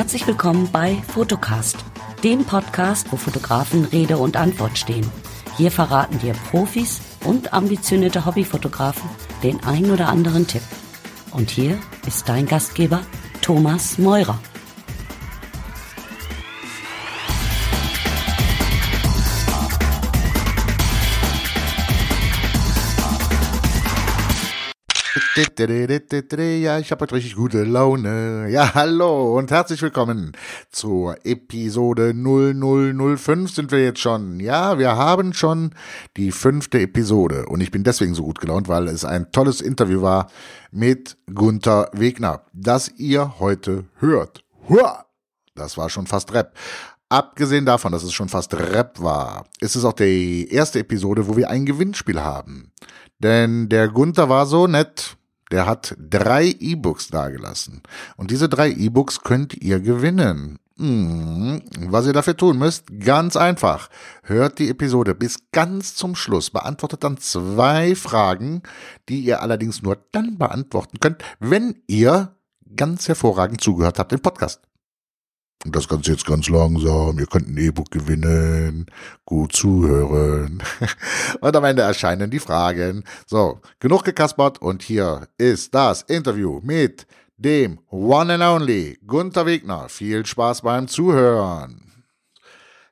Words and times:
Herzlich 0.00 0.26
willkommen 0.26 0.70
bei 0.72 0.94
Fotocast, 1.08 1.76
dem 2.24 2.46
Podcast, 2.46 3.12
wo 3.12 3.16
Fotografen 3.16 3.84
Rede 3.84 4.16
und 4.16 4.38
Antwort 4.38 4.78
stehen. 4.78 5.06
Hier 5.58 5.70
verraten 5.70 6.18
dir 6.20 6.32
Profis 6.32 7.02
und 7.26 7.52
ambitionierte 7.52 8.24
Hobbyfotografen 8.24 9.10
den 9.42 9.62
ein 9.62 9.90
oder 9.90 10.08
anderen 10.08 10.46
Tipp. 10.46 10.62
Und 11.32 11.50
hier 11.50 11.78
ist 12.06 12.30
dein 12.30 12.46
Gastgeber 12.46 13.02
Thomas 13.42 13.98
Meurer. 13.98 14.40
Ja, 25.40 26.78
ich 26.78 26.90
habe 26.90 27.00
heute 27.00 27.14
richtig 27.14 27.34
gute 27.34 27.64
Laune. 27.64 28.48
Ja, 28.50 28.74
hallo 28.74 29.38
und 29.38 29.50
herzlich 29.50 29.80
willkommen 29.80 30.32
zur 30.70 31.16
Episode 31.24 32.12
0005 32.12 33.50
sind 33.50 33.72
wir 33.72 33.82
jetzt 33.82 34.00
schon. 34.00 34.38
Ja, 34.38 34.78
wir 34.78 34.96
haben 34.96 35.32
schon 35.32 35.70
die 36.18 36.30
fünfte 36.30 36.80
Episode 36.80 37.46
und 37.46 37.62
ich 37.62 37.70
bin 37.70 37.84
deswegen 37.84 38.14
so 38.14 38.24
gut 38.24 38.38
gelaunt, 38.38 38.68
weil 38.68 38.86
es 38.88 39.06
ein 39.06 39.32
tolles 39.32 39.62
Interview 39.62 40.02
war 40.02 40.30
mit 40.72 41.16
Gunther 41.32 41.88
Wegner, 41.94 42.42
das 42.52 42.90
ihr 42.98 43.38
heute 43.38 43.86
hört. 43.96 44.44
Hua! 44.68 45.06
Das 45.54 45.78
war 45.78 45.88
schon 45.88 46.06
fast 46.06 46.34
Rap. 46.34 46.54
Abgesehen 47.08 47.64
davon, 47.64 47.92
dass 47.92 48.02
es 48.02 48.12
schon 48.12 48.28
fast 48.28 48.52
Rap 48.52 49.00
war, 49.00 49.46
ist 49.60 49.74
es 49.74 49.86
auch 49.86 49.94
die 49.94 50.52
erste 50.52 50.80
Episode, 50.80 51.28
wo 51.28 51.36
wir 51.38 51.48
ein 51.48 51.64
Gewinnspiel 51.64 52.20
haben. 52.20 52.72
Denn 53.20 53.70
der 53.70 53.88
Gunther 53.88 54.28
war 54.28 54.44
so 54.44 54.66
nett, 54.66 55.16
der 55.50 55.66
hat 55.66 55.96
drei 55.98 56.46
E-Books 56.46 57.08
dagelassen. 57.08 57.82
Und 58.16 58.30
diese 58.30 58.48
drei 58.48 58.70
E-Books 58.70 59.22
könnt 59.22 59.54
ihr 59.54 59.80
gewinnen. 59.80 60.58
Hm, 60.78 61.60
was 61.88 62.06
ihr 62.06 62.14
dafür 62.14 62.36
tun 62.36 62.58
müsst, 62.58 62.86
ganz 63.00 63.36
einfach. 63.36 63.90
Hört 64.22 64.58
die 64.58 64.70
Episode 64.70 65.14
bis 65.14 65.38
ganz 65.52 65.94
zum 65.94 66.16
Schluss, 66.16 66.50
beantwortet 66.50 67.04
dann 67.04 67.18
zwei 67.18 67.94
Fragen, 67.94 68.62
die 69.08 69.20
ihr 69.20 69.42
allerdings 69.42 69.82
nur 69.82 69.98
dann 70.12 70.38
beantworten 70.38 70.98
könnt, 70.98 71.22
wenn 71.38 71.82
ihr 71.86 72.34
ganz 72.76 73.08
hervorragend 73.08 73.60
zugehört 73.60 73.98
habt 73.98 74.12
im 74.12 74.20
Podcast. 74.20 74.69
Und 75.64 75.76
das 75.76 75.88
Ganze 75.88 76.12
jetzt 76.12 76.24
ganz 76.24 76.48
langsam. 76.48 77.18
Ihr 77.18 77.26
könnt 77.26 77.48
ein 77.48 77.58
E-Book 77.58 77.90
gewinnen. 77.90 78.86
Gut 79.26 79.52
zuhören. 79.52 80.62
Und 81.40 81.54
am 81.54 81.64
Ende 81.64 81.82
erscheinen 81.82 82.30
die 82.30 82.38
Fragen. 82.38 83.04
So, 83.26 83.60
genug 83.78 84.04
gekaspert. 84.04 84.62
Und 84.62 84.82
hier 84.82 85.28
ist 85.36 85.74
das 85.74 86.00
Interview 86.02 86.60
mit 86.62 87.06
dem 87.36 87.78
One 87.90 88.34
and 88.34 88.42
Only 88.42 88.98
Gunther 89.06 89.44
Wegner. 89.44 89.90
Viel 89.90 90.24
Spaß 90.24 90.62
beim 90.62 90.88
Zuhören. 90.88 91.82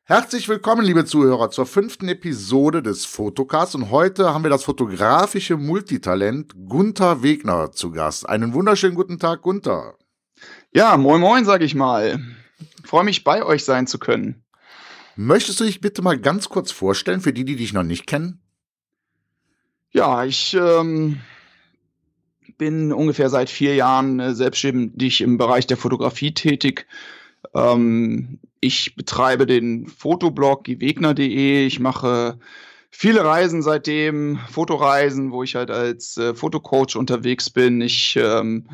Herzlich 0.05 0.49
willkommen, 0.49 0.85
liebe 0.85 1.07
Zuhörer, 1.07 1.51
zur 1.51 1.67
fünften 1.67 2.09
Episode 2.09 2.83
des 2.83 3.07
Fotocasts. 3.07 3.75
Und 3.77 3.91
heute 3.91 4.35
haben 4.35 4.43
wir 4.43 4.51
das 4.51 4.65
fotografische 4.65 5.57
Multitalent 5.57 6.55
Gunther 6.67 7.23
Wegner 7.23 7.73
zu 7.73 7.91
Gast. 7.93 8.29
Einen 8.29 8.53
wunderschönen 8.53 8.95
guten 8.95 9.19
Tag, 9.19 9.41
Gunther. 9.41 9.95
Ja, 10.71 10.99
moin 10.99 11.21
moin, 11.23 11.47
sag 11.47 11.63
ich 11.63 11.75
mal 11.75 12.21
freue 12.89 13.05
mich, 13.05 13.23
bei 13.23 13.45
euch 13.45 13.65
sein 13.65 13.87
zu 13.87 13.99
können. 13.99 14.43
Möchtest 15.15 15.61
du 15.61 15.65
dich 15.65 15.81
bitte 15.81 16.01
mal 16.03 16.19
ganz 16.19 16.49
kurz 16.49 16.71
vorstellen, 16.71 17.21
für 17.21 17.33
die, 17.33 17.45
die 17.45 17.57
dich 17.57 17.73
noch 17.73 17.83
nicht 17.83 18.07
kennen? 18.07 18.41
Ja, 19.91 20.25
ich 20.25 20.55
ähm, 20.55 21.21
bin 22.57 22.93
ungefähr 22.93 23.31
seit 23.31 23.51
vier 23.51 23.75
Jahren 23.75 24.21
äh, 24.21 24.35
selbstständig 24.35 25.21
im 25.21 25.39
Bereich 25.39 25.67
der 25.67 25.77
Fotografie 25.77 26.33
tätig. 26.35 26.87
Ähm, 27.55 28.39
ich 28.61 28.97
betreibe 28.97 29.47
den 29.47 29.87
Fotoblog 29.87 30.65
giewegner.de. 30.65 31.67
Ich 31.67 31.81
mache 31.81 32.39
viele 32.91 33.25
Reisen 33.25 33.63
seitdem, 33.63 34.39
Fotoreisen, 34.51 35.31
wo 35.31 35.43
ich 35.43 35.55
halt 35.55 35.71
als 35.71 36.17
äh, 36.17 36.35
Fotocoach 36.35 36.97
unterwegs 36.97 37.51
bin. 37.51 37.81
Ich 37.81 38.17
ähm, 38.17 38.69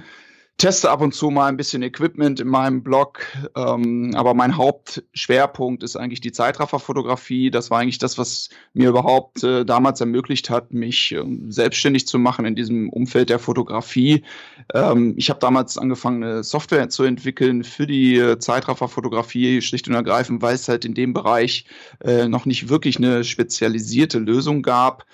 teste 0.56 0.88
ab 0.90 1.00
und 1.00 1.12
zu 1.12 1.30
mal 1.30 1.46
ein 1.46 1.56
bisschen 1.56 1.82
Equipment 1.82 2.38
in 2.38 2.46
meinem 2.46 2.82
Blog, 2.82 3.26
ähm, 3.56 4.12
aber 4.14 4.34
mein 4.34 4.56
Hauptschwerpunkt 4.56 5.82
ist 5.82 5.96
eigentlich 5.96 6.20
die 6.20 6.30
Zeitrafferfotografie. 6.30 7.50
Das 7.50 7.70
war 7.70 7.80
eigentlich 7.80 7.98
das, 7.98 8.18
was 8.18 8.50
mir 8.72 8.88
überhaupt 8.88 9.42
äh, 9.42 9.64
damals 9.64 10.00
ermöglicht 10.00 10.50
hat, 10.50 10.72
mich 10.72 11.12
äh, 11.12 11.24
selbstständig 11.48 12.06
zu 12.06 12.18
machen 12.18 12.44
in 12.44 12.54
diesem 12.54 12.88
Umfeld 12.88 13.30
der 13.30 13.40
Fotografie. 13.40 14.24
Ähm, 14.72 15.14
ich 15.16 15.28
habe 15.28 15.40
damals 15.40 15.76
angefangen, 15.76 16.22
eine 16.22 16.44
Software 16.44 16.88
zu 16.88 17.02
entwickeln 17.02 17.64
für 17.64 17.88
die 17.88 18.16
äh, 18.16 18.38
Zeitrafferfotografie, 18.38 19.60
schlicht 19.60 19.88
und 19.88 19.94
ergreifend, 19.94 20.40
weil 20.40 20.54
es 20.54 20.68
halt 20.68 20.84
in 20.84 20.94
dem 20.94 21.12
Bereich 21.12 21.66
äh, 22.00 22.28
noch 22.28 22.46
nicht 22.46 22.68
wirklich 22.68 22.96
eine 22.98 23.24
spezialisierte 23.24 24.20
Lösung 24.20 24.62
gab. 24.62 25.04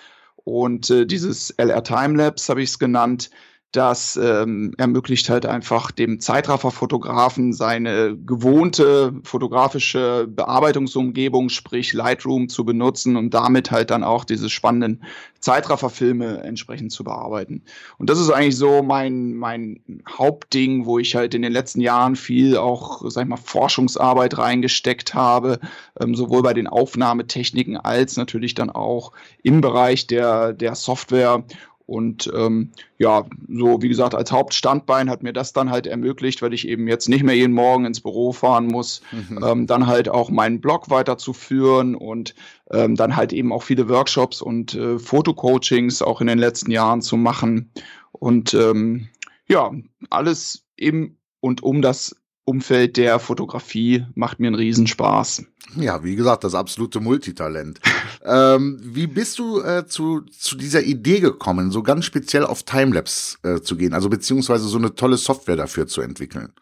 Und 0.45 0.91
äh, 0.91 1.07
dieses 1.07 1.51
LR 1.51 1.83
Timelapse 1.83 2.51
habe 2.51 2.63
ich 2.63 2.71
es 2.71 2.79
genannt 2.79 3.31
das 3.73 4.19
ähm, 4.21 4.75
ermöglicht 4.79 5.31
halt 5.31 5.47
einfach 5.47 5.93
dem 5.93 6.19
Zeitrafferfotografen 6.19 7.53
seine 7.53 8.17
gewohnte 8.17 9.15
fotografische 9.23 10.27
Bearbeitungsumgebung, 10.29 11.51
sprich 11.51 11.93
Lightroom, 11.93 12.49
zu 12.49 12.65
benutzen 12.65 13.17
und 13.17 13.33
damit 13.33 13.71
halt 13.71 13.91
dann 13.91 14.03
auch 14.03 14.25
diese 14.25 14.51
spannenden 14.51 15.05
Zeitrafferfilme 15.39 16.43
entsprechend 16.43 16.93
zu 16.93 17.05
bearbeiten. 17.05 17.63
Und 17.99 18.11
das 18.11 18.19
ist 18.19 18.31
eigentlich 18.31 18.57
so 18.57 18.83
mein, 18.83 19.35
mein 19.35 19.81
Hauptding, 20.09 20.85
wo 20.85 20.99
ich 20.99 21.15
halt 21.15 21.35
in 21.35 21.43
den 21.43 21.53
letzten 21.53 21.81
Jahren 21.81 22.17
viel 22.17 22.57
auch, 22.57 23.03
sag 23.09 23.23
ich 23.23 23.29
mal, 23.29 23.37
Forschungsarbeit 23.37 24.37
reingesteckt 24.37 25.15
habe, 25.15 25.61
ähm, 26.01 26.15
sowohl 26.15 26.43
bei 26.43 26.55
den 26.55 26.67
Aufnahmetechniken 26.67 27.77
als 27.77 28.17
natürlich 28.17 28.55
dann 28.55 28.69
auch 28.69 29.13
im 29.43 29.61
Bereich 29.61 30.09
der, 30.09 30.53
der 30.53 30.75
Software 30.75 31.45
und 31.91 32.31
ähm, 32.37 32.71
ja, 32.99 33.27
so 33.49 33.83
wie 33.83 33.89
gesagt, 33.89 34.15
als 34.15 34.31
Hauptstandbein 34.31 35.11
hat 35.11 35.25
mir 35.25 35.33
das 35.33 35.53
dann 35.53 35.71
halt 35.71 35.89
ermöglicht, 35.89 36.41
weil 36.41 36.55
ich 36.55 36.69
eben 36.69 36.87
jetzt 36.87 37.09
nicht 37.09 37.25
mehr 37.25 37.35
jeden 37.35 37.53
Morgen 37.53 37.85
ins 37.85 38.01
Büro 38.01 38.33
fahren 38.33 38.69
muss, 38.69 39.03
mhm. 39.11 39.45
ähm, 39.45 39.67
dann 39.67 39.89
halt 39.89 40.09
auch 40.09 40.31
meinen 40.31 40.61
Blog 40.61 40.89
weiterzuführen 40.89 41.97
und 41.97 42.37
ähm, 42.71 42.95
dann 42.95 43.17
halt 43.17 43.33
eben 43.33 43.53
auch 43.53 43.65
viele 43.65 43.89
Workshops 43.89 44.41
und 44.41 44.75
äh, 44.75 45.01
Fotocoachings 45.01 46.01
auch 46.01 46.21
in 46.21 46.29
den 46.29 46.39
letzten 46.39 46.71
Jahren 46.71 47.03
zu 47.03 47.17
machen. 47.17 47.73
Und 48.13 48.55
ähm, 48.55 49.09
ja, 49.49 49.73
alles 50.11 50.69
im 50.77 51.17
und 51.41 51.65
um 51.65 51.83
das 51.83 52.15
Umfeld 52.45 52.97
der 52.97 53.19
Fotografie 53.19 54.07
macht 54.15 54.41
mir 54.41 54.49
einen 54.49 54.57
Riesenspaß. 54.57 55.45
Ja, 55.77 56.03
wie 56.03 56.17
gesagt, 56.17 56.45
das 56.45 56.55
absolute 56.55 57.01
Multitalent. 57.01 57.81
ähm, 58.25 58.81
wie 58.83 59.07
bist 59.07 59.39
du 59.39 59.61
äh, 59.61 59.87
zu, 59.87 60.23
zu 60.23 60.57
dieser 60.57 60.83
Idee 60.83 61.21
gekommen, 61.21 61.71
so 61.71 61.83
ganz 61.83 62.05
speziell 62.05 62.45
auf 62.45 62.65
Timelapse 62.65 63.39
äh, 63.43 63.61
zu 63.61 63.77
gehen, 63.77 63.95
also 63.95 64.09
beziehungsweise 64.09 64.67
so 64.69 64.79
eine 64.79 64.95
tolle 64.95 65.17
Software 65.17 65.57
dafür 65.57 65.87
zu 65.87 66.01
entwickeln? 66.01 66.53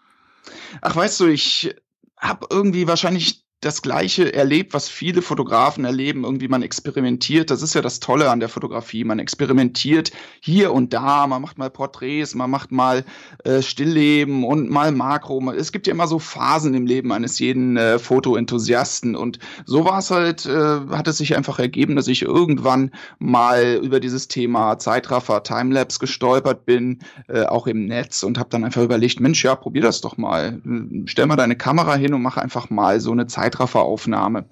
Ach, 0.82 0.94
weißt 0.94 1.20
du, 1.20 1.26
ich 1.26 1.74
habe 2.16 2.46
irgendwie 2.50 2.86
wahrscheinlich 2.86 3.47
das 3.60 3.82
Gleiche 3.82 4.32
erlebt, 4.32 4.72
was 4.72 4.88
viele 4.88 5.20
Fotografen 5.20 5.84
erleben. 5.84 6.22
Irgendwie 6.22 6.46
man 6.46 6.62
experimentiert. 6.62 7.50
Das 7.50 7.60
ist 7.60 7.74
ja 7.74 7.82
das 7.82 7.98
Tolle 7.98 8.30
an 8.30 8.38
der 8.38 8.48
Fotografie. 8.48 9.02
Man 9.02 9.18
experimentiert 9.18 10.12
hier 10.40 10.72
und 10.72 10.92
da. 10.92 11.26
Man 11.26 11.42
macht 11.42 11.58
mal 11.58 11.68
Porträts, 11.68 12.36
man 12.36 12.50
macht 12.50 12.70
mal 12.70 13.04
äh, 13.42 13.60
Stillleben 13.60 14.44
und 14.44 14.70
mal 14.70 14.92
Makro. 14.92 15.50
Es 15.50 15.72
gibt 15.72 15.88
ja 15.88 15.92
immer 15.92 16.06
so 16.06 16.20
Phasen 16.20 16.72
im 16.74 16.86
Leben 16.86 17.10
eines 17.10 17.40
jeden 17.40 17.76
äh, 17.76 17.98
Fotoenthusiasten. 17.98 19.16
Und 19.16 19.40
so 19.66 19.84
war 19.84 19.98
es 19.98 20.12
halt, 20.12 20.46
äh, 20.46 20.80
hat 20.90 21.08
es 21.08 21.18
sich 21.18 21.36
einfach 21.36 21.58
ergeben, 21.58 21.96
dass 21.96 22.06
ich 22.06 22.22
irgendwann 22.22 22.92
mal 23.18 23.80
über 23.82 23.98
dieses 23.98 24.28
Thema 24.28 24.78
Zeitraffer, 24.78 25.42
Timelapse 25.42 25.98
gestolpert 25.98 26.64
bin, 26.64 27.00
äh, 27.26 27.42
auch 27.42 27.66
im 27.66 27.86
Netz 27.86 28.22
und 28.22 28.38
habe 28.38 28.50
dann 28.50 28.62
einfach 28.62 28.82
überlegt, 28.82 29.18
Mensch, 29.18 29.42
ja, 29.42 29.56
probier 29.56 29.82
das 29.82 30.00
doch 30.00 30.16
mal. 30.16 30.60
Stell 31.06 31.26
mal 31.26 31.34
deine 31.34 31.56
Kamera 31.56 31.96
hin 31.96 32.14
und 32.14 32.22
mach 32.22 32.36
einfach 32.36 32.70
mal 32.70 33.00
so 33.00 33.10
eine 33.10 33.26
Zeit 33.26 33.47
Zeitrafferaufnahme. 33.48 34.46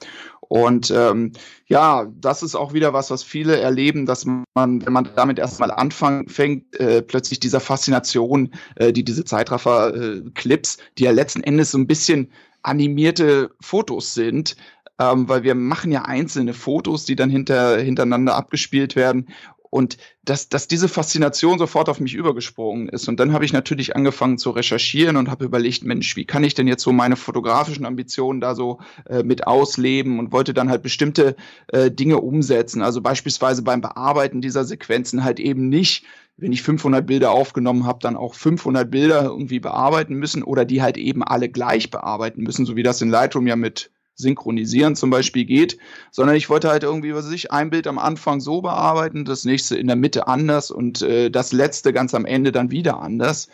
Und 0.48 0.93
ähm, 0.93 1.32
ja, 1.66 2.06
das 2.20 2.44
ist 2.44 2.54
auch 2.54 2.72
wieder 2.72 2.93
was, 2.93 3.10
was 3.10 3.25
viele 3.25 3.58
erleben, 3.58 4.06
dass 4.06 4.25
man, 4.25 4.44
wenn 4.54 4.93
man 4.93 5.08
damit 5.16 5.40
erstmal 5.40 5.72
anfängt, 5.72 6.78
äh, 6.78 7.02
plötzlich 7.02 7.40
dieser 7.40 7.58
Faszination, 7.58 8.52
äh, 8.76 8.93
die 8.93 9.04
diese 9.04 9.25
Zeitraffer-Clips, 9.25 10.76
äh, 10.76 10.81
die 10.98 11.04
ja 11.04 11.10
letzten 11.10 11.43
Endes 11.43 11.72
so 11.72 11.78
ein 11.78 11.88
bisschen 11.88 12.31
animierte 12.62 13.50
Fotos 13.60 14.14
sind, 14.14 14.56
ähm, 15.00 15.28
weil 15.28 15.43
wir 15.43 15.56
machen 15.56 15.90
ja 15.90 16.02
einzelne 16.02 16.54
Fotos, 16.54 17.04
die 17.04 17.16
dann 17.16 17.28
hinter, 17.28 17.78
hintereinander 17.78 18.37
abgespielt 18.37 18.94
werden. 18.94 19.28
Und 19.70 19.96
dass, 20.24 20.48
dass 20.48 20.68
diese 20.68 20.88
Faszination 20.88 21.58
sofort 21.58 21.88
auf 21.88 22.00
mich 22.00 22.14
übergesprungen 22.14 22.88
ist. 22.88 23.08
Und 23.08 23.20
dann 23.20 23.32
habe 23.32 23.44
ich 23.44 23.52
natürlich 23.52 23.94
angefangen 23.96 24.38
zu 24.38 24.50
recherchieren 24.50 25.16
und 25.16 25.30
habe 25.30 25.44
überlegt, 25.44 25.84
Mensch, 25.84 26.16
wie 26.16 26.24
kann 26.24 26.44
ich 26.44 26.54
denn 26.54 26.66
jetzt 26.66 26.82
so 26.82 26.92
meine 26.92 27.16
fotografischen 27.16 27.86
Ambitionen 27.86 28.40
da 28.40 28.54
so 28.54 28.78
äh, 29.08 29.22
mit 29.22 29.46
ausleben 29.46 30.18
und 30.18 30.32
wollte 30.32 30.54
dann 30.54 30.70
halt 30.70 30.82
bestimmte 30.82 31.36
äh, 31.68 31.90
Dinge 31.90 32.18
umsetzen. 32.18 32.82
Also 32.82 33.00
beispielsweise 33.00 33.62
beim 33.62 33.80
Bearbeiten 33.80 34.40
dieser 34.40 34.64
Sequenzen 34.64 35.24
halt 35.24 35.40
eben 35.40 35.69
nicht 35.69 36.04
wenn 36.38 36.52
ich 36.52 36.62
500 36.62 37.06
Bilder 37.06 37.30
aufgenommen 37.30 37.86
habe, 37.86 38.00
dann 38.02 38.16
auch 38.16 38.34
500 38.34 38.90
Bilder 38.90 39.22
irgendwie 39.22 39.58
bearbeiten 39.58 40.14
müssen 40.14 40.42
oder 40.42 40.64
die 40.64 40.82
halt 40.82 40.98
eben 40.98 41.22
alle 41.22 41.48
gleich 41.48 41.90
bearbeiten 41.90 42.42
müssen, 42.42 42.66
so 42.66 42.76
wie 42.76 42.82
das 42.82 43.00
in 43.00 43.08
Lightroom 43.08 43.46
ja 43.46 43.56
mit 43.56 43.90
Synchronisieren 44.16 44.96
zum 44.96 45.10
Beispiel 45.10 45.44
geht, 45.44 45.78
sondern 46.10 46.36
ich 46.36 46.48
wollte 46.48 46.68
halt 46.68 46.82
irgendwie, 46.82 47.14
was 47.14 47.26
weiß 47.26 47.32
ich, 47.32 47.52
ein 47.52 47.70
Bild 47.70 47.86
am 47.86 47.98
Anfang 47.98 48.40
so 48.40 48.62
bearbeiten, 48.62 49.24
das 49.24 49.44
nächste 49.44 49.76
in 49.76 49.86
der 49.86 49.96
Mitte 49.96 50.26
anders 50.26 50.70
und 50.70 51.02
äh, 51.02 51.30
das 51.30 51.52
letzte 51.52 51.92
ganz 51.92 52.14
am 52.14 52.24
Ende 52.24 52.50
dann 52.50 52.70
wieder 52.70 53.00
anders. 53.00 53.48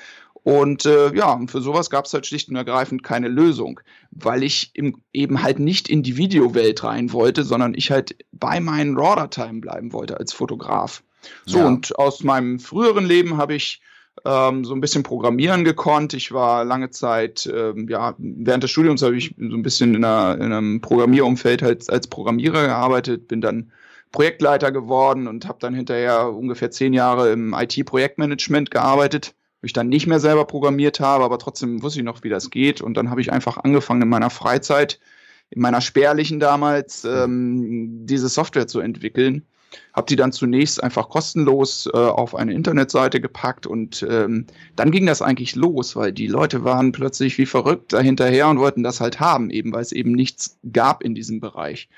Und 0.44 0.86
äh, 0.86 1.14
ja, 1.14 1.40
für 1.46 1.60
sowas 1.60 1.88
gab 1.88 2.06
es 2.06 2.14
halt 2.14 2.26
schlicht 2.26 2.48
und 2.48 2.56
ergreifend 2.56 3.04
keine 3.04 3.28
Lösung, 3.28 3.80
weil 4.10 4.42
ich 4.42 4.70
im, 4.74 5.00
eben 5.12 5.42
halt 5.42 5.60
nicht 5.60 5.88
in 5.88 6.02
die 6.02 6.16
Videowelt 6.16 6.82
rein 6.82 7.12
wollte, 7.12 7.44
sondern 7.44 7.74
ich 7.74 7.90
halt 7.90 8.16
bei 8.32 8.58
meinen 8.58 8.96
RAW-Dateien 8.96 9.60
bleiben 9.60 9.92
wollte 9.92 10.16
als 10.16 10.32
Fotograf. 10.32 11.02
So, 11.46 11.58
ja. 11.58 11.66
und 11.66 11.96
aus 11.96 12.24
meinem 12.24 12.58
früheren 12.58 13.04
Leben 13.04 13.36
habe 13.36 13.54
ich 13.54 13.80
ähm, 14.24 14.64
so 14.64 14.74
ein 14.74 14.80
bisschen 14.80 15.02
programmieren 15.02 15.64
gekonnt. 15.64 16.14
Ich 16.14 16.32
war 16.32 16.64
lange 16.64 16.90
Zeit, 16.90 17.50
ähm, 17.52 17.88
ja, 17.88 18.14
während 18.18 18.62
des 18.62 18.70
Studiums 18.70 19.02
habe 19.02 19.16
ich 19.16 19.34
so 19.36 19.56
ein 19.56 19.62
bisschen 19.62 19.94
in, 19.94 20.04
einer, 20.04 20.34
in 20.36 20.52
einem 20.52 20.80
Programmierumfeld 20.80 21.62
halt 21.62 21.90
als 21.90 22.06
Programmierer 22.06 22.66
gearbeitet, 22.66 23.28
bin 23.28 23.40
dann 23.40 23.72
Projektleiter 24.12 24.70
geworden 24.70 25.26
und 25.26 25.48
habe 25.48 25.58
dann 25.60 25.74
hinterher 25.74 26.30
ungefähr 26.32 26.70
zehn 26.70 26.92
Jahre 26.92 27.32
im 27.32 27.54
IT-Projektmanagement 27.54 28.70
gearbeitet, 28.70 29.34
wo 29.60 29.66
ich 29.66 29.72
dann 29.72 29.88
nicht 29.88 30.06
mehr 30.06 30.20
selber 30.20 30.44
programmiert 30.44 31.00
habe, 31.00 31.24
aber 31.24 31.38
trotzdem 31.38 31.82
wusste 31.82 32.00
ich 32.00 32.04
noch, 32.04 32.22
wie 32.22 32.28
das 32.28 32.50
geht. 32.50 32.82
Und 32.82 32.96
dann 32.96 33.10
habe 33.10 33.22
ich 33.22 33.32
einfach 33.32 33.56
angefangen 33.56 34.02
in 34.02 34.08
meiner 34.08 34.30
Freizeit, 34.30 35.00
in 35.48 35.62
meiner 35.62 35.80
spärlichen 35.80 36.40
damals, 36.40 37.04
ähm, 37.04 38.06
diese 38.06 38.28
Software 38.28 38.66
zu 38.66 38.80
entwickeln 38.80 39.46
habe 39.92 40.06
die 40.06 40.16
dann 40.16 40.32
zunächst 40.32 40.82
einfach 40.82 41.08
kostenlos 41.08 41.88
äh, 41.92 41.96
auf 41.96 42.34
eine 42.34 42.52
Internetseite 42.52 43.20
gepackt 43.20 43.66
und 43.66 44.06
ähm, 44.08 44.46
dann 44.76 44.90
ging 44.90 45.06
das 45.06 45.22
eigentlich 45.22 45.54
los, 45.54 45.96
weil 45.96 46.12
die 46.12 46.26
Leute 46.26 46.64
waren 46.64 46.92
plötzlich 46.92 47.38
wie 47.38 47.46
verrückt 47.46 47.92
dahinterher 47.92 48.48
und 48.48 48.58
wollten 48.58 48.82
das 48.82 49.00
halt 49.00 49.20
haben, 49.20 49.50
eben 49.50 49.72
weil 49.72 49.82
es 49.82 49.92
eben 49.92 50.12
nichts 50.12 50.58
gab 50.72 51.02
in 51.02 51.14
diesem 51.14 51.40
Bereich. 51.40 51.88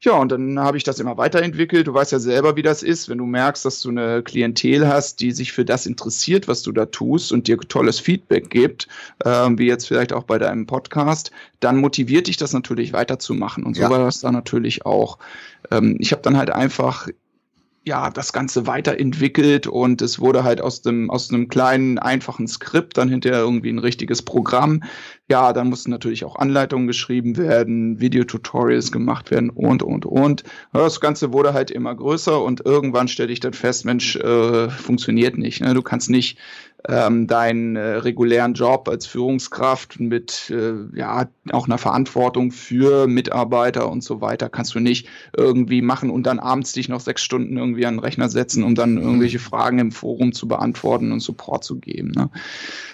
Ja, 0.00 0.12
und 0.12 0.30
dann 0.30 0.60
habe 0.60 0.76
ich 0.76 0.84
das 0.84 1.00
immer 1.00 1.16
weiterentwickelt. 1.16 1.88
Du 1.88 1.94
weißt 1.94 2.12
ja 2.12 2.20
selber, 2.20 2.54
wie 2.54 2.62
das 2.62 2.84
ist, 2.84 3.08
wenn 3.08 3.18
du 3.18 3.26
merkst, 3.26 3.64
dass 3.64 3.80
du 3.80 3.88
eine 3.88 4.22
Klientel 4.22 4.86
hast, 4.86 5.18
die 5.20 5.32
sich 5.32 5.50
für 5.50 5.64
das 5.64 5.86
interessiert, 5.86 6.46
was 6.46 6.62
du 6.62 6.70
da 6.70 6.86
tust 6.86 7.32
und 7.32 7.48
dir 7.48 7.58
tolles 7.58 7.98
Feedback 7.98 8.48
gibt, 8.48 8.86
äh, 9.24 9.28
wie 9.30 9.66
jetzt 9.66 9.88
vielleicht 9.88 10.12
auch 10.12 10.22
bei 10.22 10.38
deinem 10.38 10.66
Podcast, 10.66 11.32
dann 11.58 11.78
motiviert 11.78 12.28
dich 12.28 12.36
das 12.36 12.52
natürlich 12.52 12.92
weiterzumachen. 12.92 13.64
Und 13.64 13.74
so 13.74 13.82
ja. 13.82 13.90
war 13.90 13.98
das 13.98 14.20
dann 14.20 14.34
natürlich 14.34 14.86
auch. 14.86 15.18
Ähm, 15.72 15.96
ich 15.98 16.12
habe 16.12 16.22
dann 16.22 16.36
halt 16.36 16.50
einfach 16.50 17.08
ja, 17.88 18.10
das 18.10 18.32
Ganze 18.32 18.66
weiterentwickelt 18.66 19.66
und 19.66 20.02
es 20.02 20.20
wurde 20.20 20.44
halt 20.44 20.60
aus 20.60 20.82
dem, 20.82 21.10
aus 21.10 21.32
einem 21.32 21.48
kleinen, 21.48 21.98
einfachen 21.98 22.46
Skript 22.46 22.98
dann 22.98 23.08
hinterher 23.08 23.40
irgendwie 23.40 23.70
ein 23.70 23.78
richtiges 23.78 24.22
Programm. 24.22 24.84
Ja, 25.30 25.52
dann 25.52 25.68
mussten 25.68 25.90
natürlich 25.90 26.24
auch 26.24 26.36
Anleitungen 26.36 26.86
geschrieben 26.86 27.36
werden, 27.36 27.98
Videotutorials 27.98 28.92
gemacht 28.92 29.30
werden 29.30 29.50
und, 29.50 29.82
und, 29.82 30.06
und. 30.06 30.44
Das 30.72 31.00
Ganze 31.00 31.32
wurde 31.32 31.54
halt 31.54 31.70
immer 31.70 31.94
größer 31.94 32.42
und 32.42 32.64
irgendwann 32.64 33.08
stellte 33.08 33.32
ich 33.32 33.40
dann 33.40 33.54
fest, 33.54 33.84
Mensch, 33.84 34.16
äh, 34.16 34.68
funktioniert 34.68 35.38
nicht. 35.38 35.60
Ne? 35.62 35.74
Du 35.74 35.82
kannst 35.82 36.10
nicht 36.10 36.38
ähm, 36.86 37.26
deinen 37.26 37.76
äh, 37.76 37.96
regulären 37.96 38.54
Job 38.54 38.88
als 38.88 39.06
Führungskraft 39.06 39.98
mit 39.98 40.50
äh, 40.50 40.74
ja 40.96 41.28
auch 41.50 41.66
einer 41.66 41.78
Verantwortung 41.78 42.52
für 42.52 43.08
Mitarbeiter 43.08 43.90
und 43.90 44.04
so 44.04 44.20
weiter 44.20 44.48
kannst 44.48 44.74
du 44.74 44.80
nicht 44.80 45.08
irgendwie 45.36 45.82
machen 45.82 46.10
und 46.10 46.24
dann 46.24 46.38
abends 46.38 46.72
dich 46.72 46.88
noch 46.88 47.00
sechs 47.00 47.22
Stunden 47.22 47.56
irgendwie 47.56 47.84
an 47.84 47.94
den 47.94 48.00
Rechner 48.00 48.28
setzen, 48.28 48.62
um 48.62 48.74
dann 48.74 48.96
irgendwelche 48.96 49.40
Fragen 49.40 49.80
im 49.80 49.92
Forum 49.92 50.32
zu 50.32 50.46
beantworten 50.46 51.10
und 51.10 51.20
Support 51.20 51.64
zu 51.64 51.80
geben. 51.80 52.12
Ne? 52.12 52.30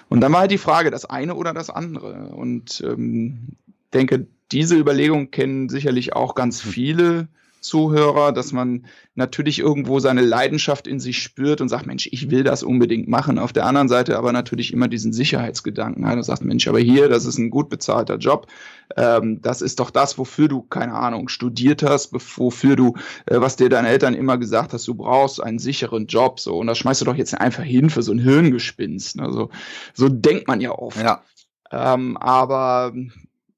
Und 0.09 0.21
dann 0.21 0.33
war 0.33 0.41
halt 0.41 0.51
die 0.51 0.57
Frage, 0.57 0.89
das 0.89 1.05
eine 1.05 1.35
oder 1.35 1.53
das 1.53 1.69
andere. 1.69 2.31
Und 2.35 2.83
ähm, 2.85 3.55
denke, 3.93 4.27
diese 4.51 4.75
Überlegung 4.75 5.31
kennen 5.31 5.69
sicherlich 5.69 6.15
auch 6.15 6.35
ganz 6.35 6.61
viele 6.61 7.27
Zuhörer, 7.65 8.31
dass 8.31 8.51
man 8.51 8.85
natürlich 9.15 9.59
irgendwo 9.59 9.99
seine 9.99 10.21
Leidenschaft 10.21 10.87
in 10.87 10.99
sich 10.99 11.21
spürt 11.21 11.61
und 11.61 11.69
sagt, 11.69 11.85
Mensch, 11.85 12.07
ich 12.11 12.29
will 12.29 12.43
das 12.43 12.63
unbedingt 12.63 13.07
machen. 13.07 13.39
Auf 13.39 13.53
der 13.53 13.65
anderen 13.65 13.87
Seite 13.87 14.17
aber 14.17 14.31
natürlich 14.31 14.71
immer 14.71 14.87
diesen 14.87 15.13
Sicherheitsgedanken 15.13 16.05
hat 16.05 16.15
und 16.15 16.23
sagt, 16.23 16.43
Mensch, 16.43 16.67
aber 16.67 16.79
hier, 16.79 17.09
das 17.09 17.25
ist 17.25 17.37
ein 17.37 17.49
gut 17.49 17.69
bezahlter 17.69 18.17
Job. 18.17 18.47
Ähm, 18.95 19.41
das 19.41 19.61
ist 19.61 19.79
doch 19.79 19.89
das, 19.89 20.17
wofür 20.17 20.47
du, 20.47 20.61
keine 20.61 20.93
Ahnung, 20.93 21.27
studiert 21.27 21.83
hast, 21.83 22.13
wofür 22.13 22.75
du, 22.75 22.93
äh, 23.25 23.41
was 23.41 23.55
dir 23.55 23.69
deine 23.69 23.89
Eltern 23.89 24.13
immer 24.13 24.37
gesagt 24.37 24.73
hast, 24.73 24.87
du 24.87 24.95
brauchst 24.95 25.41
einen 25.41 25.59
sicheren 25.59 26.07
Job. 26.07 26.39
So, 26.39 26.57
und 26.57 26.67
das 26.67 26.77
schmeißt 26.77 27.01
du 27.01 27.05
doch 27.05 27.15
jetzt 27.15 27.33
einfach 27.39 27.63
hin 27.63 27.89
für 27.89 28.01
so 28.01 28.11
ein 28.11 28.19
Hirngespinst. 28.19 29.19
Also, 29.19 29.49
so 29.93 30.09
denkt 30.09 30.47
man 30.47 30.61
ja 30.61 30.71
oft. 30.71 31.01
Ja. 31.01 31.23
Ähm, 31.71 32.15
aber 32.17 32.93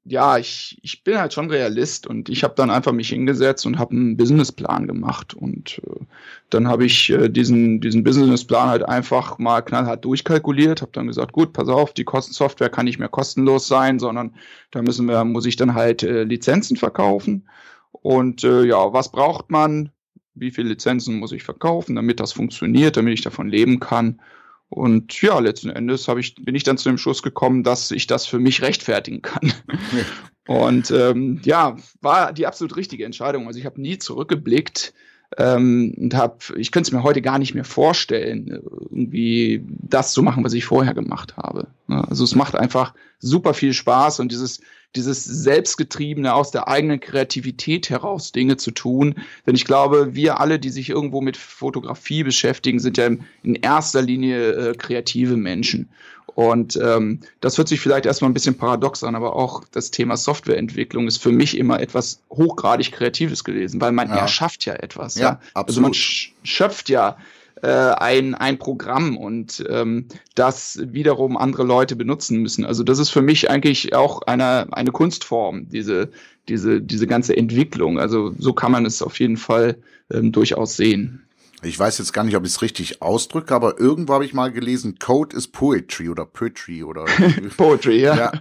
ja, 0.09 0.38
ich, 0.38 0.80
ich 0.81 1.04
bin 1.04 1.18
halt 1.19 1.33
schon 1.33 1.50
Realist 1.50 2.07
und 2.07 2.30
ich 2.30 2.44
habe 2.44 2.56
dann 2.56 2.69
einfach 2.69 2.94
mich 2.94 3.09
hingesetzt 3.09 3.65
und 3.65 3.77
habe 3.77 3.92
einen 3.92 4.15
Businessplan 4.15 4.88
gemacht 4.88 5.33
und 5.33 5.81
äh, 5.86 6.06
dann 6.50 6.68
habe 6.68 6.86
ich 6.86 7.09
äh, 7.09 7.30
diesen, 7.30 7.81
diesen 7.81 8.04
Businessplan 8.04 8.69
halt 8.69 8.83
einfach 8.83 9.38
mal 9.38 9.62
knallhart 9.62 10.06
durchkalkuliert, 10.06 10.81
habe 10.81 10.92
dann 10.94 11.07
gesagt, 11.07 11.33
gut, 11.33 11.51
pass 11.51 11.68
auf, 11.68 11.94
die 11.94 12.06
Kostensoftware 12.06 12.69
kann 12.69 12.86
nicht 12.86 13.00
mehr 13.00 13.09
kostenlos 13.09 13.68
sein, 13.68 14.00
sondern 14.00 14.33
da 14.71 14.81
müssen 14.81 15.07
wir, 15.07 15.25
muss 15.25 15.45
ich 15.45 15.57
dann 15.57 15.74
halt 15.74 16.04
äh, 16.04 16.24
Lizenzen 16.24 16.77
verkaufen 16.77 17.48
und 17.92 18.44
äh, 18.44 18.63
ja, 18.63 18.94
was 18.94 19.12
braucht 19.12 19.51
man? 19.51 19.92
Wie 20.36 20.51
viele 20.51 20.69
Lizenzen 20.69 21.19
muss 21.19 21.31
ich 21.31 21.44
verkaufen, 21.44 21.95
damit 21.95 22.19
das 22.19 22.31
funktioniert, 22.31 22.95
damit 22.95 23.15
ich 23.15 23.24
davon 23.24 23.50
leben 23.50 23.80
kann? 23.80 24.21
Und 24.69 25.21
ja, 25.21 25.39
letzten 25.39 25.69
Endes 25.69 26.07
ich, 26.17 26.35
bin 26.35 26.55
ich 26.55 26.63
dann 26.63 26.77
zu 26.77 26.89
dem 26.89 26.97
Schluss 26.97 27.23
gekommen, 27.23 27.63
dass 27.63 27.91
ich 27.91 28.07
das 28.07 28.25
für 28.25 28.39
mich 28.39 28.61
rechtfertigen 28.61 29.21
kann. 29.21 29.53
Und 30.47 30.91
ähm, 30.91 31.41
ja, 31.43 31.75
war 32.01 32.31
die 32.33 32.47
absolut 32.47 32.75
richtige 32.77 33.05
Entscheidung. 33.05 33.47
Also 33.47 33.59
ich 33.59 33.65
habe 33.65 33.81
nie 33.81 33.97
zurückgeblickt 33.97 34.93
ähm, 35.37 35.93
und 35.97 36.13
habe, 36.15 36.37
ich 36.55 36.71
könnte 36.71 36.87
es 36.87 36.93
mir 36.93 37.03
heute 37.03 37.21
gar 37.21 37.37
nicht 37.37 37.53
mehr 37.53 37.65
vorstellen, 37.65 38.47
irgendwie 38.47 39.61
das 39.67 40.13
zu 40.13 40.23
machen, 40.23 40.45
was 40.45 40.53
ich 40.53 40.63
vorher 40.63 40.93
gemacht 40.93 41.35
habe. 41.35 41.67
Also 41.87 42.23
es 42.23 42.33
macht 42.33 42.55
einfach 42.55 42.93
super 43.19 43.53
viel 43.53 43.73
Spaß 43.73 44.21
und 44.21 44.31
dieses 44.31 44.61
dieses 44.97 45.23
Selbstgetriebene 45.23 46.33
aus 46.33 46.51
der 46.51 46.67
eigenen 46.67 46.99
Kreativität 46.99 47.89
heraus 47.89 48.31
Dinge 48.31 48.57
zu 48.57 48.72
tun. 48.72 49.15
Denn 49.45 49.55
ich 49.55 49.65
glaube, 49.65 50.15
wir 50.15 50.39
alle, 50.39 50.60
die 50.60 50.69
sich 50.69 50.89
irgendwo 50.89 51.22
mit 51.22 51.38
Fotografie 51.38 52.24
beschäftigen, 52.24 52.79
sind 52.79 52.98
ja 52.98 53.07
in 53.43 53.55
erster 53.55 54.01
Linie 54.01 54.51
äh, 54.51 54.74
kreative 54.75 55.38
Menschen. 55.38 55.89
Und 56.38 56.77
ähm, 56.83 57.22
das 57.41 57.57
hört 57.57 57.67
sich 57.67 57.79
vielleicht 57.79 58.05
erstmal 58.05 58.29
ein 58.29 58.33
bisschen 58.36 58.57
paradox 58.57 59.03
an, 59.03 59.15
aber 59.15 59.36
auch 59.36 59.63
das 59.72 59.89
Thema 59.89 60.17
Softwareentwicklung 60.17 61.07
ist 61.07 61.17
für 61.17 61.31
mich 61.31 61.57
immer 61.57 61.79
etwas 61.79 62.22
hochgradig 62.29 62.91
Kreatives 62.91 63.43
gewesen, 63.43 63.81
weil 63.81 63.91
man 63.91 64.10
ja. 64.10 64.17
erschafft 64.17 64.65
ja 64.65 64.75
etwas. 64.75 65.15
Ja, 65.15 65.24
ja? 65.24 65.39
Also 65.55 65.81
man 65.81 65.95
schöpft 65.95 66.89
ja 66.89 67.17
äh, 67.61 67.67
ein, 67.67 68.35
ein 68.35 68.59
Programm 68.59 69.17
und 69.17 69.63
ähm, 69.69 70.07
das 70.35 70.79
wiederum 70.81 71.37
andere 71.37 71.63
Leute 71.63 71.95
benutzen 71.95 72.41
müssen. 72.41 72.65
Also 72.65 72.83
das 72.83 72.99
ist 72.99 73.09
für 73.09 73.21
mich 73.21 73.49
eigentlich 73.49 73.95
auch 73.95 74.21
eine, 74.23 74.67
eine 74.71 74.91
Kunstform, 74.91 75.69
diese, 75.69 76.09
diese, 76.47 76.81
diese 76.81 77.07
ganze 77.07 77.35
Entwicklung. 77.35 77.99
Also 77.99 78.33
so 78.37 78.53
kann 78.53 78.71
man 78.71 78.85
es 78.85 79.01
auf 79.01 79.19
jeden 79.19 79.37
Fall 79.37 79.77
ähm, 80.11 80.31
durchaus 80.31 80.77
sehen. 80.77 81.23
Ich 81.63 81.77
weiß 81.79 81.97
jetzt 81.97 82.13
gar 82.13 82.23
nicht, 82.23 82.35
ob 82.35 82.43
ich 82.43 82.51
es 82.51 82.61
richtig 82.61 83.01
ausdrücke, 83.01 83.53
aber 83.55 83.79
irgendwo 83.79 84.13
habe 84.13 84.25
ich 84.25 84.33
mal 84.33 84.51
gelesen, 84.51 84.99
Code 84.99 85.35
is 85.35 85.47
Poetry 85.47 86.09
oder 86.09 86.25
Poetry 86.25 86.83
oder 86.83 87.05
Poetry, 87.57 87.99
ja. 87.99 88.15
ja. 88.15 88.31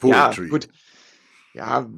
Poetry. 0.00 0.44
Ja, 0.44 0.50
gut. 0.50 0.68
Ja, 1.54 1.88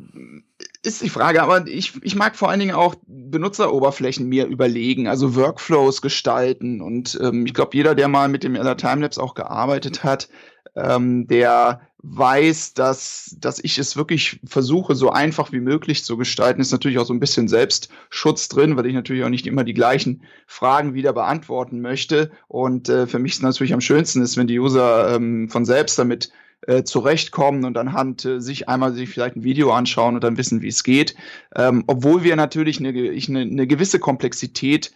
ist 0.83 1.03
die 1.03 1.11
Frage, 1.11 1.43
aber 1.43 1.67
ich, 1.67 1.93
ich 2.03 2.15
mag 2.15 2.37
vor 2.37 2.49
allen 2.49 2.61
Dingen 2.61 2.75
auch 2.75 2.95
Benutzeroberflächen 3.07 4.27
mir 4.27 4.47
überlegen, 4.47 5.09
also 5.09 5.35
Workflows 5.37 6.01
gestalten. 6.01 6.81
Und 6.81 7.19
ähm, 7.23 7.45
ich 7.45 7.55
glaube, 7.55 7.77
jeder, 7.77 7.95
der 7.95 8.09
mal 8.09 8.29
mit 8.29 8.45
dem 8.45 8.55
LR 8.55 8.77
Timelapse 8.77 9.23
auch 9.23 9.35
gearbeitet 9.35 10.05
hat, 10.05 10.29
ähm, 10.75 11.27
der 11.27 11.83
weiß, 12.03 12.73
dass, 12.73 13.37
dass 13.39 13.63
ich 13.63 13.79
es 13.79 13.95
wirklich 13.97 14.41
versuche, 14.45 14.95
so 14.95 15.11
einfach 15.11 15.53
wie 15.53 15.61
möglich 15.61 16.03
zu 16.03 16.17
gestalten. 16.17 16.63
Ist 16.63 16.73
natürlich 16.73 16.99
auch 16.99 17.05
so 17.05 17.13
ein 17.13 17.21
bisschen 17.21 17.47
Selbstschutz 17.47 18.49
drin, 18.49 18.77
weil 18.77 18.87
ich 18.87 18.95
natürlich 18.95 19.23
auch 19.25 19.29
nicht 19.29 19.47
immer 19.47 19.65
die 19.65 19.75
gleichen 19.75 20.23
Fragen 20.47 20.95
wieder 20.95 21.13
beantworten 21.13 21.83
möchte. 21.83 22.31
Und 22.49 22.89
äh, 22.89 23.07
für 23.07 23.19
mich 23.19 23.33
ist 23.33 23.43
natürlich 23.43 23.75
am 23.75 23.83
schönsten 23.83 24.23
ist, 24.23 24.39
wenn 24.39 24.47
die 24.47 24.59
User 24.59 25.15
ähm, 25.15 25.51
von 25.51 25.67
selbst 25.67 25.99
damit 25.99 26.31
äh, 26.67 26.85
zurechtkommen 26.85 27.65
und 27.65 27.79
anhand 27.79 28.25
äh, 28.25 28.41
sich 28.41 28.69
einmal 28.69 28.93
sich 28.93 29.09
vielleicht 29.09 29.37
ein 29.37 29.45
Video 29.45 29.73
anschauen 29.73 30.15
und 30.15 30.25
dann 30.25 30.37
wissen, 30.37 30.63
wie 30.63 30.69
es 30.69 30.85
geht. 30.85 31.15
Ähm, 31.57 31.85
obwohl 31.87 32.23
wir 32.23 32.37
natürlich 32.37 32.81
eine, 32.81 32.91
ich 32.93 33.29
eine, 33.29 33.41
eine 33.41 33.67
gewisse 33.67 33.99
Komplexität 33.99 34.93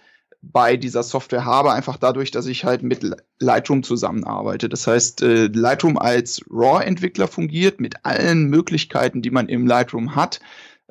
bei 0.53 0.77
dieser 0.77 1.03
Software 1.03 1.45
habe, 1.45 1.73
einfach 1.73 1.97
dadurch, 1.97 2.31
dass 2.31 2.47
ich 2.47 2.65
halt 2.65 2.83
mit 2.83 3.01
Lightroom 3.39 3.83
zusammenarbeite. 3.83 4.69
Das 4.69 4.87
heißt, 4.87 5.23
äh, 5.23 5.47
Lightroom 5.47 5.97
als 5.97 6.43
RAW-Entwickler 6.51 7.29
fungiert 7.29 7.81
mit 7.81 8.05
allen 8.05 8.51
Möglichkeiten, 8.51 9.23
die 9.23 9.31
man 9.31 9.49
im 9.49 9.67
Lightroom 9.67 10.15
hat. 10.15 10.41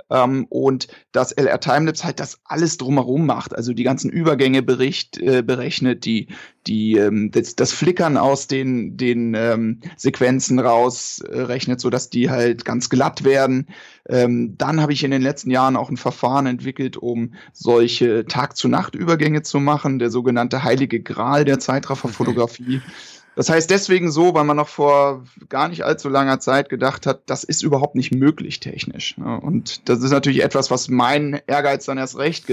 Ähm, 0.10 0.46
und 0.50 0.88
dass 1.12 1.32
LR 1.32 1.60
Timelapse 1.60 2.04
halt 2.04 2.20
das 2.20 2.40
alles 2.46 2.78
drumherum 2.78 3.26
macht, 3.26 3.56
also 3.56 3.74
die 3.74 3.84
ganzen 3.84 4.10
Übergänge 4.10 4.64
bericht, 4.64 5.20
äh, 5.20 5.44
berechnet, 5.44 6.06
die, 6.06 6.28
die, 6.66 6.98
ähm, 6.98 7.32
das, 7.32 7.56
das 7.56 7.72
Flickern 7.72 8.18
aus 8.18 8.48
den, 8.48 8.98
den 8.98 9.36
ähm, 9.36 9.82
Sequenzen 9.96 10.60
rausrechnet, 10.60 11.78
äh, 11.78 11.82
so 11.82 11.90
dass 11.90 12.10
die 12.10 12.30
halt 12.30 12.66
ganz 12.66 12.90
glatt 12.90 13.24
werden. 13.24 13.68
Ähm, 14.10 14.56
dann 14.58 14.82
habe 14.82 14.94
ich 14.94 15.04
in 15.04 15.12
den 15.12 15.22
letzten 15.22 15.52
Jahren 15.52 15.76
auch 15.76 15.90
ein 15.90 15.98
Verfahren 15.98 16.48
entwickelt, 16.48 16.98
um 16.98 17.34
solche 17.54 18.26
Tag-zu-Nacht-Übergänge 18.26 19.44
zu 19.44 19.60
machen, 19.60 20.00
der 20.00 20.10
sogenannte 20.10 20.64
heilige 20.64 21.02
Gral 21.02 21.46
der 21.46 21.60
Zeitrafferfotografie. 21.60 22.82
Das 23.36 23.50
heißt 23.50 23.70
deswegen 23.70 24.12
so, 24.12 24.34
weil 24.34 24.44
man 24.44 24.58
noch 24.58 24.68
vor 24.68 25.24
gar 25.50 25.68
nicht 25.68 25.84
allzu 25.84 26.10
langer 26.10 26.40
Zeit 26.40 26.70
gedacht 26.70 27.06
hat, 27.06 27.22
das 27.26 27.44
ist 27.44 27.64
überhaupt 27.64 27.96
nicht 27.96 28.14
möglich 28.14 28.60
technisch. 28.60 29.18
Und 29.18 29.90
das 29.90 30.04
ist 30.04 30.12
natürlich 30.12 30.44
etwas, 30.44 30.70
was 30.70 30.90
mein 30.90 31.42
Ehrgeiz 31.48 31.86
dann 31.86 31.98
erst 31.98 32.18
recht 32.18 32.46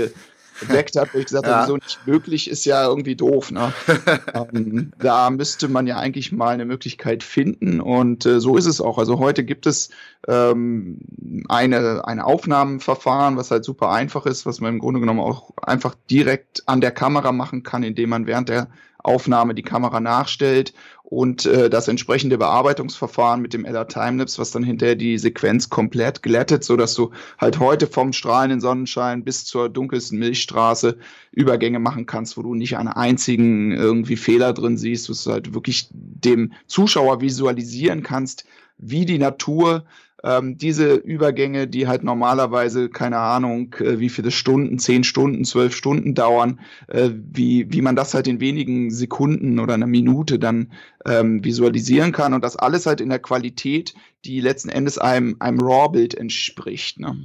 geweckt 0.61 0.97
hat, 0.97 1.15
wo 1.15 1.19
ich 1.19 1.27
gesagt 1.27 1.47
ja. 1.47 1.57
habe, 1.57 1.67
so 1.67 1.77
nicht 1.77 2.07
möglich 2.07 2.49
ist 2.49 2.65
ja 2.65 2.87
irgendwie 2.87 3.17
doof. 3.17 3.51
Ne? 3.51 3.73
ähm, 4.35 4.93
da 4.99 5.31
müsste 5.31 5.69
man 5.69 5.87
ja 5.87 5.99
eigentlich 5.99 6.33
mal 6.33 6.55
eine 6.55 6.65
Möglichkeit 6.65 7.23
finden 7.23 7.81
und 7.81 8.25
äh, 8.27 8.41
so 8.41 8.57
ist 8.57 8.67
es 8.67 8.81
auch. 8.81 8.99
Also 8.99 9.19
heute 9.19 9.45
gibt 9.45 9.67
es 9.67 9.91
ähm, 10.29 11.01
eine, 11.49 12.03
eine 12.05 12.25
Aufnahmenverfahren, 12.25 13.37
was 13.37 13.51
halt 13.51 13.65
super 13.65 13.91
einfach 13.91 14.27
ist, 14.27 14.47
was 14.47 14.61
man 14.61 14.75
im 14.75 14.79
Grunde 14.79 15.01
genommen 15.01 15.21
auch 15.21 15.51
einfach 15.63 15.95
direkt 16.11 16.63
an 16.67 16.81
der 16.81 16.91
Kamera 16.91 17.33
machen 17.33 17.63
kann, 17.63 17.83
indem 17.83 18.11
man 18.11 18.27
während 18.27 18.49
der 18.49 18.69
Aufnahme 19.03 19.55
die 19.55 19.63
Kamera 19.63 20.01
nachstellt 20.01 20.73
und 21.03 21.45
äh, 21.45 21.69
das 21.69 21.89
entsprechende 21.89 22.39
Bearbeitungsverfahren 22.39 23.43
mit 23.43 23.53
dem 23.53 23.65
LR 23.65 23.89
Timelapse, 23.89 24.39
was 24.39 24.53
dann 24.53 24.63
hinterher 24.63 24.95
die 24.95 25.19
Sequenz 25.19 25.69
komplett 25.69 26.23
glättet, 26.23 26.63
so 26.63 26.77
dass 26.77 26.95
du 26.95 27.11
halt 27.39 27.59
heute 27.59 27.87
vom 27.87 28.13
strahlenden 28.13 28.61
Sonnenschein 28.61 29.25
bis 29.25 29.45
zur 29.45 29.69
dunkelsten 29.69 30.19
Milchstraße 30.19 30.99
Übergänge 31.33 31.81
machen 31.81 32.07
kannst, 32.07 32.37
wo 32.37 32.43
du 32.43 32.55
nicht 32.55 32.77
einen 32.77 32.89
einzigen 32.89 33.73
irgendwie 33.73 34.17
Fehler 34.17 34.53
drin 34.53 34.77
siehst, 34.77 35.09
wo 35.09 35.13
du 35.13 35.35
halt 35.35 35.53
wirklich 35.53 35.89
dem 35.91 36.53
Zuschauer 36.67 37.21
visualisieren 37.21 38.03
kannst, 38.03 38.45
wie 38.79 39.05
die 39.05 39.19
Natur 39.19 39.85
ähm, 40.23 40.59
diese 40.59 40.95
Übergänge, 40.95 41.67
die 41.67 41.87
halt 41.87 42.05
normalerweise, 42.05 42.89
keine 42.89 43.19
Ahnung, 43.19 43.75
äh, 43.79 43.99
wie 43.99 44.09
viele 44.09 44.31
Stunden, 44.31 44.79
zehn 44.79 45.05
Stunden, 45.05 45.45
zwölf 45.45 45.75
Stunden 45.75 46.15
dauern, 46.15 46.61
äh, 46.89 47.11
wie, 47.15 47.73
wie 47.73 47.83
man 47.83 47.97
das 47.97 48.15
halt 48.15 48.27
in 48.29 48.41
wenigen 48.41 48.91
Sekunden 48.91 49.59
oder 49.59 49.75
einer 49.75 49.87
Minute 49.87 50.39
dann 50.39 50.73
ähm, 51.07 51.45
visualisieren 51.45 52.13
kann 52.13 52.35
und 52.35 52.45
das 52.45 52.57
alles 52.57 52.87
halt 52.87 53.01
in 53.01 53.09
der 53.09 53.19
Qualität, 53.19 53.95
die 54.25 54.41
letzten 54.41 54.69
Endes 54.69 54.99
einem, 54.99 55.37
einem 55.39 55.61
RAW-Bild 55.61 56.15
entspricht. 56.15 57.01
Ne? 57.01 57.17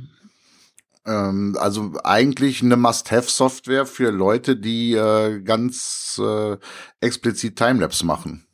Ähm, 1.05 1.55
also 1.59 1.93
eigentlich 2.03 2.61
eine 2.63 2.77
Must-Have-Software 2.77 3.85
für 3.85 4.09
Leute, 4.11 4.55
die 4.55 4.93
äh, 4.93 5.41
ganz 5.41 6.19
äh, 6.23 6.57
explizit 7.01 7.57
Timelapse 7.57 8.05
machen. 8.05 8.44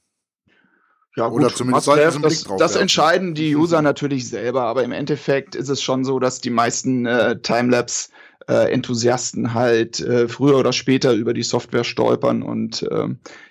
Ja, 1.22 1.28
gut, 1.28 1.42
Oder 1.42 1.54
zumindest 1.54 1.86
sollten 1.86 2.10
sie 2.10 2.16
einen 2.16 2.22
Blick 2.24 2.44
drauf 2.44 2.58
Das, 2.58 2.74
das 2.74 2.82
entscheiden 2.82 3.36
die 3.36 3.56
User 3.56 3.84
natürlich 3.84 4.28
selber, 4.28 4.64
aber 4.64 4.84
im 4.84 4.92
Endeffekt 4.92 5.54
ist 5.54 5.70
es 5.70 5.82
schon 5.82 6.04
so, 6.04 6.20
dass 6.20 6.42
die 6.42 6.50
meisten 6.50 7.06
äh, 7.06 7.40
Timelapse 7.40 8.10
äh, 8.48 8.72
Enthusiasten 8.74 9.54
halt 9.54 10.00
äh, 10.00 10.28
früher 10.28 10.58
oder 10.58 10.74
später 10.74 11.14
über 11.14 11.36
die 11.36 11.44
Software 11.44 11.84
stolpern 11.84 12.42
und 12.42 12.82
äh, 12.90 13.08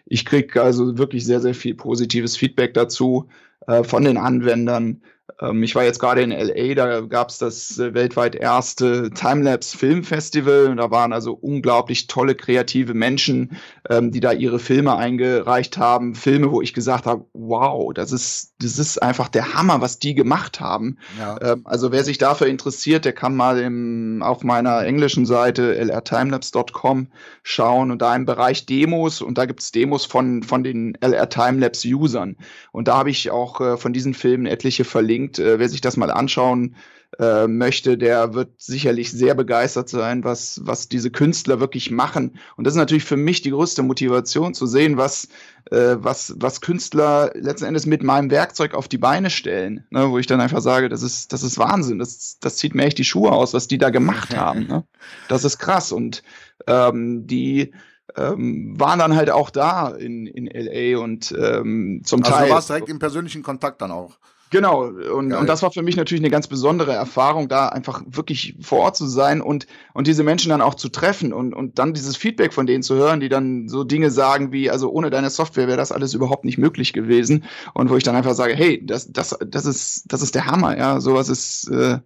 ich 0.07 0.25
kriege 0.25 0.61
also 0.61 0.99
wirklich 0.99 1.25
sehr, 1.25 1.41
sehr 1.41 1.55
viel 1.55 1.77
positives 1.77 2.37
Feedback 2.37 2.75
dazu 2.75 3.29
äh, 3.69 3.85
von 3.85 4.03
den 4.03 4.17
Anwendern. 4.17 5.03
Ähm, 5.41 5.63
ich 5.63 5.75
war 5.75 5.85
jetzt 5.85 5.99
gerade 5.99 6.23
in 6.23 6.31
LA, 6.31 6.75
da 6.75 7.01
gab 7.01 7.31
es 7.31 7.39
das 7.39 7.79
äh, 7.79 7.95
weltweit 7.95 8.35
erste 8.35 9.11
Timelapse 9.11 9.77
Filmfestival. 9.77 10.75
Da 10.77 10.91
waren 10.91 11.13
also 11.13 11.33
unglaublich 11.33 12.07
tolle 12.07 12.35
kreative 12.35 12.95
Menschen, 12.95 13.59
ähm, 13.89 14.11
die 14.13 14.21
da 14.21 14.33
ihre 14.33 14.59
Filme 14.59 14.97
eingereicht 14.97 15.79
haben. 15.79 16.15
Filme, 16.15 16.51
wo 16.51 16.63
ich 16.63 16.75
gesagt 16.75 17.07
habe, 17.07 17.25
wow, 17.33 17.93
das 17.95 18.13
ist, 18.13 18.50
das 18.63 18.79
ist 18.79 19.03
einfach 19.03 19.29
der 19.29 19.55
Hammer, 19.55 19.81
was 19.81 19.99
die 19.99 20.15
gemacht 20.15 20.61
haben. 20.61 20.99
Ja. 21.19 21.37
Ähm, 21.43 21.63
also 21.65 21.93
wer 21.93 22.05
sich 22.05 22.19
dafür 22.19 22.47
interessiert, 22.47 23.05
der 23.05 23.13
kann 23.13 23.35
mal 23.35 23.59
im, 23.59 24.23
auf 24.23 24.45
meiner 24.45 24.85
englischen 24.85 25.27
Seite 25.27 25.75
lrtimelapse.com 25.75 27.09
schauen 27.43 27.91
und 27.91 28.03
da 28.03 28.15
im 28.15 28.27
Bereich 28.27 28.67
Demos 28.67 29.23
und 29.23 29.39
da 29.39 29.47
gibt 29.47 29.61
es 29.61 29.73
Demos 29.73 30.05
von, 30.05 30.43
von 30.43 30.63
den 30.63 30.95
LR 31.01 31.29
Timelapse 31.29 31.89
Usern. 31.89 32.37
Und 32.73 32.89
da 32.89 32.99
habe 32.99 33.11
ich 33.11 33.31
auch 33.31 33.61
äh, 33.61 33.77
von 33.77 33.93
diesen 33.93 34.15
Filmen 34.15 34.47
etliche 34.47 34.85
verlinkt 34.85 35.39
äh, 35.39 35.59
wer 35.59 35.69
sich 35.69 35.81
das 35.81 35.97
mal 35.97 36.11
anschauen 36.11 36.77
äh, 37.19 37.49
möchte, 37.49 37.99
der 37.99 38.35
wird 38.35 38.61
sicherlich 38.61 39.11
sehr 39.11 39.35
begeistert 39.35 39.89
sein, 39.89 40.23
was, 40.23 40.61
was 40.65 40.89
diese 40.89 41.11
Künstler 41.11 41.59
wirklich 41.59 41.91
machen. 41.91 42.39
Und 42.57 42.67
das 42.67 42.75
ist 42.75 42.79
natürlich 42.79 43.05
für 43.05 43.17
mich 43.17 43.43
die 43.43 43.51
größte 43.51 43.83
Motivation 43.83 44.55
zu 44.55 44.67
sehen, 44.67 44.97
was, 44.97 45.29
äh, 45.71 45.97
was, 45.99 46.35
was 46.39 46.61
Künstler 46.61 47.33
letzten 47.35 47.67
Endes 47.67 47.87
mit 47.87 48.03
meinem 48.03 48.31
Werkzeug 48.31 48.75
auf 48.75 48.87
die 48.87 48.99
Beine 48.99 49.29
stellen. 49.31 49.87
Ne? 49.91 50.11
Wo 50.11 50.19
ich 50.19 50.27
dann 50.27 50.41
einfach 50.41 50.61
sage, 50.61 50.89
das 50.89 51.03
ist, 51.03 51.33
das 51.33 51.43
ist 51.43 51.59
Wahnsinn, 51.59 51.99
das, 51.99 52.39
das 52.41 52.57
zieht 52.57 52.75
mir 52.75 52.85
echt 52.85 52.99
die 52.99 53.05
Schuhe 53.05 53.33
aus, 53.33 53.55
was 53.55 53.67
die 53.67 53.79
da 53.79 53.91
gemacht 53.91 54.37
haben. 54.37 54.67
Ne? 54.67 54.85
Das 55.29 55.45
ist 55.45 55.59
krass. 55.59 55.93
Und 55.93 56.23
ähm, 56.67 57.27
die 57.27 57.73
ähm, 58.17 58.79
waren 58.79 58.99
dann 58.99 59.17
halt 59.17 59.31
auch 59.31 59.51
da 59.51 59.89
in, 59.89 60.27
in 60.27 60.47
LA 60.47 60.99
und 61.01 61.35
ähm, 61.39 62.03
zum 62.05 62.23
also 62.23 62.33
Teil. 62.33 62.43
Also 62.43 62.47
du 62.47 62.55
warst 62.55 62.69
direkt 62.71 62.89
im 62.89 62.99
persönlichen 62.99 63.43
Kontakt 63.43 63.83
dann 63.83 63.91
auch. 63.91 64.19
Genau, 64.51 64.87
und, 64.87 65.33
und 65.33 65.47
das 65.47 65.63
war 65.63 65.71
für 65.71 65.83
mich 65.83 65.97
natürlich 65.97 66.21
eine 66.21 66.31
ganz 66.31 66.49
besondere 66.49 66.93
Erfahrung, 66.93 67.49
da 67.49 67.69
einfach 67.69 68.03
wirklich 68.05 68.57
vor 68.61 68.81
Ort 68.81 68.97
zu 68.97 69.07
sein 69.07 69.41
und, 69.41 69.69
und 69.95 70.09
diese 70.09 70.25
Menschen 70.25 70.51
dann 70.51 70.61
auch 70.61 70.75
zu 70.75 70.89
treffen 70.89 71.33
und, 71.33 71.55
und 71.55 71.79
dann 71.79 71.95
dieses 71.95 72.17
Feedback 72.17 72.53
von 72.53 72.67
denen 72.67 72.83
zu 72.83 72.97
hören, 72.97 73.21
die 73.21 73.29
dann 73.29 73.69
so 73.69 73.85
Dinge 73.85 74.11
sagen 74.11 74.51
wie, 74.51 74.69
also 74.69 74.91
ohne 74.91 75.11
deine 75.11 75.31
Software 75.31 75.69
wäre 75.69 75.77
das 75.77 75.93
alles 75.93 76.15
überhaupt 76.15 76.45
nicht 76.45 76.59
möglich 76.59 76.93
gewesen. 76.93 77.45
Und 77.75 77.91
wo 77.91 77.97
ich 77.97 78.03
dann 78.03 78.17
einfach 78.17 78.35
sage, 78.35 78.55
hey, 78.57 78.85
das, 78.85 79.13
das, 79.13 79.39
das 79.47 79.67
ist, 79.67 80.13
das 80.13 80.21
ist 80.21 80.35
der 80.35 80.47
Hammer, 80.47 80.77
ja, 80.77 81.01
sowas 81.01 81.29
ist, 81.29 81.69
äh, 81.71 81.99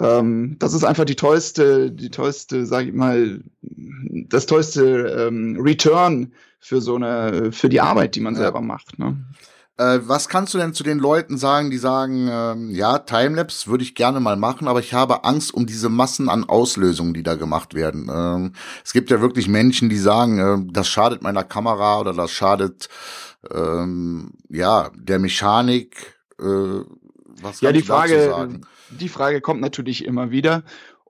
ähm, 0.00 0.56
das 0.58 0.74
ist 0.74 0.84
einfach 0.84 1.06
die 1.06 1.16
tollste, 1.16 1.90
die 1.90 2.10
tollste, 2.10 2.66
sag 2.66 2.86
ich 2.86 2.92
mal, 2.92 3.40
das 3.62 4.44
tollste 4.44 5.28
ähm, 5.28 5.56
Return 5.58 6.34
für 6.60 6.82
so 6.82 6.96
eine, 6.96 7.52
für 7.52 7.70
die 7.70 7.80
Arbeit, 7.80 8.16
die 8.16 8.20
man 8.20 8.34
selber 8.34 8.60
macht. 8.60 8.98
Ne? 8.98 9.16
Äh, 9.76 10.00
was 10.02 10.28
kannst 10.28 10.54
du 10.54 10.58
denn 10.58 10.72
zu 10.72 10.84
den 10.84 11.00
Leuten 11.00 11.36
sagen, 11.36 11.70
die 11.72 11.78
sagen, 11.78 12.28
ähm, 12.30 12.70
ja, 12.70 12.98
Timelapse 13.00 13.68
würde 13.68 13.82
ich 13.82 13.96
gerne 13.96 14.20
mal 14.20 14.36
machen, 14.36 14.68
aber 14.68 14.78
ich 14.78 14.94
habe 14.94 15.24
Angst 15.24 15.52
um 15.52 15.66
diese 15.66 15.88
Massen 15.88 16.28
an 16.28 16.44
Auslösungen, 16.44 17.12
die 17.12 17.24
da 17.24 17.34
gemacht 17.34 17.74
werden. 17.74 18.08
Ähm, 18.12 18.52
es 18.84 18.92
gibt 18.92 19.10
ja 19.10 19.20
wirklich 19.20 19.48
Menschen, 19.48 19.88
die 19.88 19.98
sagen, 19.98 20.38
äh, 20.38 20.72
das 20.72 20.86
schadet 20.86 21.22
meiner 21.22 21.42
Kamera 21.42 21.98
oder 21.98 22.12
das 22.12 22.30
schadet 22.30 22.88
ähm, 23.52 24.34
ja 24.48 24.90
der 24.94 25.18
Mechanik. 25.18 26.14
Äh, 26.38 26.84
was 27.42 27.60
ja, 27.60 27.72
die 27.72 27.82
Frage, 27.82 28.60
die 28.90 29.08
Frage 29.08 29.40
kommt 29.40 29.60
natürlich 29.60 30.04
immer 30.04 30.30
wieder. 30.30 30.62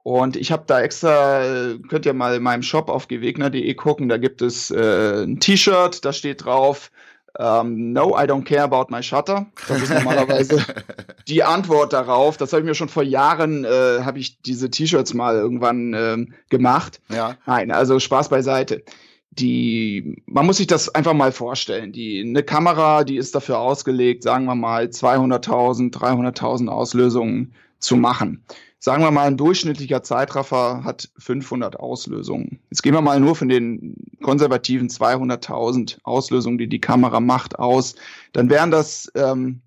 Und 0.02 0.37
ich 0.37 0.52
habe 0.52 0.64
da 0.66 0.80
extra, 0.80 1.75
könnt 1.88 2.04
ihr 2.06 2.12
mal 2.14 2.37
in 2.37 2.42
meinem 2.42 2.62
Shop 2.62 2.90
auf 2.90 3.09
gewegner.de 3.09 3.75
gucken, 3.75 4.09
da 4.09 4.18
gibt 4.18 4.42
es 4.42 4.71
äh, 4.71 5.23
ein 5.23 5.40
T-Shirt, 5.40 6.04
da 6.04 6.12
steht 6.12 6.44
drauf, 6.44 6.90
um, 7.37 7.45
ähm, 7.45 7.93
no, 7.93 8.17
I 8.17 8.26
don't 8.26 8.45
care 8.45 8.62
about 8.62 8.87
my 8.91 9.03
shutter. 9.03 9.47
Das 9.67 9.83
ist 9.83 9.93
normalerweise 9.93 10.64
die 11.29 11.43
Antwort 11.43 11.93
darauf. 11.93 12.37
Das 12.37 12.53
habe 12.53 12.61
ich 12.61 12.67
mir 12.67 12.75
schon 12.75 12.88
vor 12.88 13.03
Jahren, 13.03 13.64
äh, 13.64 14.03
habe 14.03 14.21
ich 14.21 14.41
diese 14.43 14.71
T-Shirts 14.71 15.14
mal 15.14 15.35
irgendwann 15.35 15.95
äh, 15.95 16.26
gemacht. 16.49 17.00
Ja. 17.12 17.37
Nein, 17.47 17.73
also 17.73 17.99
Spaß 17.99 18.29
beiseite. 18.29 18.85
Die, 19.33 20.23
man 20.26 20.47
muss 20.47 20.59
sich 20.59 20.69
das 20.69 20.95
einfach 20.95 21.12
mal 21.12 21.33
vorstellen. 21.33 21.91
Die, 21.91 22.21
eine 22.21 22.45
Kamera, 22.45 23.03
die 23.03 23.17
ist 23.17 23.35
dafür 23.35 23.59
ausgelegt, 23.59 24.23
sagen 24.23 24.45
wir 24.45 24.55
mal 24.55 24.85
200.000, 24.85 25.93
300.000 25.93 26.69
Auslösungen 26.69 27.53
zu 27.85 27.97
machen 27.97 28.45
sagen 28.85 29.03
wir 29.03 29.11
mal, 29.11 29.26
ein 29.26 29.38
durchschnittlicher 29.38 30.03
Zeitraffer 30.03 30.85
hat 30.85 31.09
500 31.17 31.81
Auslösungen. 31.81 32.61
Jetzt 32.69 32.83
gehen 32.83 32.93
wir 32.93 33.00
mal 33.00 33.19
nur 33.19 33.35
von 33.35 33.49
den 33.49 33.97
konservativen 34.23 34.91
200.000 34.91 36.00
Auslösungen, 36.05 36.59
die 36.59 36.69
die 36.69 36.83
Kamera 36.83 37.19
macht, 37.21 37.59
aus. 37.59 37.95
Dann 38.35 38.50
wären 38.50 38.71
das, 38.71 39.11
ähm, 39.14 39.62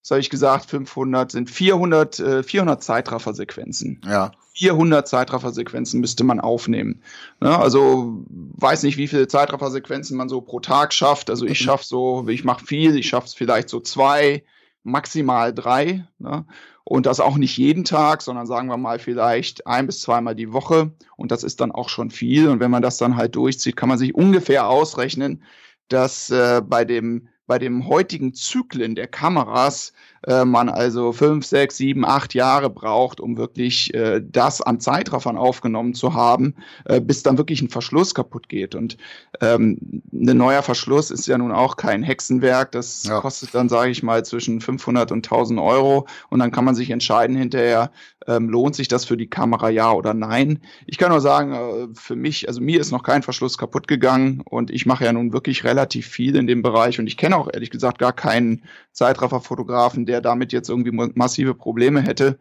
was 0.00 0.10
habe 0.10 0.20
ich 0.20 0.30
gesagt, 0.30 0.70
500 0.70 1.32
sind 1.32 1.50
400, 1.50 2.18
äh, 2.18 2.42
400 2.42 2.82
Zeitraffersequenzen. 2.82 4.00
Ja. 4.06 4.32
400 4.54 5.06
Zeitraffersequenzen 5.06 6.00
müsste 6.00 6.24
man 6.24 6.40
aufnehmen. 6.40 7.02
Ja, 7.42 7.60
also 7.60 8.24
weiß 8.30 8.84
nicht, 8.84 8.96
wie 8.96 9.06
viele 9.06 9.28
Zeitraffersequenzen 9.28 10.16
man 10.16 10.30
so 10.30 10.40
pro 10.40 10.60
Tag 10.60 10.94
schafft. 10.94 11.28
Also 11.28 11.44
ich 11.44 11.60
mhm. 11.60 11.64
schaffe 11.64 11.84
so, 11.84 12.26
ich 12.28 12.42
mache 12.42 12.64
viel, 12.64 12.96
ich 12.96 13.08
schaffe 13.08 13.26
es 13.26 13.34
vielleicht 13.34 13.68
so 13.68 13.80
zwei, 13.80 14.44
maximal 14.86 15.52
drei. 15.52 16.06
Ne? 16.18 16.46
Und 16.84 17.06
das 17.06 17.20
auch 17.20 17.36
nicht 17.36 17.56
jeden 17.56 17.84
Tag, 17.84 18.22
sondern 18.22 18.46
sagen 18.46 18.68
wir 18.68 18.76
mal 18.76 18.98
vielleicht 18.98 19.66
ein 19.66 19.86
bis 19.86 20.00
zweimal 20.00 20.34
die 20.36 20.52
Woche. 20.52 20.92
Und 21.16 21.32
das 21.32 21.42
ist 21.42 21.60
dann 21.60 21.72
auch 21.72 21.88
schon 21.88 22.10
viel. 22.10 22.48
Und 22.48 22.60
wenn 22.60 22.70
man 22.70 22.82
das 22.82 22.96
dann 22.96 23.16
halt 23.16 23.34
durchzieht, 23.34 23.76
kann 23.76 23.88
man 23.88 23.98
sich 23.98 24.14
ungefähr 24.14 24.68
ausrechnen, 24.68 25.42
dass 25.88 26.30
äh, 26.30 26.62
bei 26.64 26.84
dem 26.84 27.28
bei 27.46 27.58
dem 27.58 27.86
heutigen 27.86 28.34
Zyklen 28.34 28.94
der 28.96 29.06
Kameras 29.06 29.92
äh, 30.26 30.44
man 30.44 30.68
also 30.68 31.12
fünf, 31.12 31.46
sechs, 31.46 31.76
sieben, 31.76 32.04
acht 32.04 32.34
Jahre 32.34 32.70
braucht, 32.70 33.20
um 33.20 33.36
wirklich 33.36 33.92
äh, 33.94 34.22
das 34.24 34.60
an 34.60 34.80
Zeitraffern 34.80 35.36
aufgenommen 35.36 35.94
zu 35.94 36.14
haben, 36.14 36.54
äh, 36.84 37.00
bis 37.00 37.22
dann 37.22 37.38
wirklich 37.38 37.62
ein 37.62 37.68
Verschluss 37.68 38.14
kaputt 38.14 38.48
geht. 38.48 38.74
Und 38.74 38.96
ähm, 39.40 40.02
ein 40.12 40.36
neuer 40.36 40.62
Verschluss 40.62 41.10
ist 41.10 41.26
ja 41.26 41.38
nun 41.38 41.52
auch 41.52 41.76
kein 41.76 42.02
Hexenwerk. 42.02 42.72
Das 42.72 43.04
ja. 43.04 43.20
kostet 43.20 43.54
dann, 43.54 43.68
sage 43.68 43.90
ich 43.90 44.02
mal, 44.02 44.24
zwischen 44.24 44.60
500 44.60 45.12
und 45.12 45.26
1000 45.26 45.60
Euro. 45.60 46.06
Und 46.30 46.38
dann 46.38 46.50
kann 46.50 46.64
man 46.64 46.74
sich 46.74 46.90
entscheiden 46.90 47.36
hinterher, 47.36 47.90
ähm, 48.26 48.48
lohnt 48.48 48.74
sich 48.74 48.88
das 48.88 49.04
für 49.04 49.16
die 49.16 49.28
Kamera 49.28 49.70
ja 49.70 49.92
oder 49.92 50.14
nein. 50.14 50.60
Ich 50.86 50.98
kann 50.98 51.10
nur 51.10 51.20
sagen, 51.20 51.52
äh, 51.52 51.88
für 51.94 52.16
mich, 52.16 52.48
also 52.48 52.60
mir 52.60 52.80
ist 52.80 52.90
noch 52.90 53.02
kein 53.02 53.22
Verschluss 53.22 53.58
kaputt 53.58 53.88
gegangen 53.88 54.42
und 54.44 54.70
ich 54.70 54.86
mache 54.86 55.04
ja 55.04 55.12
nun 55.12 55.32
wirklich 55.32 55.64
relativ 55.64 56.06
viel 56.06 56.36
in 56.36 56.46
dem 56.46 56.62
Bereich 56.62 56.98
und 56.98 57.06
ich 57.06 57.16
kenne 57.16 57.36
auch 57.36 57.48
ehrlich 57.52 57.70
gesagt 57.70 57.98
gar 57.98 58.12
keinen 58.12 58.62
Zeitrafferfotografen, 58.96 60.06
der 60.06 60.20
damit 60.20 60.52
jetzt 60.52 60.70
irgendwie 60.70 60.90
massive 61.14 61.54
Probleme 61.54 62.00
hätte. 62.00 62.38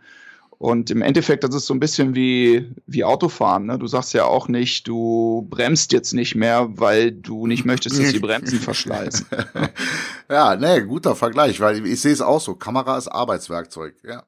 Und 0.58 0.90
im 0.90 1.02
Endeffekt, 1.02 1.44
das 1.44 1.54
ist 1.54 1.66
so 1.66 1.74
ein 1.74 1.82
bisschen 1.82 2.16
wie, 2.16 2.72
wie 2.88 3.04
Autofahren. 3.04 3.66
Ne? 3.66 3.78
Du 3.78 3.88
sagst 3.88 4.14
ja 4.14 4.24
auch 4.24 4.48
nicht, 4.48 4.88
du 4.88 5.46
bremst 5.50 5.92
jetzt 5.92 6.14
nicht 6.14 6.34
mehr, 6.34 6.70
weil 6.72 7.12
du 7.12 7.46
nicht 7.46 7.66
möchtest, 7.66 8.00
dass 8.00 8.14
die 8.14 8.20
Bremsen 8.20 8.60
verschleißen. 8.60 9.26
ja, 10.30 10.56
ne, 10.56 10.86
guter 10.88 11.14
Vergleich, 11.16 11.60
weil 11.60 11.86
ich 11.86 12.00
sehe 12.00 12.14
es 12.14 12.22
auch 12.22 12.40
so. 12.40 12.56
Kamera 12.56 12.98
ist 12.98 13.10
Arbeitswerkzeug, 13.10 13.96
ja. 14.08 14.24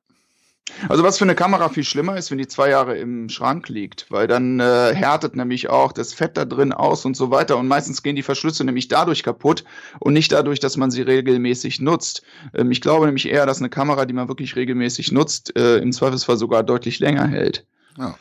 Also 0.90 1.04
was 1.04 1.18
für 1.18 1.26
eine 1.26 1.36
Kamera 1.36 1.70
viel 1.70 1.84
schlimmer 1.84 2.18
ist, 2.18 2.30
wenn 2.32 2.38
die 2.38 2.48
zwei 2.48 2.70
Jahre 2.70 2.98
im 2.98 3.30
Schrank 3.30 3.70
liegt, 3.70 4.06
weil 4.10 4.28
dann 4.28 4.60
äh, 4.60 4.94
härtet 4.94 5.36
nämlich 5.36 5.70
auch 5.70 5.92
das 5.92 6.14
Fett 6.14 6.38
da 6.38 6.46
drin 6.46 6.74
aus 6.74 7.06
und 7.06 7.16
so 7.16 7.32
weiter 7.32 7.58
und 7.58 7.68
meistens 7.68 8.04
gehen 8.04 8.16
die 8.16 8.24
Verschlüsse 8.24 8.64
nämlich 8.64 8.88
dadurch 8.88 9.24
kaputt 9.24 9.64
und 10.00 10.14
nicht 10.14 10.32
dadurch, 10.32 10.60
dass 10.60 10.78
man 10.78 10.92
sie 10.92 11.02
regelmäßig 11.02 11.82
nutzt. 11.82 12.24
Ähm, 12.54 12.72
ich 12.72 12.82
glaube 12.82 13.06
nämlich 13.06 13.28
eher, 13.28 13.46
dass 13.46 13.60
eine 13.60 13.70
Kamera, 13.70 14.06
die 14.06 14.14
man 14.14 14.28
wirklich 14.28 14.56
regelmäßig 14.56 15.12
nutzt, 15.12 15.56
äh, 15.58 15.78
im 15.78 15.92
Zweifelsfall 15.92 16.38
sogar 16.38 16.64
deutlich 16.64 17.00
länger 17.00 17.28
hält. 17.28 17.66
Ja. 17.98 18.16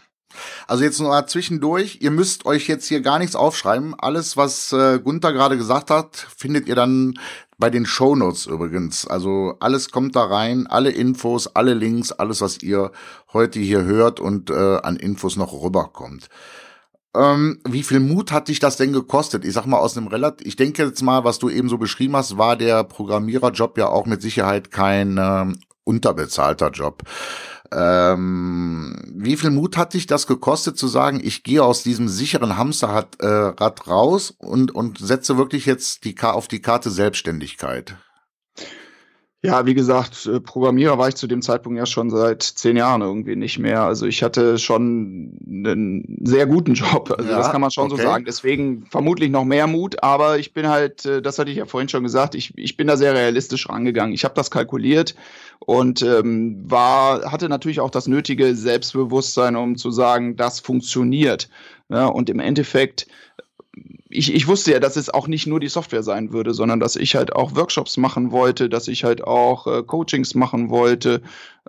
Also 0.67 0.85
jetzt 0.85 1.01
noch 1.01 1.09
mal 1.09 1.27
zwischendurch, 1.27 1.99
ihr 2.01 2.11
müsst 2.11 2.47
euch 2.47 2.69
jetzt 2.69 2.87
hier 2.87 3.01
gar 3.01 3.19
nichts 3.19 3.37
aufschreiben. 3.37 3.95
Alles, 3.99 4.37
was 4.37 4.73
äh, 4.73 4.99
Gunther 4.99 5.33
gerade 5.33 5.57
gesagt 5.57 5.91
hat, 5.91 6.17
findet 6.37 6.69
ihr 6.69 6.75
dann 6.75 7.15
bei 7.59 7.71
den 7.71 7.87
Shownotes 7.87 8.47
übrigens. 8.47 9.07
Also 9.07 9.55
alles 9.61 9.91
kommt 9.91 10.17
da 10.17 10.25
rein, 10.25 10.67
alle 10.67 10.91
Infos, 10.91 11.47
alle 11.49 11.75
Links, 11.75 12.13
alles, 12.13 12.41
was 12.41 12.63
ihr 12.63 12.93
heute 13.33 13.61
hier 13.61 13.85
hört 13.85 14.21
und 14.21 14.51
äh, 14.51 14.79
an 14.83 14.97
Infos 14.97 15.37
noch 15.37 15.53
rüberkommt. 15.53 16.29
Ähm, 17.15 17.61
wie 17.67 17.83
viel 17.83 18.01
Mut 18.01 18.31
hat 18.31 18.49
dich 18.49 18.59
das 18.59 18.77
denn 18.77 18.93
gekostet? 18.93 19.45
Ich 19.45 19.55
sag 19.55 19.65
mal 19.65 19.79
aus 19.79 19.97
einem 19.97 20.09
relativ, 20.09 20.47
ich 20.47 20.57
denke 20.57 20.85
jetzt 20.85 21.03
mal, 21.03 21.25
was 21.25 21.39
du 21.39 21.49
eben 21.49 21.69
so 21.71 21.79
beschrieben 21.79 22.15
hast, 22.17 22.37
war 22.37 22.57
der 22.57 22.85
Programmiererjob 22.85 23.79
ja 23.79 23.89
auch 23.89 24.05
mit 24.05 24.21
Sicherheit 24.21 24.71
kein 24.71 25.17
äh, 25.17 25.47
unterbezahlter 25.85 26.71
Job. 26.71 27.05
Ähm, 27.73 28.97
wie 29.15 29.37
viel 29.37 29.51
Mut 29.51 29.77
hat 29.77 29.95
dich 29.95 30.07
das 30.07 30.27
gekostet 30.27 30.79
zu 30.79 30.89
sagen, 30.89 31.21
ich 31.23 31.43
gehe 31.43 31.63
aus 31.63 31.83
diesem 31.83 32.09
sicheren 32.09 32.57
Hamsterrad 32.57 33.21
äh, 33.21 33.27
raus 33.89 34.35
und, 34.39 34.75
und 34.75 34.99
setze 34.99 35.37
wirklich 35.37 35.67
jetzt 35.67 36.05
die, 36.05 36.17
auf 36.21 36.49
die 36.49 36.61
Karte 36.61 36.91
Selbstständigkeit? 36.91 37.97
Ja, 39.43 39.67
wie 39.67 39.75
gesagt, 39.75 40.27
äh, 40.27 40.41
Programmierer 40.41 40.99
war 40.99 41.09
ich 41.09 41.15
zu 41.15 41.27
dem 41.27 41.43
Zeitpunkt 41.43 41.79
ja 41.79 41.87
schon 41.87 42.11
seit 42.11 42.43
zehn 42.43 42.77
Jahren 42.77 43.03
irgendwie 43.03 43.37
nicht 43.37 43.59
mehr. 43.59 43.83
Also 43.83 44.07
ich 44.07 44.23
hatte 44.23 44.59
schon 44.59 45.39
einen 45.47 46.19
sehr 46.25 46.47
guten 46.47 46.75
Job. 46.75 47.15
Also 47.17 47.31
ja, 47.31 47.37
das 47.37 47.53
kann 47.53 47.61
man 47.61 47.71
schon 47.71 47.93
okay. 47.93 48.01
so 48.01 48.03
sagen. 48.03 48.25
Deswegen 48.25 48.87
vermutlich 48.87 49.31
noch 49.31 49.45
mehr 49.45 49.67
Mut. 49.67 50.03
Aber 50.03 50.39
ich 50.39 50.53
bin 50.53 50.69
halt, 50.69 51.05
äh, 51.05 51.23
das 51.23 51.39
hatte 51.39 51.51
ich 51.51 51.59
ja 51.59 51.67
vorhin 51.67 51.89
schon 51.89 52.03
gesagt, 52.03 52.35
ich, 52.35 52.57
ich 52.57 52.77
bin 52.77 52.87
da 52.87 52.97
sehr 52.97 53.15
realistisch 53.15 53.69
rangegangen. 53.69 54.15
Ich 54.15 54.25
habe 54.25 54.35
das 54.35 54.51
kalkuliert 54.51 55.15
und 55.61 56.03
ähm, 56.03 56.63
war, 56.69 57.31
hatte 57.31 57.49
natürlich 57.49 57.81
auch 57.81 57.91
das 57.91 58.09
nötige 58.09 58.55
Selbstbewusstsein, 58.55 59.55
um 59.55 59.77
zu 59.77 59.91
sagen, 59.91 60.37
das 60.37 60.61
funktioniert. 60.61 61.49
Ja, 61.89 62.07
und 62.07 62.31
im 62.31 62.41
Endeffekt 62.41 63.07
ich, 64.09 64.33
ich 64.33 64.47
wusste 64.47 64.73
ja, 64.73 64.81
dass 64.81 64.97
es 64.97 65.11
auch 65.11 65.27
nicht 65.27 65.47
nur 65.47 65.59
die 65.59 65.69
Software 65.69 66.03
sein 66.03 66.33
würde, 66.33 66.55
sondern 66.55 66.79
dass 66.79 66.97
ich 66.97 67.17
halt 67.17 67.35
auch 67.35 67.57
Workshops 67.57 67.97
machen 67.97 68.31
wollte, 68.31 68.69
dass 68.69 68.87
ich 68.89 69.05
halt 69.05 69.25
auch 69.25 69.67
äh, 69.67 69.83
Coachings 69.83 70.35
machen 70.35 70.71
wollte 70.71 71.23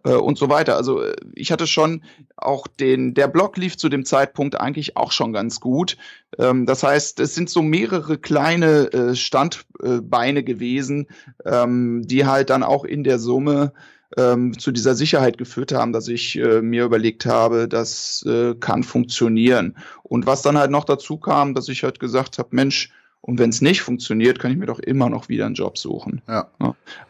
äh, 0.03 0.13
und 0.13 0.37
so 0.37 0.49
weiter. 0.49 0.75
Also 0.75 1.01
äh, 1.01 1.15
ich 1.33 1.51
hatte 1.51 1.65
schon 1.65 2.03
auch 2.35 2.67
den, 2.67 3.15
der 3.15 3.27
Blog 3.27 3.57
lief 3.57 3.77
zu 3.77 3.89
dem 3.89 4.05
Zeitpunkt 4.05 4.59
eigentlich 4.59 4.97
auch 4.97 5.11
schon 5.11 5.33
ganz 5.33 5.59
gut. 5.59 5.97
Ähm, 6.37 6.67
das 6.67 6.83
heißt, 6.83 7.19
es 7.19 7.33
sind 7.33 7.49
so 7.49 7.63
mehrere 7.63 8.19
kleine 8.19 8.91
äh, 8.93 9.15
Standbeine 9.15 10.43
gewesen, 10.43 11.07
ähm, 11.43 12.03
die 12.05 12.25
halt 12.25 12.51
dann 12.51 12.61
auch 12.61 12.83
in 12.83 13.03
der 13.03 13.17
Summe 13.17 13.73
ähm, 14.17 14.57
zu 14.57 14.71
dieser 14.71 14.95
Sicherheit 14.95 15.37
geführt 15.37 15.71
haben, 15.71 15.93
dass 15.93 16.07
ich 16.07 16.37
äh, 16.37 16.61
mir 16.61 16.85
überlegt 16.85 17.25
habe, 17.25 17.67
das 17.67 18.25
äh, 18.27 18.55
kann 18.55 18.83
funktionieren. 18.83 19.75
Und 20.03 20.25
was 20.25 20.41
dann 20.41 20.57
halt 20.57 20.71
noch 20.71 20.85
dazu 20.85 21.17
kam, 21.17 21.53
dass 21.53 21.69
ich 21.69 21.83
halt 21.83 21.99
gesagt 21.99 22.39
habe, 22.39 22.49
Mensch, 22.51 22.91
und 23.21 23.39
wenn 23.39 23.49
es 23.49 23.61
nicht 23.61 23.81
funktioniert, 23.81 24.39
kann 24.39 24.51
ich 24.51 24.57
mir 24.57 24.67
doch 24.67 24.79
immer 24.79 25.09
noch 25.09 25.27
wieder 25.27 25.45
einen 25.45 25.55
Job 25.55 25.77
suchen. 25.77 26.21
Ja. 26.27 26.47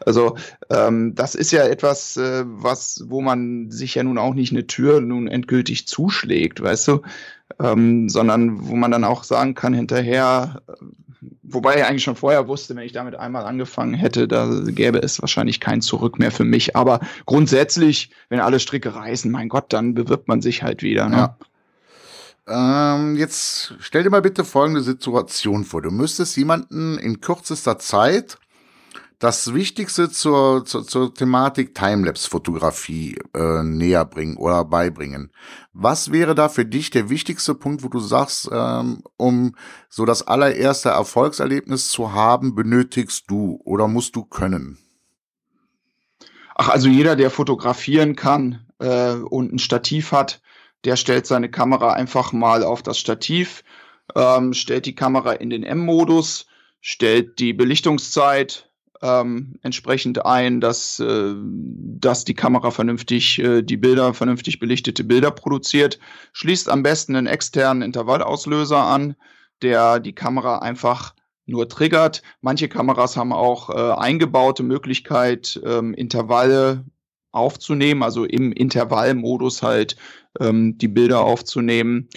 Also 0.04 0.36
ähm, 0.68 1.14
das 1.14 1.34
ist 1.36 1.52
ja 1.52 1.64
etwas, 1.64 2.16
äh, 2.16 2.42
was, 2.44 3.04
wo 3.06 3.20
man 3.20 3.70
sich 3.70 3.94
ja 3.94 4.02
nun 4.02 4.18
auch 4.18 4.34
nicht 4.34 4.52
eine 4.52 4.66
Tür 4.66 5.00
nun 5.00 5.28
endgültig 5.28 5.86
zuschlägt, 5.86 6.60
weißt 6.60 6.88
du, 6.88 7.02
ähm, 7.60 8.08
sondern 8.08 8.68
wo 8.68 8.74
man 8.74 8.90
dann 8.90 9.04
auch 9.04 9.22
sagen 9.22 9.54
kann 9.54 9.74
hinterher, 9.74 10.60
wobei 11.42 11.74
er 11.74 11.88
eigentlich 11.88 12.04
schon 12.04 12.16
vorher 12.16 12.48
wusste, 12.48 12.76
wenn 12.76 12.84
ich 12.84 12.92
damit 12.92 13.14
einmal 13.16 13.44
angefangen 13.44 13.94
hätte, 13.94 14.28
da 14.28 14.48
gäbe 14.66 14.98
es 14.98 15.20
wahrscheinlich 15.20 15.60
kein 15.60 15.80
Zurück 15.80 16.18
mehr 16.18 16.30
für 16.30 16.44
mich. 16.44 16.76
Aber 16.76 17.00
grundsätzlich, 17.26 18.10
wenn 18.28 18.40
alle 18.40 18.60
Stricke 18.60 18.94
reißen, 18.94 19.30
mein 19.30 19.48
Gott, 19.48 19.72
dann 19.72 19.94
bewirbt 19.94 20.28
man 20.28 20.42
sich 20.42 20.62
halt 20.62 20.82
wieder. 20.82 21.08
Ne? 21.08 21.16
Ja. 21.16 21.36
Ähm, 22.96 23.16
jetzt 23.16 23.74
stell 23.80 24.02
dir 24.02 24.10
mal 24.10 24.22
bitte 24.22 24.44
folgende 24.44 24.82
Situation 24.82 25.64
vor. 25.64 25.82
Du 25.82 25.90
müsstest 25.90 26.36
jemanden 26.36 26.98
in 26.98 27.20
kürzester 27.20 27.78
Zeit 27.78 28.38
das 29.18 29.52
Wichtigste 29.52 30.10
zur, 30.10 30.64
zur, 30.64 30.86
zur 30.86 31.12
Thematik 31.12 31.74
Timelapse-Fotografie 31.74 33.18
äh, 33.34 33.62
näher 33.64 34.04
bringen 34.04 34.36
oder 34.36 34.64
beibringen. 34.64 35.32
Was 35.72 36.12
wäre 36.12 36.36
da 36.36 36.48
für 36.48 36.64
dich 36.64 36.90
der 36.90 37.10
wichtigste 37.10 37.54
Punkt, 37.54 37.82
wo 37.82 37.88
du 37.88 37.98
sagst, 37.98 38.48
ähm, 38.52 39.02
um 39.16 39.56
so 39.88 40.04
das 40.04 40.26
allererste 40.26 40.90
Erfolgserlebnis 40.90 41.88
zu 41.88 42.12
haben, 42.12 42.54
benötigst 42.54 43.24
du 43.28 43.60
oder 43.64 43.88
musst 43.88 44.14
du 44.14 44.24
können? 44.24 44.78
Ach, 46.54 46.68
also 46.68 46.88
jeder, 46.88 47.16
der 47.16 47.30
fotografieren 47.30 48.14
kann 48.14 48.66
äh, 48.78 49.14
und 49.14 49.52
ein 49.52 49.58
Stativ 49.58 50.12
hat, 50.12 50.40
der 50.84 50.94
stellt 50.94 51.26
seine 51.26 51.50
Kamera 51.50 51.92
einfach 51.92 52.32
mal 52.32 52.62
auf 52.62 52.84
das 52.84 52.98
Stativ, 52.98 53.64
ähm, 54.14 54.54
stellt 54.54 54.86
die 54.86 54.94
Kamera 54.94 55.32
in 55.32 55.50
den 55.50 55.64
M-Modus, 55.64 56.46
stellt 56.80 57.40
die 57.40 57.52
Belichtungszeit 57.52 58.67
ähm, 59.02 59.58
entsprechend 59.62 60.24
ein, 60.24 60.60
dass, 60.60 60.98
äh, 61.00 61.34
dass 61.36 62.24
die 62.24 62.34
Kamera 62.34 62.70
vernünftig 62.70 63.38
äh, 63.38 63.62
die 63.62 63.76
Bilder, 63.76 64.14
vernünftig 64.14 64.58
belichtete 64.58 65.04
Bilder 65.04 65.30
produziert. 65.30 65.98
Schließt 66.32 66.68
am 66.68 66.82
besten 66.82 67.16
einen 67.16 67.26
externen 67.26 67.82
Intervallauslöser 67.82 68.78
an, 68.82 69.14
der 69.62 70.00
die 70.00 70.14
Kamera 70.14 70.58
einfach 70.58 71.14
nur 71.46 71.68
triggert. 71.68 72.22
Manche 72.40 72.68
Kameras 72.68 73.16
haben 73.16 73.32
auch 73.32 73.70
äh, 73.70 73.94
eingebaute 73.94 74.62
Möglichkeit, 74.62 75.60
ähm, 75.64 75.94
Intervalle 75.94 76.84
aufzunehmen, 77.30 78.02
also 78.02 78.24
im 78.24 78.52
Intervallmodus 78.52 79.62
halt 79.62 79.96
ähm, 80.40 80.78
die 80.78 80.88
Bilder 80.88 81.20
aufzunehmen, 81.20 82.08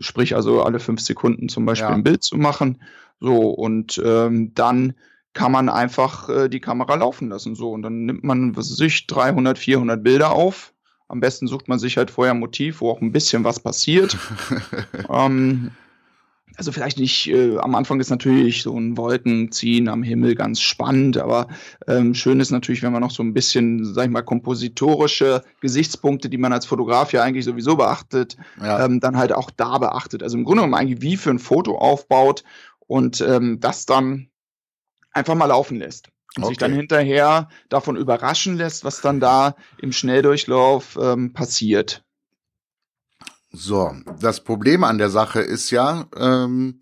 sprich 0.00 0.34
also 0.34 0.62
alle 0.62 0.80
fünf 0.80 1.00
Sekunden 1.00 1.48
zum 1.48 1.66
Beispiel 1.66 1.88
ja. 1.88 1.94
ein 1.94 2.04
Bild 2.04 2.22
zu 2.22 2.36
machen. 2.36 2.82
So, 3.20 3.50
und 3.50 4.00
ähm, 4.04 4.54
dann 4.54 4.94
kann 5.32 5.52
man 5.52 5.68
einfach 5.68 6.28
äh, 6.28 6.48
die 6.48 6.60
Kamera 6.60 6.94
laufen 6.96 7.28
lassen. 7.28 7.54
So, 7.54 7.70
und 7.70 7.82
dann 7.82 8.06
nimmt 8.06 8.24
man, 8.24 8.56
was 8.56 8.70
weiß 8.70 8.80
ich, 8.80 9.06
300, 9.06 9.58
400 9.58 10.02
Bilder 10.02 10.32
auf. 10.32 10.72
Am 11.08 11.20
besten 11.20 11.48
sucht 11.48 11.68
man 11.68 11.78
sich 11.78 11.96
halt 11.96 12.10
vorher 12.10 12.34
ein 12.34 12.40
Motiv, 12.40 12.80
wo 12.80 12.90
auch 12.90 13.00
ein 13.00 13.12
bisschen 13.12 13.42
was 13.42 13.60
passiert. 13.60 14.16
ähm, 15.08 15.72
also 16.56 16.72
vielleicht 16.72 16.98
nicht, 16.98 17.28
äh, 17.28 17.58
am 17.58 17.74
Anfang 17.74 18.00
ist 18.00 18.10
natürlich 18.10 18.62
so 18.62 18.78
ein 18.78 18.96
Wolkenziehen 18.96 19.88
am 19.88 20.02
Himmel 20.02 20.34
ganz 20.34 20.60
spannend, 20.60 21.16
aber 21.16 21.48
ähm, 21.86 22.14
schön 22.14 22.40
ist 22.40 22.50
natürlich, 22.50 22.82
wenn 22.82 22.92
man 22.92 23.02
noch 23.02 23.10
so 23.10 23.22
ein 23.22 23.34
bisschen, 23.34 23.84
sag 23.94 24.04
ich 24.04 24.10
mal, 24.10 24.22
kompositorische 24.22 25.42
Gesichtspunkte, 25.60 26.28
die 26.28 26.38
man 26.38 26.52
als 26.52 26.66
Fotograf 26.66 27.12
ja 27.12 27.22
eigentlich 27.22 27.44
sowieso 27.44 27.76
beachtet, 27.76 28.36
ja. 28.60 28.84
ähm, 28.84 29.00
dann 29.00 29.16
halt 29.16 29.32
auch 29.32 29.50
da 29.50 29.78
beachtet. 29.78 30.22
Also 30.22 30.36
im 30.36 30.44
Grunde 30.44 30.62
genommen 30.62 30.74
eigentlich 30.74 31.02
wie 31.02 31.16
für 31.16 31.30
ein 31.30 31.38
Foto 31.38 31.78
aufbaut 31.78 32.44
und 32.86 33.20
ähm, 33.20 33.58
das 33.60 33.86
dann 33.86 34.29
einfach 35.12 35.34
mal 35.34 35.46
laufen 35.46 35.78
lässt. 35.78 36.08
und 36.36 36.44
okay. 36.44 36.50
sich 36.50 36.58
dann 36.58 36.72
hinterher 36.72 37.48
davon 37.68 37.96
überraschen 37.96 38.56
lässt, 38.56 38.84
was 38.84 39.00
dann 39.00 39.20
da 39.20 39.56
im 39.78 39.92
Schnelldurchlauf 39.92 40.98
ähm, 41.00 41.32
passiert. 41.32 42.04
So, 43.52 43.92
das 44.20 44.44
Problem 44.44 44.84
an 44.84 44.98
der 44.98 45.10
Sache 45.10 45.40
ist 45.40 45.70
ja, 45.70 46.06
ähm, 46.16 46.80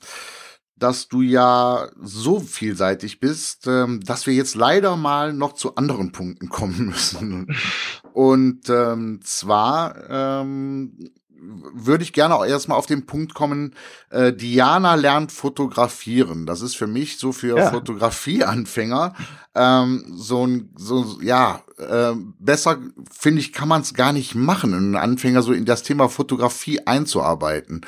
dass 0.76 1.08
du 1.08 1.22
ja 1.22 1.88
so 2.00 2.40
vielseitig 2.40 3.20
bist, 3.20 3.66
ähm, 3.66 4.00
dass 4.00 4.26
wir 4.26 4.34
jetzt 4.34 4.54
leider 4.54 4.96
mal 4.96 5.32
noch 5.32 5.54
zu 5.54 5.76
anderen 5.76 6.12
Punkten 6.12 6.48
kommen 6.48 6.86
müssen. 6.86 7.56
Und 8.12 8.68
ähm, 8.68 9.20
zwar 9.22 10.10
ähm, 10.42 11.10
würde 11.40 12.04
ich 12.04 12.12
gerne 12.12 12.34
auch 12.34 12.44
erstmal 12.44 12.78
auf 12.78 12.86
den 12.86 13.06
Punkt 13.06 13.34
kommen, 13.34 13.74
äh, 14.10 14.32
Diana 14.32 14.94
lernt 14.94 15.32
fotografieren. 15.32 16.46
Das 16.46 16.62
ist 16.62 16.76
für 16.76 16.86
mich 16.86 17.18
so 17.18 17.32
für 17.32 17.56
ja. 17.56 17.70
Fotografieanfänger 17.70 19.14
ähm, 19.54 20.04
so 20.16 20.46
ein, 20.46 20.70
so, 20.76 21.18
ja, 21.22 21.62
äh, 21.78 22.14
besser, 22.38 22.78
finde 23.10 23.40
ich, 23.40 23.52
kann 23.52 23.68
man 23.68 23.82
es 23.82 23.94
gar 23.94 24.12
nicht 24.12 24.34
machen, 24.34 24.74
einen 24.74 24.96
Anfänger 24.96 25.42
so 25.42 25.52
in 25.52 25.64
das 25.64 25.82
Thema 25.82 26.08
Fotografie 26.08 26.86
einzuarbeiten 26.86 27.82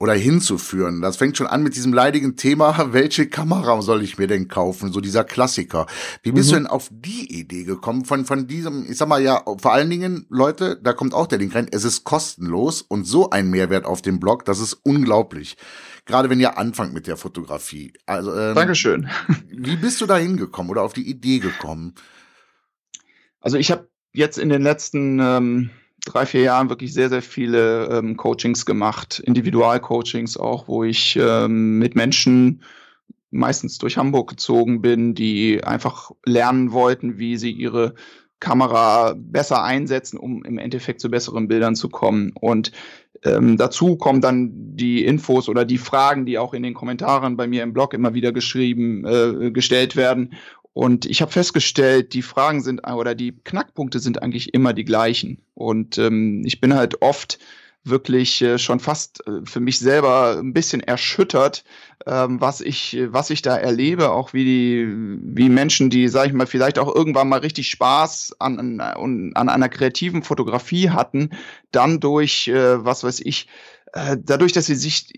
oder 0.00 0.14
hinzuführen. 0.14 1.00
Das 1.00 1.16
fängt 1.16 1.36
schon 1.36 1.48
an 1.48 1.62
mit 1.62 1.74
diesem 1.74 1.92
leidigen 1.92 2.36
Thema, 2.36 2.88
welche 2.92 3.28
Kamera 3.28 3.82
soll 3.82 4.02
ich 4.02 4.18
mir 4.18 4.28
denn 4.28 4.48
kaufen? 4.48 4.92
So 4.92 5.00
dieser 5.00 5.24
Klassiker. 5.24 5.86
Wie 6.22 6.32
bist 6.32 6.50
mhm. 6.50 6.52
du 6.52 6.58
denn 6.60 6.66
auf 6.68 6.88
die 6.90 7.38
Idee 7.38 7.64
gekommen 7.64 8.04
von, 8.04 8.24
von 8.24 8.46
diesem, 8.46 8.88
ich 8.88 8.96
sag 8.96 9.08
mal 9.08 9.22
ja, 9.22 9.42
vor 9.44 9.72
allen 9.72 9.90
Dingen, 9.90 10.26
Leute, 10.28 10.78
da 10.82 10.92
kommt 10.92 11.14
auch 11.14 11.26
der 11.26 11.38
Link 11.38 11.54
rein, 11.54 11.68
es 11.70 11.84
ist 11.84 12.04
kostenlos 12.04 12.82
und 12.82 13.04
so 13.04 13.30
ein 13.30 13.50
Mehrwert 13.50 13.84
auf 13.84 14.02
dem 14.02 14.20
Blog, 14.20 14.44
das 14.44 14.60
ist 14.60 14.74
unglaublich. 14.74 15.56
Gerade 16.06 16.30
wenn 16.30 16.40
ihr 16.40 16.56
anfangt 16.56 16.94
mit 16.94 17.06
der 17.06 17.16
Fotografie. 17.16 17.92
Also, 18.06 18.34
ähm, 18.34 18.54
Dankeschön. 18.54 19.08
Wie 19.50 19.76
bist 19.76 20.00
du 20.00 20.06
da 20.06 20.16
hingekommen 20.16 20.70
oder 20.70 20.82
auf 20.82 20.92
die 20.92 21.08
Idee 21.08 21.38
gekommen? 21.38 21.94
Also 23.40 23.56
ich 23.56 23.70
habe 23.70 23.88
jetzt 24.12 24.38
in 24.38 24.48
den 24.48 24.62
letzten 24.62 25.20
ähm, 25.20 25.70
drei, 26.04 26.26
vier 26.26 26.42
Jahren 26.42 26.68
wirklich 26.68 26.92
sehr, 26.94 27.08
sehr 27.08 27.22
viele 27.22 27.86
ähm, 27.86 28.16
Coachings 28.16 28.66
gemacht, 28.66 29.20
Individualcoachings 29.20 30.36
auch, 30.36 30.68
wo 30.68 30.84
ich 30.84 31.18
ähm, 31.20 31.78
mit 31.78 31.94
Menschen 31.94 32.62
meistens 33.30 33.78
durch 33.78 33.96
Hamburg 33.96 34.30
gezogen 34.30 34.80
bin, 34.80 35.14
die 35.14 35.62
einfach 35.62 36.10
lernen 36.24 36.72
wollten, 36.72 37.18
wie 37.18 37.36
sie 37.36 37.50
ihre 37.50 37.94
Kamera 38.40 39.14
besser 39.16 39.64
einsetzen, 39.64 40.16
um 40.16 40.44
im 40.44 40.58
Endeffekt 40.58 41.00
zu 41.00 41.10
besseren 41.10 41.48
Bildern 41.48 41.74
zu 41.74 41.88
kommen. 41.88 42.32
Und 42.40 42.72
ähm, 43.24 43.56
dazu 43.56 43.96
kommen 43.96 44.20
dann 44.20 44.50
die 44.76 45.04
Infos 45.04 45.48
oder 45.48 45.64
die 45.64 45.78
Fragen, 45.78 46.24
die 46.24 46.38
auch 46.38 46.54
in 46.54 46.62
den 46.62 46.74
Kommentaren 46.74 47.36
bei 47.36 47.48
mir 47.48 47.64
im 47.64 47.72
Blog 47.72 47.94
immer 47.94 48.14
wieder 48.14 48.32
geschrieben, 48.32 49.04
äh, 49.04 49.50
gestellt 49.50 49.96
werden. 49.96 50.34
Und 50.72 51.06
ich 51.06 51.22
habe 51.22 51.32
festgestellt, 51.32 52.12
die 52.12 52.22
Fragen 52.22 52.62
sind 52.62 52.86
oder 52.86 53.14
die 53.14 53.36
Knackpunkte 53.44 53.98
sind 53.98 54.22
eigentlich 54.22 54.54
immer 54.54 54.72
die 54.72 54.84
gleichen. 54.84 55.44
Und 55.54 55.98
ähm, 55.98 56.42
ich 56.44 56.60
bin 56.60 56.74
halt 56.74 57.02
oft 57.02 57.38
wirklich 57.84 58.42
äh, 58.42 58.58
schon 58.58 58.80
fast 58.80 59.26
äh, 59.26 59.44
für 59.44 59.60
mich 59.60 59.78
selber 59.78 60.36
ein 60.38 60.52
bisschen 60.52 60.80
erschüttert, 60.80 61.64
ähm, 62.06 62.40
was 62.40 62.60
ich 62.60 62.98
was 63.08 63.30
ich 63.30 63.42
da 63.42 63.56
erlebe, 63.56 64.10
auch 64.10 64.32
wie 64.32 64.44
die 64.44 64.86
wie 65.22 65.48
Menschen, 65.48 65.90
die 65.90 66.08
sage 66.08 66.28
ich 66.28 66.34
mal 66.34 66.46
vielleicht 66.46 66.78
auch 66.78 66.94
irgendwann 66.94 67.28
mal 67.28 67.40
richtig 67.40 67.70
Spaß 67.70 68.36
an 68.38 68.80
an, 68.80 69.32
an 69.34 69.48
einer 69.48 69.68
kreativen 69.68 70.22
Fotografie 70.22 70.90
hatten, 70.90 71.30
dann 71.72 72.00
durch 72.00 72.48
äh, 72.48 72.84
was 72.84 73.04
weiß 73.04 73.20
ich 73.20 73.48
äh, 73.92 74.16
dadurch, 74.20 74.52
dass 74.52 74.66
sie 74.66 74.74
sich 74.74 75.12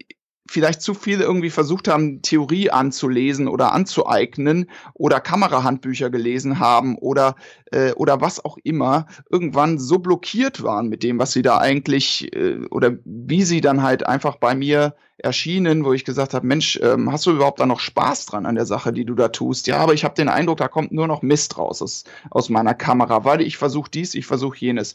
vielleicht 0.51 0.83
zu 0.83 0.95
viel 0.95 1.21
irgendwie 1.21 1.51
versucht 1.51 1.87
haben, 1.87 2.23
Theorie 2.23 2.71
anzulesen 2.71 3.47
oder 3.47 3.73
anzueignen 3.73 4.69
oder 4.95 5.21
Kamerahandbücher 5.21 6.11
gelesen 6.11 6.59
haben 6.59 6.99
oder, 6.99 7.37
äh, 7.71 7.93
oder 7.93 8.21
was 8.21 8.45
auch 8.45 8.59
immer, 8.63 9.07
irgendwann 9.31 9.79
so 9.79 9.99
blockiert 9.99 10.63
waren 10.63 10.89
mit 10.89 11.03
dem, 11.03 11.19
was 11.19 11.33
sie 11.33 11.43
da 11.43 11.59
eigentlich 11.59 12.35
äh, 12.35 12.67
oder 12.71 12.93
wie 13.05 13.43
sie 13.43 13.61
dann 13.61 13.83
halt 13.83 14.07
einfach 14.07 14.37
bei 14.37 14.55
mir 14.55 14.95
erschienen, 15.23 15.85
wo 15.85 15.93
ich 15.93 16.05
gesagt 16.05 16.35
habe, 16.35 16.47
Mensch, 16.47 16.79
ähm, 16.83 17.13
hast 17.13 17.27
du 17.27 17.33
überhaupt 17.33 17.61
da 17.61 17.67
noch 17.67 17.81
Spaß 17.81 18.27
dran 18.27 18.47
an 18.47 18.55
der 18.55 18.67
Sache, 18.67 18.93
die 18.93 19.05
du 19.05 19.15
da 19.15 19.29
tust? 19.29 19.67
Ja, 19.67 19.79
aber 19.79 19.93
ich 19.93 20.05
habe 20.05 20.15
den 20.15 20.29
Eindruck, 20.29 20.59
da 20.59 20.69
kommt 20.69 20.93
nur 20.93 21.07
noch 21.07 21.23
Mist 21.23 21.59
raus 21.59 21.83
aus, 21.83 22.05
aus 22.31 22.49
meiner 22.49 22.75
Kamera, 22.75 23.25
weil 23.25 23.43
ich 23.43 23.57
versuche 23.57 23.91
dies, 23.91 24.15
ich 24.15 24.27
versuche 24.27 24.59
jenes. 24.59 24.95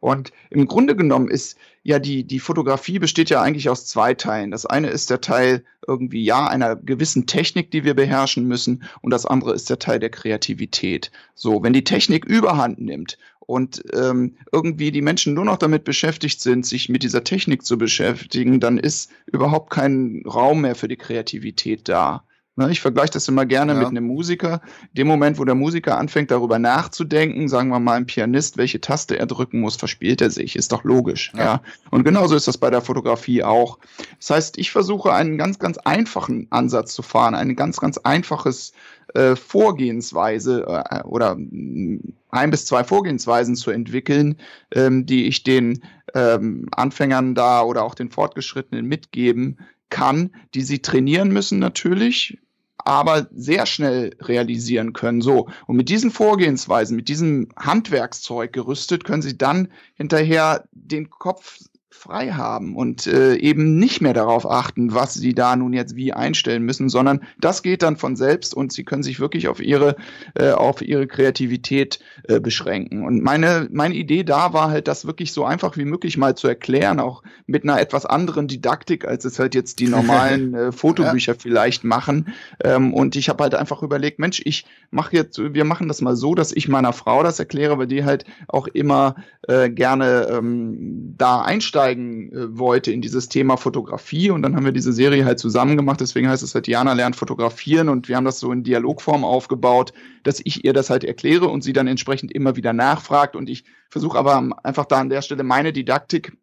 Und 0.00 0.32
im 0.50 0.66
Grunde 0.66 0.96
genommen 0.96 1.28
ist 1.28 1.56
ja, 1.82 1.98
die, 1.98 2.24
die 2.24 2.40
Fotografie 2.40 2.98
besteht 2.98 3.30
ja 3.30 3.40
eigentlich 3.40 3.70
aus 3.70 3.86
zwei 3.86 4.14
Teilen. 4.14 4.50
Das 4.50 4.66
eine 4.66 4.88
ist 4.88 5.08
der 5.08 5.20
Teil 5.20 5.64
irgendwie, 5.90 6.22
ja, 6.24 6.46
einer 6.46 6.76
gewissen 6.76 7.26
Technik, 7.26 7.72
die 7.72 7.82
wir 7.82 7.94
beherrschen 7.94 8.46
müssen. 8.46 8.84
Und 9.02 9.10
das 9.10 9.26
andere 9.26 9.52
ist 9.52 9.68
der 9.68 9.80
Teil 9.80 9.98
der 9.98 10.10
Kreativität. 10.10 11.10
So, 11.34 11.64
wenn 11.64 11.72
die 11.72 11.82
Technik 11.82 12.24
überhand 12.24 12.80
nimmt 12.80 13.18
und 13.40 13.82
ähm, 13.92 14.36
irgendwie 14.52 14.92
die 14.92 15.02
Menschen 15.02 15.34
nur 15.34 15.44
noch 15.44 15.56
damit 15.56 15.82
beschäftigt 15.82 16.40
sind, 16.40 16.64
sich 16.64 16.88
mit 16.88 17.02
dieser 17.02 17.24
Technik 17.24 17.64
zu 17.64 17.76
beschäftigen, 17.76 18.60
dann 18.60 18.78
ist 18.78 19.10
überhaupt 19.26 19.70
kein 19.70 20.22
Raum 20.24 20.60
mehr 20.60 20.76
für 20.76 20.86
die 20.86 20.96
Kreativität 20.96 21.88
da. 21.88 22.22
Ne, 22.60 22.70
ich 22.70 22.82
vergleiche 22.82 23.12
das 23.12 23.26
immer 23.26 23.46
gerne 23.46 23.72
ja. 23.72 23.78
mit 23.78 23.88
einem 23.88 24.06
Musiker. 24.06 24.60
Dem 24.92 25.06
Moment, 25.06 25.38
wo 25.38 25.46
der 25.46 25.54
Musiker 25.54 25.96
anfängt, 25.96 26.30
darüber 26.30 26.58
nachzudenken, 26.58 27.48
sagen 27.48 27.70
wir 27.70 27.80
mal 27.80 27.94
ein 27.94 28.04
Pianist, 28.04 28.58
welche 28.58 28.82
Taste 28.82 29.18
er 29.18 29.24
drücken 29.24 29.60
muss, 29.60 29.76
verspielt 29.76 30.20
er 30.20 30.28
sich. 30.28 30.56
Ist 30.56 30.70
doch 30.70 30.84
logisch. 30.84 31.32
Ja. 31.34 31.44
ja. 31.44 31.62
Und 31.90 32.04
genauso 32.04 32.36
ist 32.36 32.48
das 32.48 32.58
bei 32.58 32.68
der 32.68 32.82
Fotografie 32.82 33.42
auch. 33.42 33.78
Das 34.18 34.28
heißt, 34.28 34.58
ich 34.58 34.72
versuche 34.72 35.10
einen 35.10 35.38
ganz, 35.38 35.58
ganz 35.58 35.78
einfachen 35.78 36.48
Ansatz 36.50 36.92
zu 36.92 37.00
fahren, 37.00 37.34
ein 37.34 37.56
ganz, 37.56 37.80
ganz 37.80 37.96
einfaches 37.96 38.74
äh, 39.14 39.36
Vorgehensweise 39.36 40.84
äh, 40.90 41.02
oder 41.04 41.38
ein 41.38 42.50
bis 42.50 42.66
zwei 42.66 42.84
Vorgehensweisen 42.84 43.56
zu 43.56 43.70
entwickeln, 43.70 44.36
ähm, 44.70 45.06
die 45.06 45.28
ich 45.28 45.44
den 45.44 45.82
ähm, 46.12 46.68
Anfängern 46.72 47.34
da 47.34 47.62
oder 47.62 47.84
auch 47.84 47.94
den 47.94 48.10
Fortgeschrittenen 48.10 48.84
mitgeben 48.84 49.56
kann, 49.88 50.34
die 50.52 50.62
sie 50.62 50.80
trainieren 50.80 51.32
müssen 51.32 51.58
natürlich, 51.58 52.38
aber 52.86 53.28
sehr 53.34 53.66
schnell 53.66 54.14
realisieren 54.20 54.92
können. 54.92 55.20
So. 55.20 55.48
Und 55.66 55.76
mit 55.76 55.88
diesen 55.88 56.10
Vorgehensweisen, 56.10 56.96
mit 56.96 57.08
diesem 57.08 57.48
Handwerkszeug 57.56 58.52
gerüstet, 58.52 59.04
können 59.04 59.22
Sie 59.22 59.36
dann 59.36 59.68
hinterher 59.94 60.64
den 60.72 61.10
Kopf 61.10 61.58
frei 61.92 62.30
haben 62.30 62.76
und 62.76 63.08
äh, 63.08 63.34
eben 63.34 63.76
nicht 63.76 64.00
mehr 64.00 64.14
darauf 64.14 64.48
achten, 64.48 64.94
was 64.94 65.14
sie 65.14 65.34
da 65.34 65.56
nun 65.56 65.72
jetzt 65.72 65.96
wie 65.96 66.12
einstellen 66.12 66.62
müssen, 66.62 66.88
sondern 66.88 67.20
das 67.40 67.62
geht 67.62 67.82
dann 67.82 67.96
von 67.96 68.14
selbst 68.14 68.54
und 68.54 68.72
sie 68.72 68.84
können 68.84 69.02
sich 69.02 69.18
wirklich 69.18 69.48
auf 69.48 69.60
ihre 69.60 69.96
äh, 70.38 70.52
auf 70.52 70.82
ihre 70.82 71.08
Kreativität 71.08 71.98
äh, 72.28 72.38
beschränken. 72.38 73.04
Und 73.04 73.22
meine 73.22 73.68
meine 73.72 73.94
Idee 73.94 74.22
da 74.22 74.52
war 74.52 74.70
halt, 74.70 74.86
das 74.86 75.04
wirklich 75.04 75.32
so 75.32 75.44
einfach 75.44 75.76
wie 75.76 75.84
möglich 75.84 76.16
mal 76.16 76.36
zu 76.36 76.46
erklären, 76.46 77.00
auch 77.00 77.24
mit 77.46 77.64
einer 77.64 77.80
etwas 77.80 78.06
anderen 78.06 78.46
Didaktik, 78.46 79.04
als 79.04 79.24
es 79.24 79.40
halt 79.40 79.56
jetzt 79.56 79.80
die 79.80 79.88
normalen 79.88 80.54
äh, 80.54 80.72
Fotobücher 80.72 81.32
ja. 81.32 81.38
vielleicht 81.38 81.82
machen. 81.82 82.32
Ähm, 82.62 82.94
und 82.94 83.16
ich 83.16 83.28
habe 83.28 83.42
halt 83.42 83.56
einfach 83.56 83.82
überlegt, 83.82 84.20
Mensch, 84.20 84.40
ich 84.44 84.64
mache 84.92 85.16
jetzt, 85.16 85.38
wir 85.38 85.64
machen 85.64 85.88
das 85.88 86.00
mal 86.00 86.14
so, 86.14 86.36
dass 86.36 86.52
ich 86.52 86.68
meiner 86.68 86.92
Frau 86.92 87.24
das 87.24 87.40
erkläre, 87.40 87.78
weil 87.78 87.88
die 87.88 88.04
halt 88.04 88.24
auch 88.46 88.68
immer 88.68 89.16
äh, 89.48 89.68
gerne 89.68 90.28
ähm, 90.30 91.14
da 91.18 91.42
einsteigt 91.42 91.79
einsteigen 91.80 92.32
äh, 92.32 92.58
wollte 92.58 92.92
in 92.92 93.00
dieses 93.00 93.28
Thema 93.28 93.56
Fotografie 93.56 94.30
und 94.30 94.42
dann 94.42 94.56
haben 94.56 94.64
wir 94.64 94.72
diese 94.72 94.92
Serie 94.92 95.24
halt 95.24 95.38
zusammen 95.38 95.76
gemacht. 95.76 96.00
Deswegen 96.00 96.28
heißt 96.28 96.42
es 96.42 96.54
halt 96.54 96.68
Jana 96.68 96.92
lernt 96.92 97.16
fotografieren 97.16 97.88
und 97.88 98.08
wir 98.08 98.16
haben 98.16 98.24
das 98.24 98.40
so 98.40 98.52
in 98.52 98.62
Dialogform 98.62 99.24
aufgebaut, 99.24 99.92
dass 100.22 100.40
ich 100.44 100.64
ihr 100.64 100.72
das 100.72 100.90
halt 100.90 101.04
erkläre 101.04 101.46
und 101.46 101.62
sie 101.62 101.72
dann 101.72 101.86
entsprechend 101.86 102.32
immer 102.32 102.56
wieder 102.56 102.72
nachfragt 102.72 103.36
und 103.36 103.48
ich 103.48 103.64
versuche 103.88 104.18
aber 104.18 104.50
einfach 104.62 104.86
da 104.86 104.98
an 104.98 105.10
der 105.10 105.22
Stelle 105.22 105.42
meine 105.42 105.72
Didaktik 105.72 106.36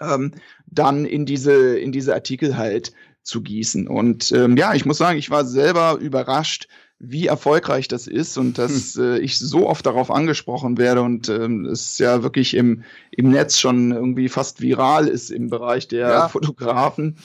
ähm, 0.00 0.32
dann 0.66 1.04
in 1.04 1.26
diese 1.26 1.78
in 1.78 1.92
diese 1.92 2.14
Artikel 2.14 2.56
halt 2.56 2.92
zu 3.22 3.42
gießen. 3.42 3.86
Und 3.86 4.32
ähm, 4.32 4.56
ja, 4.56 4.74
ich 4.74 4.84
muss 4.84 4.98
sagen, 4.98 5.18
ich 5.18 5.30
war 5.30 5.44
selber 5.44 5.98
überrascht, 6.00 6.66
wie 7.04 7.26
erfolgreich 7.26 7.88
das 7.88 8.06
ist 8.06 8.38
und 8.38 8.58
dass 8.58 8.94
hm. 8.94 9.02
äh, 9.02 9.18
ich 9.18 9.36
so 9.36 9.68
oft 9.68 9.84
darauf 9.84 10.08
angesprochen 10.10 10.78
werde 10.78 11.02
und 11.02 11.28
ähm, 11.28 11.66
es 11.66 11.98
ja 11.98 12.22
wirklich 12.22 12.54
im, 12.54 12.84
im 13.10 13.30
Netz 13.30 13.58
schon 13.58 13.90
irgendwie 13.90 14.28
fast 14.28 14.60
viral 14.60 15.08
ist 15.08 15.30
im 15.30 15.50
Bereich 15.50 15.88
der 15.88 16.08
ja. 16.08 16.28
Fotografen, 16.28 17.16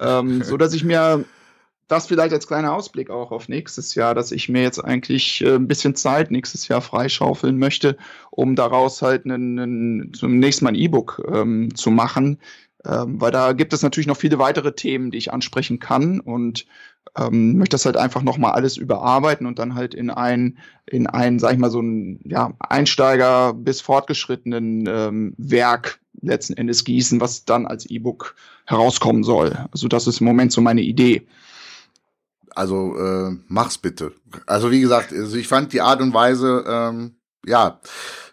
ähm, 0.00 0.44
so 0.44 0.56
dass 0.56 0.74
ich 0.74 0.84
mir 0.84 1.24
das 1.88 2.06
vielleicht 2.06 2.32
als 2.32 2.46
kleiner 2.46 2.72
Ausblick 2.72 3.10
auch 3.10 3.32
auf 3.32 3.48
nächstes 3.48 3.96
Jahr, 3.96 4.14
dass 4.14 4.30
ich 4.30 4.48
mir 4.48 4.62
jetzt 4.62 4.78
eigentlich 4.78 5.42
äh, 5.42 5.56
ein 5.56 5.66
bisschen 5.66 5.96
Zeit 5.96 6.30
nächstes 6.30 6.68
Jahr 6.68 6.80
freischaufeln 6.80 7.58
möchte, 7.58 7.96
um 8.30 8.54
daraus 8.54 9.02
halt 9.02 9.24
einen, 9.24 9.58
einen, 9.58 10.14
zunächst 10.14 10.62
mal 10.62 10.70
ein 10.70 10.76
E-Book 10.76 11.20
ähm, 11.32 11.74
zu 11.74 11.90
machen, 11.90 12.38
ähm, 12.84 13.20
weil 13.20 13.32
da 13.32 13.52
gibt 13.54 13.72
es 13.72 13.82
natürlich 13.82 14.06
noch 14.06 14.16
viele 14.16 14.38
weitere 14.38 14.72
Themen, 14.72 15.10
die 15.10 15.18
ich 15.18 15.32
ansprechen 15.32 15.80
kann 15.80 16.20
und 16.20 16.66
ähm, 17.16 17.56
möchte 17.56 17.74
das 17.74 17.86
halt 17.86 17.96
einfach 17.96 18.22
nochmal 18.22 18.52
alles 18.52 18.76
überarbeiten 18.76 19.46
und 19.46 19.58
dann 19.58 19.74
halt 19.74 19.94
in 19.94 20.10
ein, 20.10 20.58
in 20.86 21.06
ein, 21.06 21.38
sag 21.38 21.52
ich 21.52 21.58
mal, 21.58 21.70
so 21.70 21.80
ein 21.80 22.20
ja, 22.24 22.52
Einsteiger 22.58 23.54
bis 23.54 23.80
fortgeschrittenen 23.80 24.86
ähm, 24.86 25.34
Werk 25.38 26.00
letzten 26.20 26.54
Endes 26.54 26.84
gießen, 26.84 27.20
was 27.20 27.44
dann 27.44 27.66
als 27.66 27.86
E-Book 27.86 28.34
herauskommen 28.66 29.22
soll. 29.22 29.56
Also 29.70 29.88
das 29.88 30.06
ist 30.06 30.20
im 30.20 30.26
Moment 30.26 30.52
so 30.52 30.60
meine 30.60 30.82
Idee. 30.82 31.26
also 32.54 32.96
äh, 32.96 33.36
mach's 33.48 33.78
bitte. 33.78 34.12
Also 34.46 34.70
wie 34.70 34.80
gesagt, 34.80 35.12
also 35.12 35.36
ich 35.36 35.48
fand 35.48 35.72
die 35.72 35.82
Art 35.82 36.00
und 36.00 36.14
Weise, 36.14 36.64
ähm, 36.66 37.16
ja, 37.46 37.80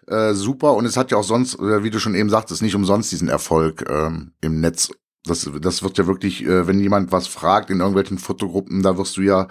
äh, 0.06 0.34
super 0.34 0.74
und 0.74 0.86
es 0.86 0.96
hat 0.96 1.10
ja 1.10 1.18
auch 1.18 1.24
sonst, 1.24 1.54
äh, 1.54 1.82
wie 1.82 1.90
du 1.90 1.98
schon 1.98 2.14
eben 2.14 2.30
sagtest, 2.30 2.62
nicht 2.62 2.74
umsonst 2.74 3.12
diesen 3.12 3.28
Erfolg 3.28 3.84
ähm, 3.88 4.32
im 4.40 4.60
Netz. 4.60 4.90
Das, 5.26 5.50
das 5.60 5.82
wird 5.82 5.96
ja 5.96 6.06
wirklich, 6.06 6.44
äh, 6.44 6.66
wenn 6.66 6.80
jemand 6.80 7.10
was 7.10 7.26
fragt 7.26 7.70
in 7.70 7.80
irgendwelchen 7.80 8.18
Fotogruppen, 8.18 8.82
da 8.82 8.98
wirst 8.98 9.16
du 9.16 9.22
ja 9.22 9.48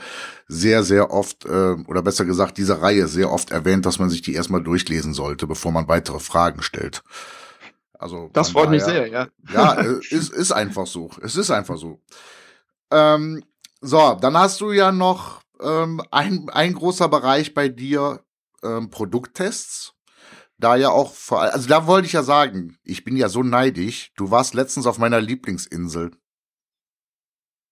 sehr, 0.48 0.84
sehr 0.84 1.12
oft, 1.12 1.46
äh, 1.46 1.76
oder 1.88 2.04
besser 2.04 2.26
gesagt, 2.26 2.58
diese 2.60 2.82
Reihe 2.82 3.08
sehr 3.08 3.32
oft 3.32 3.50
erwähnt, 3.50 3.86
dass 3.86 3.98
man 3.98 4.10
sich 4.10 4.22
die 4.22 4.36
erstmal 4.36 4.62
durchlesen 4.62 5.14
sollte, 5.14 5.48
bevor 5.48 5.72
man 5.72 5.88
weitere 5.88 6.20
Fragen 6.20 6.62
stellt. 6.62 7.04
Also 7.98 8.30
das 8.34 8.52
freut 8.52 8.66
daher, 8.66 8.72
mich 8.72 8.84
sehr, 8.84 9.08
ja. 9.08 9.28
Ja, 9.52 9.74
äh, 9.82 10.00
ist, 10.10 10.32
ist 10.32 10.52
einfach 10.52 10.86
so. 10.86 11.10
Es 11.22 11.36
ist 11.36 11.50
einfach 11.50 11.78
so. 11.78 12.02
Ähm, 12.92 13.44
so, 13.82 14.18
dann 14.22 14.38
hast 14.38 14.62
du 14.62 14.72
ja 14.72 14.92
noch 14.92 15.42
ähm, 15.62 16.02
ein, 16.12 16.50
ein 16.50 16.74
großer 16.74 17.08
Bereich 17.08 17.54
bei 17.54 17.70
dir, 17.70 18.24
ähm, 18.64 18.90
Produkttests 18.90 19.93
da 20.64 20.76
ja 20.76 20.90
auch 20.90 21.14
vor 21.14 21.42
also 21.42 21.68
da 21.68 21.88
wollte 21.88 22.08
ich 22.08 22.14
ja 22.14 22.24
sagen, 22.24 22.78
ich 22.84 23.04
bin 23.04 23.18
ja 23.18 23.30
so 23.30 23.44
neidisch. 23.44 24.12
Du 24.16 24.32
warst 24.32 24.54
letztens 24.54 24.88
auf 24.88 24.98
meiner 24.98 25.22
Lieblingsinsel. 25.22 26.12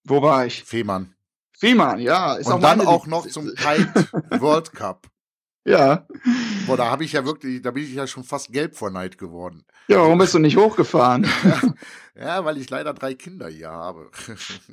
Wo 0.04 0.22
war 0.22 0.46
ich? 0.46 0.64
Fehmarn. 0.64 1.16
Fehmarn, 1.58 2.00
ja. 2.00 2.36
Ist 2.36 2.48
Und 2.48 2.54
auch 2.54 2.60
dann 2.60 2.82
auch 2.82 3.08
noch 3.08 3.28
zum 3.28 3.48
Kite 3.56 4.08
World 4.40 4.74
Cup. 4.74 5.08
Ja. 5.64 6.08
Boah, 6.66 6.76
da 6.76 6.90
habe 6.90 7.04
ich 7.04 7.12
ja 7.12 7.24
wirklich, 7.24 7.62
da 7.62 7.72
bin 7.72 7.84
ich 7.84 7.94
ja 7.94 8.08
schon 8.08 8.24
fast 8.24 8.52
gelb 8.52 8.76
vor 8.76 8.90
Neid 8.90 9.18
geworden. 9.20 9.64
Ja, 9.88 9.98
warum 9.98 10.18
bist 10.18 10.34
du 10.34 10.40
nicht 10.40 10.58
hochgefahren? 10.58 11.28
ja, 12.16 12.44
weil 12.44 12.58
ich 12.58 12.70
leider 12.70 12.96
drei 12.96 13.14
Kinder 13.14 13.48
hier 13.48 13.70
habe. 13.70 14.10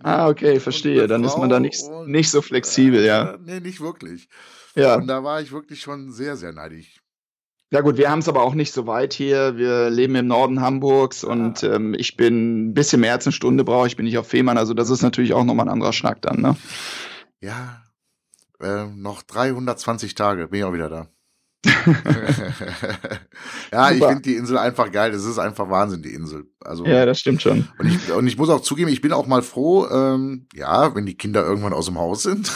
ah, 0.03 0.29
okay, 0.29 0.61
verstehe. 0.61 1.07
Dann 1.07 1.25
ist 1.25 1.37
man 1.37 1.51
da 1.51 1.61
nicht, 1.61 1.83
nicht 2.07 2.31
so 2.31 2.41
flexibel, 2.41 3.05
ja. 3.05 3.37
Nee, 3.45 3.61
nicht 3.61 3.81
wirklich. 3.81 4.29
Ja. 4.75 4.95
Und 4.95 5.09
da 5.09 5.23
war 5.23 5.43
ich 5.43 5.53
wirklich 5.53 5.81
schon 5.83 6.11
sehr, 6.11 6.37
sehr 6.37 6.53
neidisch. 6.53 7.03
Ja 7.71 7.83
gut, 7.83 7.99
wir 7.99 8.11
haben 8.11 8.21
es 8.21 8.29
aber 8.29 8.43
auch 8.43 8.55
nicht 8.55 8.73
so 8.73 8.87
weit 8.87 9.13
hier. 9.13 9.59
Wir 9.59 9.91
leben 9.91 10.15
im 10.15 10.27
Norden 10.27 10.63
Hamburgs 10.63 11.23
und 11.23 11.63
ähm, 11.63 11.95
ich 11.95 12.17
bin 12.17 12.69
ein 12.69 12.75
bisschen 12.75 13.01
mehr 13.01 13.13
als 13.13 13.27
eine 13.27 13.33
Stunde 13.33 13.63
brauche 13.63 13.87
ich, 13.87 13.97
bin 13.97 14.07
ich 14.07 14.17
auf 14.17 14.27
Fehmarn. 14.27 14.57
Also 14.57 14.73
das 14.73 14.89
ist 14.89 15.03
natürlich 15.03 15.35
auch 15.35 15.45
nochmal 15.45 15.67
ein 15.67 15.73
anderer 15.73 15.93
Schnack 15.93 16.23
dann, 16.23 16.41
ne? 16.41 16.57
Ja, 17.41 17.83
äh, 18.61 18.87
noch 18.87 19.23
320 19.23 20.15
Tage 20.15 20.49
bin 20.49 20.61
ich 20.61 20.65
auch 20.65 20.73
wieder 20.73 20.89
da. 20.89 21.09
ja, 23.73 23.89
Super. 23.89 23.95
ich 23.95 24.05
finde 24.05 24.23
die 24.23 24.37
Insel 24.37 24.59
einfach 24.59 24.93
geil. 24.93 25.11
Das 25.11 25.25
ist 25.25 25.39
einfach 25.39 25.69
Wahnsinn, 25.69 26.03
die 26.03 26.15
Insel. 26.15 26.45
Also, 26.61 26.87
ja, 26.87 27.05
das 27.05 27.19
stimmt 27.19 27.43
schon. 27.43 27.69
Und 27.79 27.87
ich, 27.87 28.13
und 28.13 28.27
ich 28.27 28.39
muss 28.39 28.49
auch 28.49 28.61
zugeben, 28.61 28.91
ich 28.91 29.01
bin 29.01 29.13
auch 29.13 29.27
mal 29.27 29.43
froh, 29.43 29.87
ähm, 29.89 30.47
ja, 30.55 30.95
wenn 30.95 31.07
die 31.07 31.17
Kinder 31.17 31.45
irgendwann 31.45 31.73
aus 31.73 31.87
dem 31.87 31.99
Haus 31.99 32.23
sind. 32.23 32.51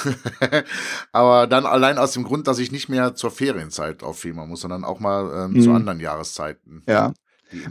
Aber 1.13 1.47
dann 1.47 1.67
allein 1.67 1.99
aus 1.99 2.13
dem 2.13 2.23
Grund, 2.23 2.47
dass 2.47 2.59
ich 2.59 2.71
nicht 2.71 2.89
mehr 2.89 3.15
zur 3.15 3.31
Ferienzeit 3.31 4.03
auf 4.03 4.21
Fehmarn 4.21 4.49
muss, 4.49 4.61
sondern 4.61 4.85
auch 4.85 5.01
mal 5.01 5.47
ähm, 5.47 5.53
mhm. 5.55 5.63
zu 5.63 5.73
anderen 5.73 5.99
Jahreszeiten. 5.99 6.83
Ja. 6.87 7.13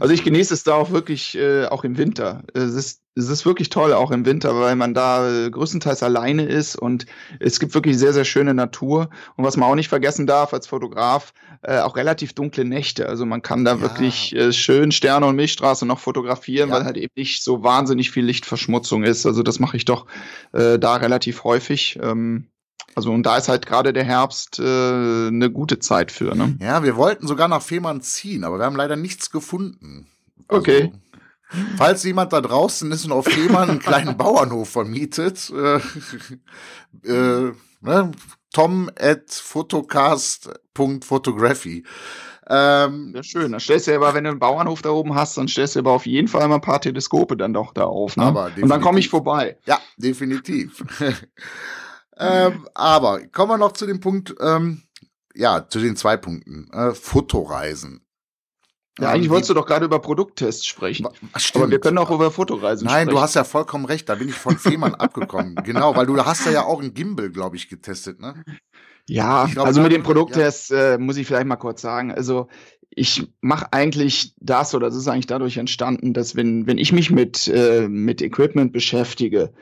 Also 0.00 0.14
ich 0.14 0.24
genieße 0.24 0.54
es 0.54 0.64
da 0.64 0.74
auch 0.74 0.90
wirklich, 0.90 1.36
äh, 1.36 1.66
auch 1.66 1.82
im 1.84 1.98
Winter. 1.98 2.44
Es 2.54 2.74
ist 2.74 3.01
es 3.14 3.28
ist 3.28 3.44
wirklich 3.44 3.68
toll, 3.68 3.92
auch 3.92 4.10
im 4.10 4.24
Winter, 4.24 4.58
weil 4.58 4.74
man 4.74 4.94
da 4.94 5.28
äh, 5.28 5.50
größtenteils 5.50 6.02
alleine 6.02 6.44
ist 6.44 6.76
und 6.76 7.04
es 7.40 7.60
gibt 7.60 7.74
wirklich 7.74 7.98
sehr, 7.98 8.12
sehr 8.14 8.24
schöne 8.24 8.54
Natur. 8.54 9.10
Und 9.36 9.44
was 9.44 9.56
man 9.56 9.68
auch 9.68 9.74
nicht 9.74 9.88
vergessen 9.88 10.26
darf 10.26 10.54
als 10.54 10.66
Fotograf, 10.66 11.34
äh, 11.60 11.80
auch 11.80 11.96
relativ 11.96 12.32
dunkle 12.32 12.64
Nächte. 12.64 13.08
Also 13.08 13.26
man 13.26 13.42
kann 13.42 13.64
da 13.64 13.74
ja. 13.74 13.80
wirklich 13.80 14.34
äh, 14.34 14.52
schön 14.52 14.92
Sterne 14.92 15.26
und 15.26 15.36
Milchstraße 15.36 15.84
noch 15.84 15.98
fotografieren, 15.98 16.70
ja. 16.70 16.76
weil 16.76 16.84
halt 16.84 16.96
eben 16.96 17.12
nicht 17.14 17.44
so 17.44 17.62
wahnsinnig 17.62 18.10
viel 18.10 18.24
Lichtverschmutzung 18.24 19.04
ist. 19.04 19.26
Also 19.26 19.42
das 19.42 19.58
mache 19.58 19.76
ich 19.76 19.84
doch 19.84 20.06
äh, 20.52 20.78
da 20.78 20.96
relativ 20.96 21.44
häufig. 21.44 21.98
Ähm, 22.02 22.46
also 22.94 23.12
und 23.12 23.24
da 23.24 23.36
ist 23.36 23.48
halt 23.48 23.66
gerade 23.66 23.92
der 23.92 24.04
Herbst 24.04 24.58
äh, 24.58 24.62
eine 24.62 25.50
gute 25.50 25.78
Zeit 25.78 26.12
für. 26.12 26.34
Ne? 26.34 26.56
Ja, 26.60 26.82
wir 26.82 26.96
wollten 26.96 27.26
sogar 27.26 27.48
nach 27.48 27.62
Fehmarn 27.62 28.00
ziehen, 28.00 28.44
aber 28.44 28.58
wir 28.58 28.64
haben 28.64 28.76
leider 28.76 28.96
nichts 28.96 29.30
gefunden. 29.30 30.06
Also, 30.48 30.60
okay. 30.60 30.92
Falls 31.76 32.02
jemand 32.04 32.32
da 32.32 32.40
draußen 32.40 32.90
ist 32.92 33.04
und 33.04 33.12
auf 33.12 33.26
Fehmarn 33.26 33.68
einen 33.70 33.78
kleinen 33.78 34.16
Bauernhof 34.16 34.70
vermietet, 34.70 35.50
äh, 35.50 35.76
äh, 37.06 37.52
ne, 37.80 38.10
tom 38.52 38.90
at 38.98 39.30
photocast.photography. 39.30 41.84
Ähm, 42.48 43.12
ja, 43.14 43.22
schön. 43.22 43.52
Dann 43.52 43.60
stellst 43.60 43.86
du 43.86 43.92
ja 43.92 43.98
aber, 43.98 44.14
wenn 44.14 44.24
du 44.24 44.30
einen 44.30 44.40
Bauernhof 44.40 44.82
da 44.82 44.90
oben 44.90 45.14
hast, 45.14 45.38
dann 45.38 45.46
stellst 45.48 45.76
du 45.76 45.80
aber 45.80 45.92
auf 45.92 46.06
jeden 46.06 46.28
Fall 46.28 46.46
mal 46.48 46.56
ein 46.56 46.60
paar 46.60 46.80
Teleskope 46.80 47.36
dann 47.36 47.52
doch 47.52 47.72
da 47.72 47.84
auf. 47.84 48.16
Ne? 48.16 48.24
Aber 48.24 48.50
und 48.60 48.68
dann 48.68 48.80
komme 48.80 48.98
ich 48.98 49.08
vorbei. 49.08 49.58
Ja, 49.64 49.78
definitiv. 49.96 50.84
ähm, 52.18 52.66
aber 52.74 53.20
kommen 53.28 53.52
wir 53.52 53.58
noch 53.58 53.72
zu 53.72 53.86
dem 53.86 54.00
Punkt, 54.00 54.34
ähm, 54.40 54.82
ja, 55.34 55.68
zu 55.68 55.78
den 55.78 55.96
zwei 55.96 56.16
Punkten. 56.16 56.68
Äh, 56.72 56.92
Fotoreisen. 56.92 58.04
Ja, 58.98 59.10
eigentlich 59.10 59.30
wolltest 59.30 59.48
du 59.48 59.54
doch 59.54 59.64
gerade 59.64 59.86
über 59.86 60.00
Produkttests 60.00 60.66
sprechen. 60.66 61.08
Stimmt. 61.36 61.62
Aber 61.62 61.70
wir 61.70 61.80
können 61.80 61.96
auch 61.96 62.10
über 62.10 62.30
Fotoreisen 62.30 62.86
Nein, 62.86 63.04
sprechen. 63.04 63.16
du 63.16 63.20
hast 63.22 63.34
ja 63.34 63.44
vollkommen 63.44 63.86
recht, 63.86 64.08
da 64.08 64.16
bin 64.16 64.28
ich 64.28 64.34
von 64.34 64.58
Fehmarn 64.58 64.94
abgekommen. 64.94 65.54
Genau, 65.64 65.96
weil 65.96 66.06
du 66.06 66.22
hast 66.22 66.44
ja 66.50 66.64
auch 66.64 66.80
einen 66.80 66.92
Gimbal, 66.92 67.30
glaube 67.30 67.56
ich, 67.56 67.68
getestet, 67.68 68.20
ne? 68.20 68.44
Ja, 69.08 69.46
glaub, 69.46 69.66
also 69.66 69.80
mit 69.80 69.92
dem 69.92 70.02
Produkttest 70.02 70.70
ja. 70.70 70.94
äh, 70.94 70.98
muss 70.98 71.16
ich 71.16 71.26
vielleicht 71.26 71.46
mal 71.46 71.56
kurz 71.56 71.80
sagen. 71.80 72.12
Also 72.12 72.48
ich 72.90 73.32
mache 73.40 73.72
eigentlich 73.72 74.34
das 74.38 74.74
oder 74.74 74.88
das 74.88 74.96
ist 74.96 75.08
eigentlich 75.08 75.26
dadurch 75.26 75.56
entstanden, 75.56 76.12
dass 76.12 76.36
wenn, 76.36 76.66
wenn 76.66 76.78
ich 76.78 76.92
mich 76.92 77.10
mit, 77.10 77.48
äh, 77.48 77.88
mit 77.88 78.20
Equipment 78.20 78.72
beschäftige 78.72 79.52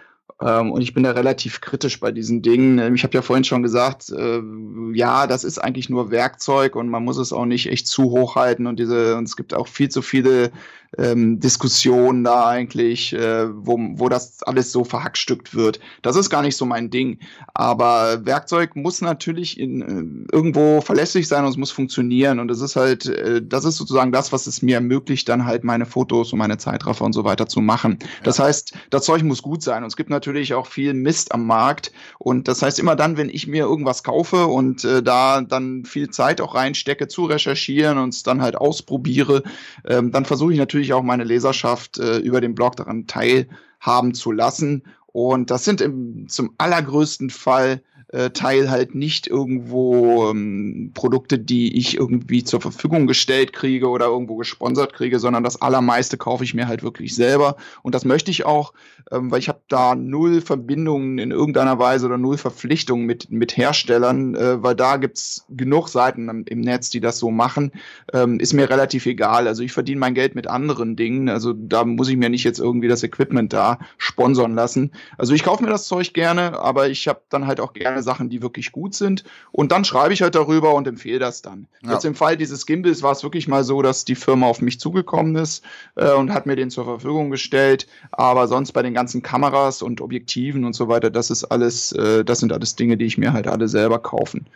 ähm, 0.41 0.73
und 0.73 0.81
ich 0.81 0.95
bin 0.95 1.03
da 1.03 1.11
relativ 1.11 1.61
kritisch 1.61 2.01
bei 2.01 2.13
diesen 2.13 2.41
Dingen. 2.43 2.79
Ähm, 2.79 2.95
ich 2.95 3.05
habe 3.05 3.15
ja 3.15 3.23
vorhin 3.23 3.45
schon 3.45 3.63
gesagt, 3.63 4.11
äh, 4.11 4.41
ja, 4.93 5.27
das 5.27 5.45
ist 5.45 5.59
eigentlich 5.59 5.91
nur 5.91 6.11
Werkzeug 6.11 6.77
und 6.77 6.89
man 6.89 7.05
muss 7.05 7.19
es 7.19 7.33
auch 7.33 7.45
nicht 7.45 7.67
echt 7.67 7.87
zu 7.87 8.05
hoch 8.05 8.37
halten 8.37 8.67
und 8.67 8.79
diese, 8.79 9.17
und 9.17 9.25
es 9.25 9.37
gibt 9.37 9.55
auch 9.55 9.69
viel 9.69 9.91
zu 9.91 10.03
viele 10.03 10.51
ähm, 10.99 11.39
Diskussion 11.39 12.25
da 12.25 12.49
eigentlich, 12.49 13.13
äh, 13.13 13.49
wo, 13.55 13.79
wo 13.95 14.09
das 14.09 14.43
alles 14.43 14.73
so 14.73 14.85
verhackstückt 14.85 15.55
wird. 15.55 15.81
Das 16.03 16.17
ist 16.17 16.31
gar 16.31 16.43
nicht 16.43 16.57
so 16.57 16.65
mein 16.67 16.91
Ding. 16.91 17.19
Aber 17.55 18.25
Werkzeug 18.27 18.75
muss 18.75 19.01
natürlich 19.01 19.59
in, 19.59 20.27
äh, 20.31 20.35
irgendwo 20.35 20.81
verlässlich 20.81 21.29
sein 21.29 21.45
und 21.45 21.51
es 21.51 21.57
muss 21.57 21.71
funktionieren. 21.71 22.41
Und 22.41 22.49
das 22.49 22.61
ist 22.61 22.77
halt, 22.77 23.07
äh, 23.07 23.41
das 23.43 23.65
ist 23.65 23.77
sozusagen 23.77 24.13
das, 24.13 24.33
was 24.33 24.47
es 24.47 24.63
mir 24.63 24.77
ermöglicht, 24.77 25.29
dann 25.29 25.45
halt 25.47 25.63
meine 25.63 25.87
Fotos 25.87 26.33
und 26.33 26.39
meine 26.39 26.59
Zeitraffer 26.59 27.05
und 27.05 27.13
so 27.13 27.25
weiter 27.25 27.47
zu 27.47 27.61
machen. 27.61 27.99
Ja. 28.01 28.09
Das 28.25 28.39
heißt, 28.39 28.75
das 28.91 29.05
Zeug 29.05 29.23
muss 29.23 29.43
gut 29.43 29.63
sein. 29.63 29.85
Und 29.85 29.89
es 29.89 29.97
gibt 29.97 30.11
natürlich 30.11 30.55
auch 30.55 30.67
viel 30.67 30.95
Mist 30.95 31.33
am 31.33 31.47
Markt. 31.47 31.93
Und 32.19 32.49
das 32.49 32.63
heißt, 32.63 32.79
immer 32.79 32.97
dann, 32.97 33.17
wenn 33.17 33.29
ich 33.29 33.47
mir 33.47 33.65
irgendwas 33.65 34.03
kaufe 34.03 34.47
und 34.47 34.85
äh, 34.85 35.03
da 35.03 35.41
dann 35.41 35.85
viel 35.85 36.11
Zeit 36.11 36.41
auch 36.41 36.55
reinstecke 36.55 37.07
zu 37.07 37.27
recherchieren 37.27 37.99
und 37.99 38.11
es 38.15 38.23
dann 38.23 38.43
halt 38.43 38.57
ausprobiere, 38.57 39.45
ähm, 39.87 40.11
dann 40.11 40.25
versuche 40.25 40.53
ich 40.53 40.59
natürlich 40.59 40.80
natürlich 40.81 40.95
auch 40.95 41.03
meine 41.03 41.25
Leserschaft 41.25 41.99
äh, 41.99 42.19
über 42.19 42.41
den 42.41 42.55
Blog 42.55 42.77
daran 42.77 43.07
teilhaben 43.07 44.15
zu 44.15 44.33
lassen. 44.33 44.83
Und 45.09 45.51
das 45.51 45.65
sind 45.65 45.83
im, 45.83 46.27
zum 46.27 46.55
allergrößten 46.57 47.29
Fall 47.29 47.83
äh, 48.13 48.31
Teil 48.31 48.71
halt 48.71 48.95
nicht 48.95 49.27
irgendwo 49.27 50.31
ähm, 50.31 50.91
Produkte, 50.95 51.39
die 51.39 51.77
ich 51.77 51.97
irgendwie 51.97 52.43
zur 52.43 52.61
Verfügung 52.61 53.07
gestellt 53.07 53.53
kriege 53.53 53.89
oder 53.89 54.07
irgendwo 54.07 54.37
gesponsert 54.37 54.93
kriege, 54.93 55.19
sondern 55.19 55.45
das 55.45 55.63
allermeiste 55.63 56.17
kaufe 56.17 56.45
ich 56.45 56.55
mir 56.55 56.67
halt 56.67 56.83
wirklich 56.83 57.15
selber. 57.15 57.57
Und 57.83 57.95
das 57.95 58.05
möchte 58.05 58.31
ich 58.31 58.45
auch, 58.45 58.73
ähm, 59.13 59.31
weil 59.31 59.39
ich 59.39 59.49
habe 59.49 59.61
da 59.69 59.95
null 59.95 60.41
Verbindungen 60.41 61.19
in 61.19 61.31
irgendeiner 61.31 61.79
Weise 61.79 62.07
oder 62.07 62.19
null 62.19 62.37
Verpflichtungen 62.37 63.07
mit, 63.07 63.31
mit 63.31 63.57
Herstellern, 63.57 64.35
äh, 64.35 64.63
weil 64.63 64.75
da 64.75 64.97
gibt's 64.97 65.47
genug 65.49 65.89
Seiten 65.89 66.45
im 66.47 66.61
Netz, 66.61 66.91
die 66.91 67.01
das 67.01 67.19
so 67.19 67.31
machen. 67.31 67.71
Ähm, 68.13 68.41
ist 68.41 68.55
mir 68.55 68.69
relativ 68.69 69.07
egal. 69.07 69.47
Also 69.47 69.63
ich 69.63 69.73
verdiene 69.73 70.01
mein 70.01 70.15
Geld 70.15 70.35
mit 70.35 70.49
anderen 70.49 70.97
Dingen. 70.97 71.29
Also 71.29 71.53
da 71.53 71.85
muss 71.85 72.09
ich 72.09 72.17
mir 72.17 72.29
nicht 72.29 72.45
jetzt 72.45 72.59
irgendwie 72.59 72.89
das 72.89 73.03
Equipment 73.03 73.53
da 73.53 73.79
sponsern 73.99 74.55
lassen. 74.55 74.91
Also 75.17 75.33
ich 75.35 75.45
kaufe 75.45 75.63
mir 75.63 75.71
das 75.71 75.87
Zeug 75.87 76.13
gerne, 76.13 76.59
aber 76.59 76.89
ich 76.89 77.07
habe 77.07 77.21
dann 77.29 77.47
halt 77.47 77.61
auch 77.61 77.73
gerne 77.73 78.00
Sachen, 78.03 78.29
die 78.29 78.43
wirklich 78.43 78.73
gut 78.73 78.95
sind. 78.95 79.25
Und 79.53 79.73
dann 79.73 79.85
schreibe 79.85 80.13
ich 80.13 80.23
halt 80.23 80.35
darüber 80.35 80.75
und 80.75 80.87
empfehle 80.87 81.19
das 81.19 81.43
dann. 81.43 81.67
Ja. 81.83 81.93
Jetzt 81.93 82.05
im 82.05 82.15
Fall 82.15 82.37
dieses 82.37 82.67
Gimbals 82.67 83.03
war 83.03 83.13
es 83.13 83.23
wirklich 83.23 83.49
mal 83.49 83.65
so, 83.65 83.83
dass 83.83 84.05
die 84.05 84.15
Firma 84.15 84.47
auf 84.47 84.61
mich 84.61 84.81
zugekommen 84.81 85.37
ist 85.37 85.65
äh, 85.97 86.13
und 86.13 86.33
hat 86.33 86.47
mir 86.47 86.57
den 86.57 86.71
zur 86.71 86.85
Verfügung 86.85 87.31
gestellt. 87.31 87.87
Aber 88.13 88.49
sonst 88.49 88.73
bei 88.73 88.83
den 88.83 88.95
ganzen 88.95 89.23
Kameras 89.23 89.83
und 89.83 90.01
Objektiven 90.01 90.65
und 90.65 90.75
so 90.75 90.89
weiter, 90.89 91.11
das 91.11 91.31
ist 91.31 91.45
alles, 91.45 91.93
äh, 91.93 92.25
das 92.25 92.41
sind 92.41 92.53
alles 92.53 92.77
Dinge, 92.77 92.97
die 92.97 93.07
ich 93.07 93.19
mir 93.19 93.33
halt 93.33 93.47
alle 93.47 93.69
selber 93.69 93.99
kaufen. 93.99 94.47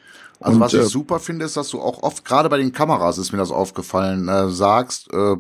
Also 0.40 0.56
und, 0.56 0.60
was 0.60 0.74
ich 0.74 0.80
äh, 0.80 0.84
super 0.84 1.20
finde, 1.20 1.44
ist, 1.44 1.56
dass 1.56 1.68
du 1.68 1.80
auch 1.80 2.02
oft, 2.02 2.24
gerade 2.24 2.48
bei 2.48 2.58
den 2.58 2.72
Kameras 2.72 3.18
ist 3.18 3.32
mir 3.32 3.38
das 3.38 3.50
aufgefallen, 3.50 4.28
äh, 4.28 4.48
sagst, 4.50 5.12
äh, 5.12 5.36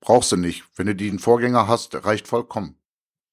brauchst 0.00 0.32
du 0.32 0.36
nicht. 0.36 0.64
Wenn 0.76 0.86
du 0.86 0.94
den 0.94 1.18
Vorgänger 1.18 1.68
hast, 1.68 2.04
reicht 2.04 2.28
vollkommen. 2.28 2.74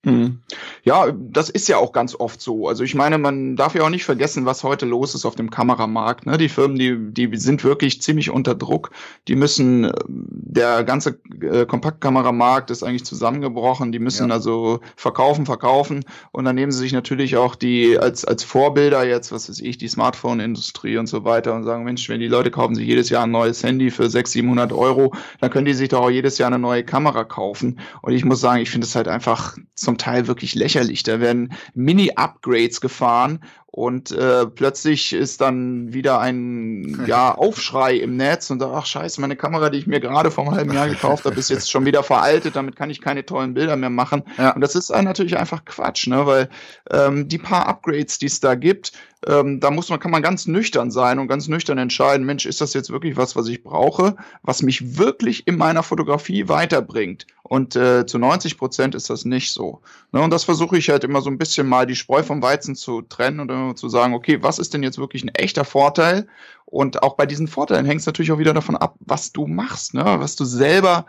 Mhm. 0.05 0.39
Ja, 0.83 1.11
das 1.11 1.49
ist 1.49 1.67
ja 1.67 1.77
auch 1.77 1.91
ganz 1.91 2.15
oft 2.15 2.39
so. 2.39 2.67
Also 2.67 2.83
ich 2.83 2.93
meine, 2.93 3.17
man 3.17 3.55
darf 3.55 3.73
ja 3.73 3.83
auch 3.83 3.89
nicht 3.89 4.05
vergessen, 4.05 4.45
was 4.45 4.63
heute 4.63 4.85
los 4.85 5.15
ist 5.15 5.25
auf 5.25 5.35
dem 5.35 5.49
Kameramarkt. 5.49 6.27
Ne? 6.27 6.37
Die 6.37 6.47
Firmen, 6.47 6.77
die, 6.77 6.95
die 7.11 7.37
sind 7.37 7.63
wirklich 7.63 8.01
ziemlich 8.01 8.29
unter 8.29 8.53
Druck. 8.53 8.91
Die 9.27 9.35
müssen, 9.35 9.91
der 10.07 10.83
ganze 10.83 11.19
äh, 11.41 11.65
Kompaktkameramarkt 11.65 12.69
ist 12.69 12.83
eigentlich 12.83 13.03
zusammengebrochen. 13.03 13.91
Die 13.91 13.99
müssen 13.99 14.29
ja. 14.29 14.35
also 14.35 14.79
verkaufen, 14.95 15.45
verkaufen. 15.45 16.05
Und 16.31 16.45
dann 16.45 16.55
nehmen 16.55 16.71
sie 16.71 16.79
sich 16.79 16.93
natürlich 16.93 17.35
auch 17.35 17.55
die 17.55 17.97
als, 17.97 18.23
als 18.23 18.43
Vorbilder 18.43 19.05
jetzt, 19.05 19.31
was 19.31 19.49
weiß 19.49 19.59
ich, 19.59 19.79
die 19.79 19.87
Smartphone-Industrie 19.87 20.97
und 20.97 21.07
so 21.07 21.23
weiter 21.23 21.55
und 21.55 21.63
sagen, 21.63 21.83
Mensch, 21.83 22.07
wenn 22.09 22.19
die 22.19 22.27
Leute 22.27 22.51
kaufen 22.51 22.75
sich 22.75 22.85
jedes 22.85 23.09
Jahr 23.09 23.23
ein 23.23 23.31
neues 23.31 23.63
Handy 23.63 23.89
für 23.89 24.07
600, 24.07 24.45
700 24.45 24.73
Euro, 24.73 25.13
dann 25.39 25.49
können 25.49 25.65
die 25.65 25.73
sich 25.73 25.89
doch 25.89 26.01
auch 26.01 26.09
jedes 26.09 26.37
Jahr 26.37 26.47
eine 26.47 26.59
neue 26.59 26.83
Kamera 26.83 27.23
kaufen. 27.23 27.79
Und 28.01 28.13
ich 28.13 28.23
muss 28.23 28.39
sagen, 28.39 28.61
ich 28.61 28.69
finde 28.69 28.85
es 28.85 28.95
halt 28.95 29.07
einfach 29.07 29.57
zum 29.75 29.94
Teil 29.97 30.27
wirklich 30.27 30.55
lächerlich. 30.55 31.03
Da 31.03 31.19
werden 31.19 31.53
Mini-Upgrades 31.73 32.81
gefahren 32.81 33.43
und 33.75 34.11
äh, 34.11 34.45
plötzlich 34.45 35.11
ist 35.11 35.41
dann 35.41 35.91
wieder 35.91 36.21
ein 36.21 37.03
ja, 37.07 37.35
Aufschrei 37.35 37.95
im 37.95 38.15
Netz 38.15 38.49
und 38.49 38.59
da, 38.59 38.71
ach 38.73 38.85
scheiße, 38.85 39.19
meine 39.19 39.35
Kamera, 39.35 39.69
die 39.69 39.79
ich 39.79 39.85
mir 39.85 39.99
gerade 39.99 40.31
vor 40.31 40.45
einem 40.45 40.55
halben 40.55 40.73
Jahr 40.73 40.87
gekauft 40.87 41.25
habe, 41.25 41.37
ist 41.37 41.49
jetzt 41.49 41.69
schon 41.69 41.83
wieder 41.83 42.01
veraltet, 42.01 42.55
damit 42.55 42.77
kann 42.77 42.89
ich 42.89 43.01
keine 43.01 43.25
tollen 43.25 43.53
Bilder 43.53 43.75
mehr 43.75 43.89
machen. 43.89 44.23
Ja. 44.37 44.51
Und 44.51 44.61
das 44.61 44.75
ist 44.75 44.91
natürlich 44.91 45.37
einfach 45.37 45.65
Quatsch, 45.65 46.07
ne? 46.07 46.25
weil 46.25 46.47
ähm, 46.89 47.27
die 47.27 47.37
paar 47.37 47.67
Upgrades, 47.67 48.17
die 48.17 48.27
es 48.27 48.39
da 48.39 48.55
gibt, 48.55 48.93
ähm, 49.27 49.59
da 49.59 49.71
muss 49.71 49.89
man, 49.89 49.99
kann 49.99 50.11
man 50.11 50.21
ganz 50.21 50.45
nüchtern 50.45 50.91
sein 50.91 51.19
und 51.19 51.27
ganz 51.27 51.47
nüchtern 51.47 51.77
entscheiden, 51.77 52.25
Mensch, 52.25 52.45
ist 52.45 52.61
das 52.61 52.73
jetzt 52.73 52.91
wirklich 52.91 53.17
was, 53.17 53.35
was 53.35 53.47
ich 53.47 53.63
brauche, 53.63 54.15
was 54.43 54.61
mich 54.61 54.97
wirklich 54.97 55.47
in 55.47 55.57
meiner 55.57 55.83
Fotografie 55.83 56.47
weiterbringt? 56.47 57.25
Und 57.41 57.75
äh, 57.75 58.05
zu 58.05 58.17
90 58.17 58.57
Prozent 58.57 58.95
ist 58.95 59.09
das 59.09 59.25
nicht 59.25 59.51
so. 59.51 59.81
Ne? 60.11 60.21
Und 60.21 60.31
das 60.31 60.43
versuche 60.43 60.77
ich 60.77 60.89
halt 60.89 61.03
immer 61.03 61.21
so 61.21 61.29
ein 61.29 61.37
bisschen 61.37 61.67
mal 61.67 61.85
die 61.85 61.95
Spreu 61.95 62.23
vom 62.23 62.41
Weizen 62.41 62.75
zu 62.75 63.01
trennen 63.01 63.39
und 63.39 63.51
immer 63.51 63.64
zu 63.73 63.89
sagen, 63.89 64.13
okay, 64.13 64.43
was 64.43 64.59
ist 64.59 64.73
denn 64.73 64.83
jetzt 64.83 64.97
wirklich 64.97 65.23
ein 65.23 65.29
echter 65.29 65.65
Vorteil? 65.65 66.27
Und 66.65 67.03
auch 67.03 67.15
bei 67.15 67.25
diesen 67.25 67.47
Vorteilen 67.47 67.85
hängt 67.85 68.01
es 68.01 68.05
natürlich 68.05 68.31
auch 68.31 68.39
wieder 68.39 68.53
davon 68.53 68.75
ab, 68.75 68.95
was 68.99 69.31
du 69.31 69.47
machst, 69.47 69.93
ne? 69.93 70.03
was 70.03 70.35
du 70.35 70.45
selber 70.45 71.05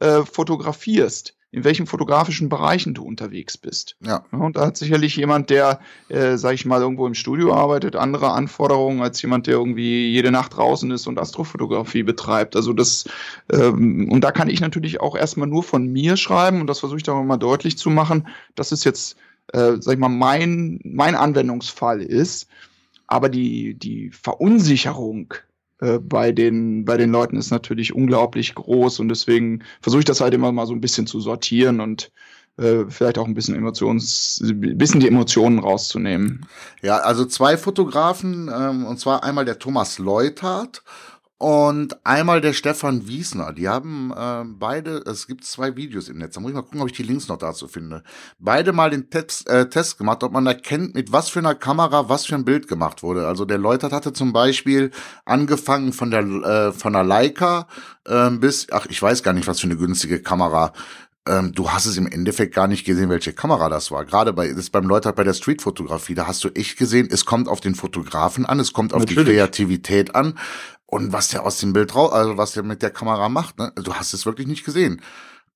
äh, 0.00 0.22
fotografierst 0.22 1.34
in 1.52 1.64
welchen 1.64 1.86
fotografischen 1.86 2.48
Bereichen 2.48 2.94
du 2.94 3.04
unterwegs 3.04 3.58
bist. 3.58 3.96
Ja. 4.04 4.24
Und 4.30 4.56
da 4.56 4.66
hat 4.66 4.76
sicherlich 4.76 5.16
jemand, 5.16 5.50
der, 5.50 5.80
äh, 6.08 6.36
sag 6.36 6.54
ich 6.54 6.64
mal, 6.64 6.80
irgendwo 6.80 7.06
im 7.06 7.14
Studio 7.14 7.52
arbeitet, 7.52 7.96
andere 7.96 8.30
Anforderungen 8.30 9.02
als 9.02 9.20
jemand, 9.20 9.48
der 9.48 9.54
irgendwie 9.54 10.08
jede 10.10 10.30
Nacht 10.30 10.56
draußen 10.56 10.90
ist 10.92 11.08
und 11.08 11.18
Astrofotografie 11.18 12.04
betreibt. 12.04 12.54
Also 12.54 12.72
das, 12.72 13.04
ähm, 13.52 14.08
und 14.10 14.22
da 14.22 14.30
kann 14.30 14.48
ich 14.48 14.60
natürlich 14.60 15.00
auch 15.00 15.16
erstmal 15.16 15.48
nur 15.48 15.64
von 15.64 15.86
mir 15.86 16.16
schreiben 16.16 16.60
und 16.60 16.68
das 16.68 16.78
versuche 16.78 16.98
ich 16.98 17.04
da 17.04 17.20
mal 17.20 17.36
deutlich 17.36 17.76
zu 17.76 17.90
machen, 17.90 18.28
dass 18.54 18.70
es 18.70 18.84
jetzt, 18.84 19.16
äh, 19.52 19.76
sag 19.80 19.94
ich 19.94 19.98
mal, 19.98 20.08
mein, 20.08 20.80
mein 20.84 21.14
Anwendungsfall 21.14 22.02
ist. 22.02 22.48
Aber 23.06 23.28
die, 23.28 23.74
die 23.74 24.10
Verunsicherung 24.10 25.34
äh, 25.80 25.98
bei 25.98 26.32
den, 26.32 26.84
bei 26.84 26.96
den 26.96 27.10
Leuten 27.10 27.36
ist 27.36 27.50
natürlich 27.50 27.94
unglaublich 27.94 28.54
groß 28.54 29.00
und 29.00 29.08
deswegen 29.08 29.64
versuche 29.80 30.00
ich 30.00 30.04
das 30.04 30.20
halt 30.20 30.34
immer 30.34 30.52
mal 30.52 30.66
so 30.66 30.74
ein 30.74 30.80
bisschen 30.80 31.06
zu 31.06 31.20
sortieren 31.20 31.80
und 31.80 32.12
äh, 32.58 32.84
vielleicht 32.88 33.18
auch 33.18 33.26
ein 33.26 33.34
bisschen 33.34 33.54
Emotions, 33.56 34.40
bisschen 34.44 35.00
die 35.00 35.08
Emotionen 35.08 35.58
rauszunehmen. 35.58 36.46
Ja, 36.82 36.98
also 36.98 37.24
zwei 37.24 37.56
Fotografen, 37.56 38.50
ähm, 38.54 38.84
und 38.84 39.00
zwar 39.00 39.24
einmal 39.24 39.44
der 39.44 39.58
Thomas 39.58 39.98
Leuthardt 39.98 40.82
und 41.40 42.04
einmal 42.04 42.42
der 42.42 42.52
Stefan 42.52 43.08
Wiesner. 43.08 43.54
Die 43.54 43.66
haben 43.66 44.12
äh, 44.14 44.44
beide, 44.44 44.98
es 45.06 45.26
gibt 45.26 45.42
zwei 45.42 45.74
Videos 45.74 46.10
im 46.10 46.18
Netz, 46.18 46.34
da 46.34 46.40
muss 46.40 46.50
ich 46.50 46.54
mal 46.54 46.60
gucken, 46.60 46.82
ob 46.82 46.88
ich 46.88 46.92
die 46.92 47.02
Links 47.02 47.28
noch 47.28 47.38
dazu 47.38 47.66
finde. 47.66 48.02
Beide 48.38 48.74
mal 48.74 48.90
den 48.90 49.08
Test, 49.08 49.48
äh, 49.48 49.66
Test 49.70 49.96
gemacht, 49.96 50.22
ob 50.22 50.32
man 50.32 50.46
erkennt, 50.46 50.94
mit 50.94 51.12
was 51.12 51.30
für 51.30 51.38
einer 51.38 51.54
Kamera 51.54 52.10
was 52.10 52.26
für 52.26 52.34
ein 52.34 52.44
Bild 52.44 52.68
gemacht 52.68 53.02
wurde. 53.02 53.26
Also 53.26 53.46
der 53.46 53.56
Leutert 53.56 53.92
hatte 53.92 54.12
zum 54.12 54.34
Beispiel 54.34 54.90
angefangen 55.24 55.94
von 55.94 56.10
der 56.10 56.20
äh, 56.20 56.72
von 56.72 56.92
der 56.92 57.04
Leica 57.04 57.68
äh, 58.06 58.28
bis, 58.32 58.66
ach 58.70 58.84
ich 58.90 59.00
weiß 59.00 59.22
gar 59.22 59.32
nicht, 59.32 59.48
was 59.48 59.60
für 59.60 59.66
eine 59.66 59.78
günstige 59.78 60.20
Kamera 60.20 60.74
ähm, 61.28 61.52
du 61.52 61.70
hast 61.70 61.86
es 61.86 61.96
im 61.98 62.06
Endeffekt 62.06 62.54
gar 62.54 62.66
nicht 62.66 62.84
gesehen, 62.84 63.10
welche 63.10 63.34
Kamera 63.34 63.68
das 63.68 63.90
war. 63.90 64.04
Gerade 64.04 64.32
bei, 64.32 64.48
das 64.48 64.56
ist 64.56 64.70
beim 64.70 64.86
Leutert 64.86 65.16
bei 65.16 65.24
der 65.24 65.34
Streetfotografie, 65.34 66.14
da 66.14 66.26
hast 66.26 66.42
du 66.44 66.48
echt 66.48 66.78
gesehen, 66.78 67.08
es 67.10 67.26
kommt 67.26 67.46
auf 67.46 67.60
den 67.60 67.74
Fotografen 67.74 68.46
an, 68.46 68.58
es 68.58 68.72
kommt 68.72 68.94
auf 68.94 69.00
Natürlich. 69.00 69.26
die 69.26 69.32
Kreativität 69.34 70.14
an 70.14 70.38
und 70.90 71.12
was 71.12 71.28
der 71.28 71.44
aus 71.46 71.58
dem 71.58 71.72
Bild 71.72 71.94
raus, 71.94 72.12
also 72.12 72.36
was 72.36 72.52
der 72.52 72.62
mit 72.62 72.82
der 72.82 72.90
Kamera 72.90 73.28
macht, 73.28 73.58
ne? 73.58 73.72
Du 73.76 73.94
hast 73.94 74.12
es 74.12 74.26
wirklich 74.26 74.46
nicht 74.46 74.64
gesehen. 74.64 75.00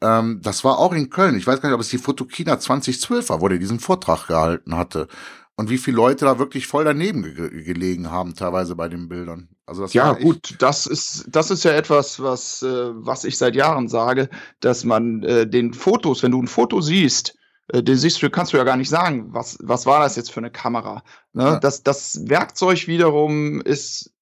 Ähm, 0.00 0.40
das 0.42 0.64
war 0.64 0.78
auch 0.78 0.92
in 0.92 1.10
Köln. 1.10 1.36
Ich 1.36 1.46
weiß 1.46 1.60
gar 1.60 1.68
nicht, 1.68 1.74
ob 1.74 1.80
es 1.80 1.88
die 1.88 1.98
Fotokina 1.98 2.58
2012 2.58 3.28
war, 3.28 3.40
wo 3.40 3.48
der 3.48 3.58
diesen 3.58 3.80
Vortrag 3.80 4.28
gehalten 4.28 4.76
hatte. 4.76 5.08
Und 5.56 5.70
wie 5.70 5.78
viele 5.78 5.96
Leute 5.96 6.24
da 6.24 6.38
wirklich 6.38 6.66
voll 6.66 6.84
daneben 6.84 7.22
ge 7.22 7.62
gelegen 7.62 8.10
haben, 8.10 8.34
teilweise 8.34 8.74
bei 8.74 8.88
den 8.88 9.08
Bildern. 9.08 9.48
Also 9.66 9.82
das 9.82 9.94
ja, 9.94 10.12
gut, 10.12 10.56
das 10.58 10.86
ist, 10.86 11.26
das 11.28 11.50
ist 11.50 11.64
ja 11.64 11.72
etwas, 11.72 12.20
was, 12.20 12.62
äh, 12.62 12.90
was 12.94 13.24
ich 13.24 13.38
seit 13.38 13.54
Jahren 13.54 13.88
sage, 13.88 14.28
dass 14.60 14.84
man 14.84 15.22
äh, 15.22 15.46
den 15.46 15.72
Fotos, 15.72 16.22
wenn 16.22 16.32
du 16.32 16.42
ein 16.42 16.48
Foto 16.48 16.80
siehst, 16.80 17.36
äh, 17.68 17.82
den 17.82 17.96
siehst 17.96 18.20
du, 18.22 18.30
kannst 18.30 18.52
du 18.52 18.56
ja 18.56 18.64
gar 18.64 18.76
nicht 18.76 18.90
sagen, 18.90 19.28
was, 19.32 19.56
was 19.62 19.86
war 19.86 20.00
das 20.00 20.16
jetzt 20.16 20.32
für 20.32 20.40
eine 20.40 20.50
Kamera. 20.50 21.02
Ne? 21.32 21.44
Ja. 21.44 21.60
Das, 21.60 21.82
das 21.82 22.20
Werkzeug 22.28 22.86
wiederum 22.88 23.60
ist 23.62 24.12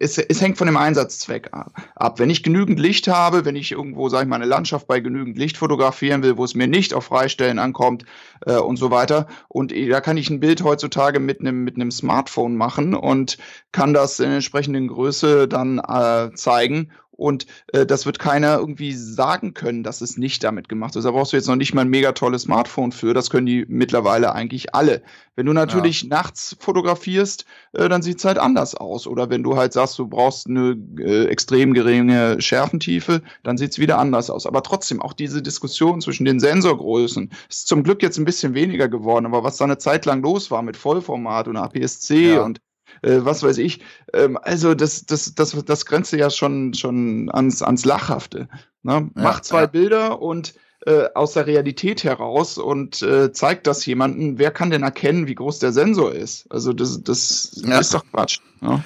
es, 0.00 0.18
es 0.18 0.40
hängt 0.40 0.58
von 0.58 0.66
dem 0.66 0.76
Einsatzzweck 0.76 1.50
ab. 1.52 2.18
Wenn 2.18 2.30
ich 2.30 2.42
genügend 2.42 2.78
Licht 2.78 3.08
habe, 3.08 3.44
wenn 3.44 3.56
ich 3.56 3.72
irgendwo, 3.72 4.08
sage 4.08 4.24
ich 4.24 4.28
mal, 4.28 4.36
eine 4.36 4.46
Landschaft 4.46 4.86
bei 4.86 5.00
genügend 5.00 5.38
Licht 5.38 5.56
fotografieren 5.56 6.22
will, 6.22 6.36
wo 6.36 6.44
es 6.44 6.54
mir 6.54 6.68
nicht 6.68 6.94
auf 6.94 7.06
Freistellen 7.06 7.58
ankommt 7.58 8.04
äh, 8.46 8.56
und 8.56 8.76
so 8.76 8.90
weiter. 8.90 9.26
Und 9.48 9.72
da 9.72 10.00
kann 10.00 10.16
ich 10.16 10.30
ein 10.30 10.40
Bild 10.40 10.62
heutzutage 10.62 11.20
mit 11.20 11.40
einem 11.40 11.64
mit 11.64 11.76
einem 11.76 11.90
Smartphone 11.90 12.56
machen 12.56 12.94
und 12.94 13.38
kann 13.72 13.92
das 13.92 14.20
in 14.20 14.30
entsprechenden 14.30 14.88
Größe 14.88 15.48
dann 15.48 15.78
äh, 15.78 16.30
zeigen 16.34 16.90
und 17.18 17.46
äh, 17.72 17.84
das 17.84 18.06
wird 18.06 18.20
keiner 18.20 18.58
irgendwie 18.58 18.92
sagen 18.92 19.52
können, 19.52 19.82
dass 19.82 20.00
es 20.02 20.16
nicht 20.16 20.44
damit 20.44 20.68
gemacht 20.68 20.94
ist. 20.94 21.02
Da 21.02 21.10
brauchst 21.10 21.32
du 21.32 21.36
jetzt 21.36 21.48
noch 21.48 21.56
nicht 21.56 21.74
mal 21.74 21.80
ein 21.80 21.88
mega 21.88 22.12
tolles 22.12 22.42
Smartphone 22.42 22.92
für. 22.92 23.12
Das 23.12 23.28
können 23.28 23.46
die 23.46 23.66
mittlerweile 23.68 24.32
eigentlich 24.32 24.72
alle. 24.72 25.02
Wenn 25.34 25.46
du 25.46 25.52
natürlich 25.52 26.02
ja. 26.02 26.08
nachts 26.10 26.56
fotografierst, 26.60 27.44
äh, 27.72 27.88
dann 27.88 28.02
sieht's 28.02 28.24
halt 28.24 28.38
anders 28.38 28.76
aus. 28.76 29.08
Oder 29.08 29.30
wenn 29.30 29.42
du 29.42 29.56
halt 29.56 29.72
sagst, 29.72 29.98
du 29.98 30.06
brauchst 30.06 30.46
eine 30.46 30.78
äh, 31.00 31.24
extrem 31.24 31.74
geringe 31.74 32.40
Schärfentiefe, 32.40 33.22
dann 33.42 33.58
sieht's 33.58 33.80
wieder 33.80 33.98
anders 33.98 34.30
aus. 34.30 34.46
Aber 34.46 34.62
trotzdem, 34.62 35.02
auch 35.02 35.12
diese 35.12 35.42
Diskussion 35.42 36.00
zwischen 36.00 36.24
den 36.24 36.38
Sensorgrößen 36.38 37.30
ist 37.48 37.66
zum 37.66 37.82
Glück 37.82 38.00
jetzt 38.00 38.18
ein 38.18 38.26
bisschen 38.26 38.54
weniger 38.54 38.88
geworden. 38.88 39.26
Aber 39.26 39.42
was 39.42 39.56
da 39.56 39.64
eine 39.64 39.78
Zeit 39.78 40.06
lang 40.06 40.22
los 40.22 40.52
war 40.52 40.62
mit 40.62 40.76
Vollformat 40.76 41.48
und 41.48 41.56
APS-C 41.56 42.34
ja. 42.34 42.42
und 42.42 42.60
äh, 43.02 43.18
was 43.20 43.42
weiß 43.42 43.58
ich. 43.58 43.80
Ähm, 44.12 44.38
also 44.40 44.74
das, 44.74 45.06
das, 45.06 45.34
das, 45.34 45.56
das 45.64 45.86
grenzt 45.86 46.12
ja 46.12 46.30
schon, 46.30 46.74
schon 46.74 47.30
ans, 47.32 47.62
ans 47.62 47.84
Lachhafte. 47.84 48.48
Ne? 48.82 49.10
Ja, 49.14 49.22
Macht 49.22 49.44
zwei 49.44 49.62
ja. 49.62 49.66
Bilder 49.66 50.22
und 50.22 50.54
äh, 50.86 51.08
aus 51.14 51.32
der 51.32 51.46
Realität 51.46 52.04
heraus 52.04 52.56
und 52.56 53.02
äh, 53.02 53.32
zeigt 53.32 53.66
das 53.66 53.84
jemanden, 53.84 54.38
wer 54.38 54.50
kann 54.50 54.70
denn 54.70 54.82
erkennen, 54.82 55.26
wie 55.26 55.34
groß 55.34 55.58
der 55.58 55.72
Sensor 55.72 56.14
ist? 56.14 56.46
Also 56.50 56.72
das, 56.72 57.02
das 57.02 57.60
ja. 57.64 57.78
ist 57.80 57.92
doch 57.94 58.04
Quatsch. 58.10 58.38
Ja. 58.60 58.82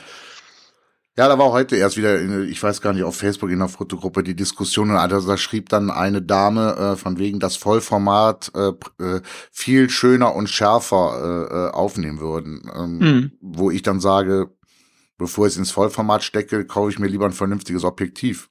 Ja, 1.18 1.28
da 1.28 1.38
war 1.38 1.52
heute 1.52 1.76
erst 1.76 1.98
wieder, 1.98 2.18
in, 2.18 2.48
ich 2.48 2.62
weiß 2.62 2.80
gar 2.80 2.94
nicht, 2.94 3.02
auf 3.02 3.16
Facebook 3.16 3.50
in 3.50 3.58
der 3.58 3.68
Fotogruppe 3.68 4.22
die 4.22 4.34
Diskussion, 4.34 4.90
also 4.92 5.28
da 5.28 5.36
schrieb 5.36 5.68
dann 5.68 5.90
eine 5.90 6.22
Dame 6.22 6.74
äh, 6.76 6.96
von 6.96 7.18
wegen, 7.18 7.38
das 7.38 7.56
Vollformat 7.56 8.50
äh, 8.54 8.72
äh, 9.02 9.20
viel 9.50 9.90
schöner 9.90 10.34
und 10.34 10.48
schärfer 10.48 11.48
äh, 11.50 11.54
äh, 11.54 11.70
aufnehmen 11.72 12.18
würden. 12.18 12.62
Ähm, 12.74 12.98
mhm. 12.98 13.32
Wo 13.42 13.70
ich 13.70 13.82
dann 13.82 14.00
sage, 14.00 14.48
bevor 15.18 15.46
ich 15.46 15.52
es 15.52 15.58
ins 15.58 15.70
Vollformat 15.70 16.24
stecke, 16.24 16.64
kaufe 16.64 16.90
ich 16.90 16.98
mir 16.98 17.08
lieber 17.08 17.26
ein 17.26 17.32
vernünftiges 17.32 17.84
Objektiv. 17.84 18.48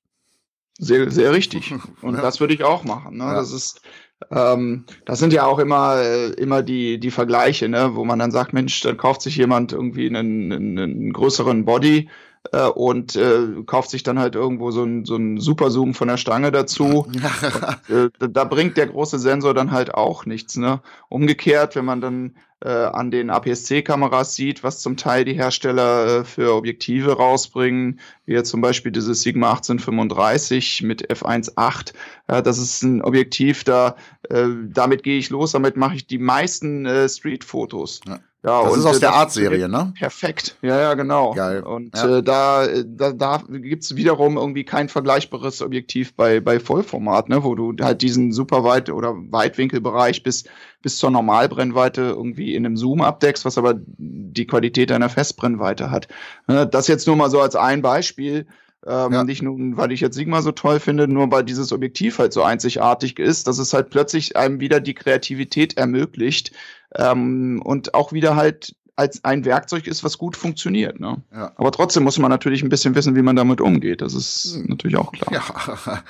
Sehr, 0.78 1.10
sehr 1.10 1.34
richtig. 1.34 1.74
Und 2.04 2.14
ja. 2.14 2.22
das 2.22 2.40
würde 2.40 2.54
ich 2.54 2.64
auch 2.64 2.84
machen. 2.84 3.18
Ne? 3.18 3.24
Ja. 3.24 3.34
Das 3.34 3.52
ist, 3.52 3.82
ähm, 4.30 4.86
das 5.06 5.18
sind 5.18 5.34
ja 5.34 5.48
auch 5.48 5.58
immer, 5.58 5.96
äh, 5.98 6.28
immer 6.34 6.62
die, 6.62 7.00
die 7.00 7.12
Vergleiche, 7.12 7.70
ne? 7.70 7.96
wo 7.96 8.06
man 8.06 8.20
dann 8.20 8.30
sagt, 8.30 8.54
Mensch, 8.54 8.82
dann 8.82 8.98
kauft 8.98 9.24
sich 9.24 9.36
jemand 9.36 9.74
irgendwie 9.74 10.06
einen, 10.08 10.52
einen, 10.52 10.78
einen 10.78 11.14
größeren 11.14 11.66
Body 11.66 12.08
äh, 12.52 12.68
und 12.68 13.16
äh, 13.16 13.64
kauft 13.66 13.90
sich 13.90 14.04
dann 14.04 14.20
halt 14.20 14.36
irgendwo 14.36 14.72
so 14.72 14.84
ein, 14.84 15.06
so 15.06 15.16
ein 15.16 15.40
Superzoom 15.40 15.94
von 15.94 16.08
der 16.08 16.18
Stange 16.18 16.52
dazu. 16.52 17.06
und, 17.06 17.16
äh, 17.90 18.10
da 18.30 18.44
bringt 18.44 18.78
der 18.78 18.88
große 18.88 19.20
Sensor 19.20 19.54
dann 19.54 19.72
halt 19.72 19.94
auch 19.94 20.26
nichts. 20.26 20.58
Ne? 20.58 20.82
Umgekehrt, 21.10 21.76
wenn 21.76 21.86
man 21.86 22.02
dann 22.02 22.36
äh, 22.64 22.70
an 22.70 23.12
den 23.12 23.30
APS-C-Kameras 23.30 24.36
sieht, 24.36 24.64
was 24.64 24.80
zum 24.80 24.98
Teil 24.98 25.26
die 25.26 25.34
Hersteller 25.34 26.20
äh, 26.20 26.24
für 26.24 26.54
Objektive 26.54 27.14
rausbringen, 27.14 28.00
wie 28.26 28.34
jetzt 28.34 28.50
zum 28.50 28.62
Beispiel 28.62 28.92
dieses 28.92 29.22
Sigma 29.22 29.52
1835 29.52 30.84
mit 30.84 31.12
f1.8. 31.12 31.94
Ja, 32.30 32.42
das 32.42 32.58
ist 32.60 32.84
ein 32.84 33.02
Objektiv, 33.02 33.64
da 33.64 33.96
äh, 34.30 34.48
damit 34.66 35.04
gehe 35.04 35.18
ich 35.18 35.30
los, 35.30 35.52
damit 35.54 35.76
mache 35.76 35.96
ich 35.96 36.08
die 36.08 36.20
meisten 36.20 36.86
äh, 36.86 37.10
Street-Fotos. 37.10 38.02
Ja. 38.08 38.20
Ja, 38.44 38.64
das 38.64 38.78
ist 38.78 38.86
aus 38.86 38.98
äh, 38.98 39.02
der 39.02 39.14
Art-Serie, 39.14 39.70
ne? 39.70 39.94
Perfekt, 39.96 40.58
ja, 40.64 40.80
ja, 40.80 40.94
genau. 40.96 41.34
Geil. 41.34 41.62
Und 41.62 41.96
ja. 41.96 42.18
Äh, 42.18 42.24
da, 42.24 42.68
da, 42.84 43.12
da 43.12 43.44
gibt's 43.48 43.96
wiederum 43.96 44.36
irgendwie 44.38 44.64
kein 44.64 44.90
vergleichbares 44.90 45.62
Objektiv 45.62 46.16
bei, 46.16 46.40
bei 46.40 46.60
Vollformat, 46.60 47.30
ne, 47.30 47.44
wo 47.44 47.54
du 47.54 47.76
halt 47.82 48.02
diesen 48.02 48.32
super 48.32 48.64
weit 48.64 48.90
oder 48.90 49.14
Weitwinkelbereich 49.16 50.24
bis, 50.24 50.46
bis 50.82 50.98
zur 50.98 51.12
Normalbrennweite 51.12 52.02
irgendwie 52.02 52.56
in 52.56 52.66
einem 52.66 52.78
Zoom 52.78 53.02
abdeckst, 53.02 53.46
was 53.46 53.60
aber 53.60 53.76
die 53.78 54.48
Qualität 54.48 54.92
einer 54.92 55.10
Festbrennweite 55.10 55.92
hat. 55.92 56.08
Ne, 56.48 56.66
das 56.66 56.88
jetzt 56.88 57.06
nur 57.06 57.16
mal 57.16 57.30
so 57.30 57.42
als 57.42 57.56
ein 57.56 57.84
Beispiel. 57.84 58.48
Ähm, 58.88 59.14
ja. 59.14 59.24
Nicht 59.24 59.44
nur, 59.44 59.56
weil 59.78 59.92
ich 59.92 60.02
jetzt 60.02 60.16
Sigma 60.16 60.42
so 60.42 60.52
toll 60.52 60.80
finde, 60.80 61.08
nur 61.08 61.32
weil 61.32 61.44
dieses 61.44 61.72
Objektiv 61.72 62.18
halt 62.18 62.34
so 62.34 62.42
einzigartig 62.42 63.20
ist, 63.20 63.48
dass 63.48 63.60
es 63.60 63.74
halt 63.74 63.92
plötzlich 63.92 64.36
einem 64.36 64.60
wieder 64.60 64.80
die 64.80 64.96
Kreativität 64.96 65.78
ermöglicht 65.78 66.52
ähm, 66.96 67.62
und 67.64 67.94
auch 67.94 68.14
wieder 68.14 68.36
halt 68.36 68.76
als 68.96 69.24
ein 69.24 69.46
Werkzeug 69.46 69.88
ist, 69.88 70.04
was 70.04 70.18
gut 70.18 70.36
funktioniert. 70.36 71.00
Ne? 71.00 71.24
Ja. 71.34 71.54
Aber 71.56 71.72
trotzdem 71.72 72.04
muss 72.04 72.20
man 72.20 72.30
natürlich 72.30 72.62
ein 72.62 72.70
bisschen 72.70 72.96
wissen, 72.96 73.16
wie 73.16 73.22
man 73.22 73.36
damit 73.36 73.62
umgeht. 73.62 74.02
Das 74.02 74.14
ist 74.14 74.56
hm. 74.56 74.66
natürlich 74.68 74.98
auch 74.98 75.12
klar. 75.12 75.32
Ja. 75.34 76.04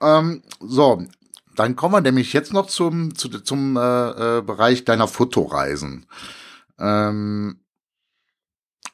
ähm, 0.18 0.42
so, 0.60 1.02
dann 1.56 1.76
kommen 1.76 1.94
wir 1.94 2.00
nämlich 2.00 2.32
jetzt 2.32 2.52
noch 2.52 2.66
zum, 2.66 3.14
zu, 3.14 3.28
zum 3.28 3.76
äh, 3.76 4.38
äh, 4.38 4.42
Bereich 4.42 4.84
deiner 4.84 5.08
Fotoreisen. 5.08 6.06
Ähm, 6.78 7.60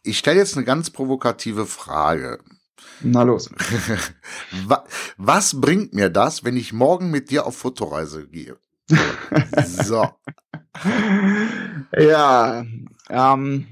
ich 0.03 0.19
stelle 0.19 0.39
jetzt 0.39 0.57
eine 0.57 0.65
ganz 0.65 0.91
provokative 0.91 1.67
Frage. 1.67 2.41
Na 3.03 3.23
los. 3.23 3.51
Was 5.17 5.61
bringt 5.61 5.93
mir 5.93 6.09
das, 6.11 6.45
wenn 6.45 6.57
ich 6.57 6.73
morgen 6.73 7.11
mit 7.11 7.31
dir 7.31 7.47
auf 7.47 7.57
Fotoreise 7.57 8.27
gehe? 8.27 8.57
So. 9.65 10.09
Ja. 11.97 12.65
Ähm. 13.09 13.67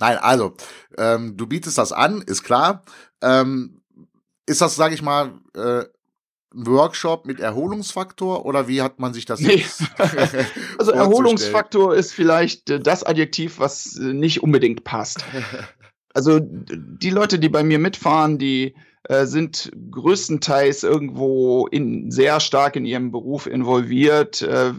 Nein, 0.00 0.18
also, 0.18 0.54
ähm, 0.98 1.36
du 1.36 1.46
bietest 1.46 1.78
das 1.78 1.92
an, 1.92 2.20
ist 2.22 2.42
klar. 2.42 2.84
Ähm, 3.22 3.80
ist 4.46 4.60
das, 4.60 4.76
sage 4.76 4.94
ich 4.94 5.02
mal, 5.02 5.32
äh, 5.54 5.84
ein 6.54 6.66
Workshop 6.66 7.26
mit 7.26 7.40
Erholungsfaktor 7.40 8.44
oder 8.44 8.68
wie 8.68 8.82
hat 8.82 9.00
man 9.00 9.12
sich 9.12 9.24
das 9.24 9.40
nee. 9.40 9.64
Also 10.78 10.92
Erholungsfaktor 10.92 11.94
ist 11.94 12.12
vielleicht 12.12 12.70
äh, 12.70 12.80
das 12.80 13.02
Adjektiv, 13.02 13.58
was 13.58 13.96
äh, 13.96 14.12
nicht 14.12 14.42
unbedingt 14.42 14.84
passt. 14.84 15.24
Also 16.12 16.38
die 16.40 17.10
Leute, 17.10 17.40
die 17.40 17.48
bei 17.48 17.64
mir 17.64 17.80
mitfahren, 17.80 18.38
die 18.38 18.76
äh, 19.04 19.26
sind 19.26 19.70
größtenteils 19.90 20.82
irgendwo 20.82 21.66
in, 21.66 22.10
sehr 22.10 22.40
stark 22.40 22.76
in 22.76 22.86
ihrem 22.86 23.10
Beruf 23.10 23.46
involviert, 23.46 24.42
äh, 24.42 24.72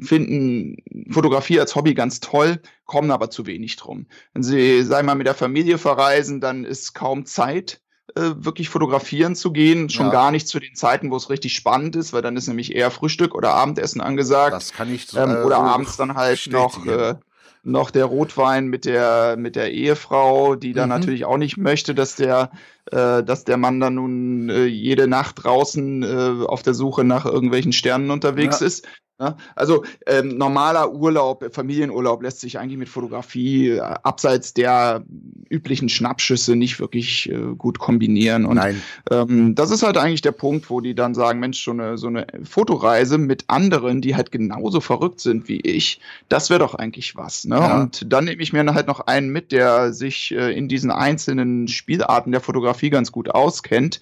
finden 0.00 0.76
Fotografie 1.10 1.58
als 1.58 1.74
Hobby 1.74 1.94
ganz 1.94 2.20
toll, 2.20 2.60
kommen 2.84 3.10
aber 3.10 3.30
zu 3.30 3.46
wenig 3.46 3.76
drum. 3.76 4.06
Wenn 4.34 4.42
sie, 4.42 4.82
sagen 4.82 5.06
wir 5.06 5.12
mal, 5.12 5.18
mit 5.18 5.26
der 5.26 5.34
Familie 5.34 5.78
verreisen, 5.78 6.40
dann 6.40 6.64
ist 6.64 6.94
kaum 6.94 7.24
Zeit 7.24 7.80
äh, 8.14 8.32
wirklich 8.36 8.68
fotografieren 8.68 9.34
zu 9.34 9.52
gehen. 9.52 9.88
Schon 9.88 10.06
ja. 10.06 10.12
gar 10.12 10.30
nicht 10.30 10.48
zu 10.48 10.60
den 10.60 10.74
Zeiten, 10.74 11.10
wo 11.10 11.16
es 11.16 11.30
richtig 11.30 11.54
spannend 11.54 11.96
ist, 11.96 12.12
weil 12.12 12.20
dann 12.20 12.36
ist 12.36 12.48
nämlich 12.48 12.74
eher 12.74 12.90
Frühstück 12.90 13.34
oder 13.34 13.54
Abendessen 13.54 14.02
angesagt. 14.02 14.52
Das 14.52 14.72
kann 14.72 14.92
ich 14.92 15.06
so, 15.06 15.18
ähm, 15.18 15.30
Oder 15.46 15.56
so 15.56 15.62
abends 15.62 15.96
dann 15.96 16.14
halt 16.14 16.46
noch 16.50 16.84
äh, 16.84 17.14
noch 17.62 17.90
der 17.90 18.06
Rotwein 18.06 18.66
mit 18.66 18.84
der 18.84 19.36
mit 19.36 19.56
der 19.56 19.72
Ehefrau, 19.72 20.56
die 20.56 20.72
dann 20.72 20.88
mhm. 20.88 20.96
natürlich 20.96 21.24
auch 21.24 21.36
nicht 21.36 21.56
möchte, 21.56 21.94
dass 21.94 22.16
der 22.16 22.50
äh, 22.90 23.22
dass 23.22 23.44
der 23.44 23.56
Mann 23.56 23.78
dann 23.80 23.94
nun 23.94 24.48
äh, 24.48 24.64
jede 24.64 25.06
Nacht 25.06 25.44
draußen 25.44 26.02
äh, 26.02 26.44
auf 26.46 26.62
der 26.62 26.74
Suche 26.74 27.04
nach 27.04 27.24
irgendwelchen 27.24 27.72
Sternen 27.72 28.10
unterwegs 28.10 28.60
ja. 28.60 28.66
ist. 28.66 28.86
Ja, 29.22 29.36
also 29.54 29.84
ähm, 30.06 30.36
normaler 30.36 30.92
Urlaub, 30.92 31.46
Familienurlaub 31.52 32.24
lässt 32.24 32.40
sich 32.40 32.58
eigentlich 32.58 32.76
mit 32.76 32.88
Fotografie 32.88 33.68
äh, 33.68 33.78
abseits 33.80 34.52
der 34.52 35.04
üblichen 35.48 35.88
Schnappschüsse 35.88 36.56
nicht 36.56 36.80
wirklich 36.80 37.30
äh, 37.30 37.54
gut 37.56 37.78
kombinieren. 37.78 38.44
Und 38.44 38.56
Nein. 38.56 38.82
Ähm, 39.12 39.54
das 39.54 39.70
ist 39.70 39.84
halt 39.84 39.96
eigentlich 39.96 40.22
der 40.22 40.32
Punkt, 40.32 40.70
wo 40.70 40.80
die 40.80 40.96
dann 40.96 41.14
sagen, 41.14 41.38
Mensch, 41.38 41.62
so 41.62 41.70
eine, 41.70 41.98
so 41.98 42.08
eine 42.08 42.26
Fotoreise 42.42 43.16
mit 43.16 43.44
anderen, 43.46 44.00
die 44.00 44.16
halt 44.16 44.32
genauso 44.32 44.80
verrückt 44.80 45.20
sind 45.20 45.46
wie 45.46 45.60
ich, 45.60 46.00
das 46.28 46.50
wäre 46.50 46.58
doch 46.58 46.74
eigentlich 46.74 47.14
was. 47.14 47.44
Ne? 47.44 47.54
Ja. 47.54 47.82
Und 47.82 48.12
dann 48.12 48.24
nehme 48.24 48.42
ich 48.42 48.52
mir 48.52 48.74
halt 48.74 48.88
noch 48.88 49.06
einen 49.06 49.30
mit, 49.30 49.52
der 49.52 49.92
sich 49.92 50.34
äh, 50.34 50.50
in 50.52 50.66
diesen 50.66 50.90
einzelnen 50.90 51.68
Spielarten 51.68 52.32
der 52.32 52.40
Fotografie 52.40 52.90
ganz 52.90 53.12
gut 53.12 53.30
auskennt 53.30 54.00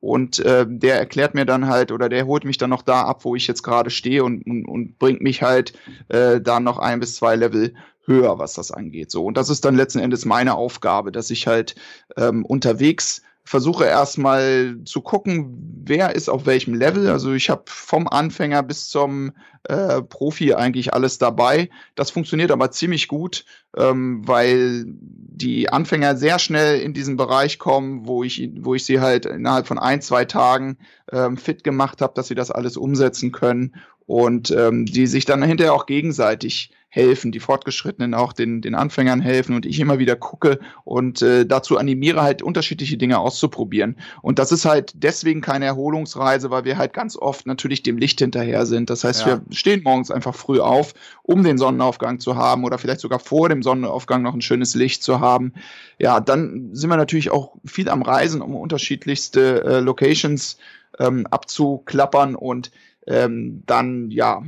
und 0.00 0.38
äh, 0.40 0.66
der 0.68 0.98
erklärt 0.98 1.34
mir 1.34 1.46
dann 1.46 1.68
halt 1.68 1.92
oder 1.92 2.08
der 2.08 2.26
holt 2.26 2.44
mich 2.44 2.58
dann 2.58 2.70
noch 2.70 2.82
da 2.82 3.02
ab, 3.02 3.24
wo 3.24 3.34
ich 3.34 3.46
jetzt 3.46 3.62
gerade 3.62 3.90
stehe 3.90 4.24
und, 4.24 4.46
und, 4.46 4.64
und 4.66 4.98
bringt 4.98 5.20
mich 5.20 5.42
halt 5.42 5.72
äh, 6.08 6.40
da 6.40 6.60
noch 6.60 6.78
ein 6.78 7.00
bis 7.00 7.16
zwei 7.16 7.36
Level 7.36 7.74
höher, 8.04 8.38
was 8.38 8.54
das 8.54 8.70
angeht. 8.70 9.10
So 9.10 9.24
und 9.24 9.36
das 9.36 9.50
ist 9.50 9.64
dann 9.64 9.74
letzten 9.74 9.98
Endes 9.98 10.24
meine 10.24 10.54
Aufgabe, 10.54 11.12
dass 11.12 11.30
ich 11.30 11.46
halt 11.46 11.74
ähm, 12.16 12.44
unterwegs 12.44 13.22
versuche 13.46 13.84
erstmal 13.84 14.78
zu 14.84 15.00
gucken, 15.00 15.82
wer 15.84 16.16
ist 16.16 16.28
auf 16.28 16.46
welchem 16.46 16.74
Level. 16.74 17.08
Also 17.08 17.32
ich 17.32 17.48
habe 17.48 17.62
vom 17.66 18.08
Anfänger 18.08 18.64
bis 18.64 18.88
zum 18.88 19.32
äh, 19.62 20.02
Profi 20.02 20.54
eigentlich 20.54 20.92
alles 20.92 21.18
dabei. 21.18 21.70
Das 21.94 22.10
funktioniert 22.10 22.50
aber 22.50 22.72
ziemlich 22.72 23.06
gut, 23.06 23.44
ähm, 23.76 24.26
weil 24.26 24.84
die 24.88 25.68
Anfänger 25.68 26.16
sehr 26.16 26.40
schnell 26.40 26.80
in 26.80 26.92
diesen 26.92 27.16
Bereich 27.16 27.60
kommen, 27.60 28.08
wo 28.08 28.24
ich, 28.24 28.50
wo 28.58 28.74
ich 28.74 28.84
sie 28.84 29.00
halt 29.00 29.26
innerhalb 29.26 29.68
von 29.68 29.78
ein, 29.78 30.02
zwei 30.02 30.24
Tagen 30.24 30.78
ähm, 31.12 31.36
fit 31.36 31.62
gemacht 31.62 32.02
habe, 32.02 32.14
dass 32.14 32.26
sie 32.26 32.34
das 32.34 32.50
alles 32.50 32.76
umsetzen 32.76 33.30
können 33.30 33.76
und 34.06 34.50
ähm, 34.50 34.86
die 34.86 35.06
sich 35.06 35.24
dann 35.24 35.42
hinterher 35.42 35.74
auch 35.74 35.86
gegenseitig 35.86 36.70
helfen, 36.96 37.30
die 37.30 37.40
Fortgeschrittenen 37.40 38.14
auch 38.14 38.32
den, 38.32 38.62
den 38.62 38.74
Anfängern 38.74 39.20
helfen 39.20 39.54
und 39.54 39.66
ich 39.66 39.78
immer 39.80 39.98
wieder 39.98 40.16
gucke 40.16 40.58
und 40.84 41.20
äh, 41.20 41.44
dazu 41.44 41.76
animiere, 41.76 42.22
halt 42.22 42.40
unterschiedliche 42.40 42.96
Dinge 42.96 43.18
auszuprobieren. 43.18 43.98
Und 44.22 44.38
das 44.38 44.50
ist 44.50 44.64
halt 44.64 44.92
deswegen 44.94 45.42
keine 45.42 45.66
Erholungsreise, 45.66 46.50
weil 46.50 46.64
wir 46.64 46.78
halt 46.78 46.94
ganz 46.94 47.16
oft 47.18 47.46
natürlich 47.46 47.82
dem 47.82 47.98
Licht 47.98 48.20
hinterher 48.20 48.64
sind. 48.64 48.88
Das 48.88 49.04
heißt, 49.04 49.26
ja. 49.26 49.26
wir 49.26 49.42
stehen 49.54 49.82
morgens 49.82 50.10
einfach 50.10 50.34
früh 50.34 50.58
auf, 50.58 50.94
um 51.22 51.44
den 51.44 51.58
Sonnenaufgang 51.58 52.18
zu 52.18 52.36
haben 52.36 52.64
oder 52.64 52.78
vielleicht 52.78 53.00
sogar 53.00 53.18
vor 53.18 53.50
dem 53.50 53.62
Sonnenaufgang 53.62 54.22
noch 54.22 54.32
ein 54.32 54.40
schönes 54.40 54.74
Licht 54.74 55.02
zu 55.02 55.20
haben. 55.20 55.52
Ja, 55.98 56.20
dann 56.20 56.70
sind 56.72 56.88
wir 56.88 56.96
natürlich 56.96 57.30
auch 57.30 57.56
viel 57.66 57.90
am 57.90 58.00
Reisen, 58.00 58.40
um 58.40 58.56
unterschiedlichste 58.56 59.64
äh, 59.64 59.80
Locations 59.80 60.56
ähm, 60.98 61.26
abzuklappern 61.26 62.36
und 62.36 62.70
ähm, 63.06 63.62
dann 63.66 64.10
ja 64.10 64.42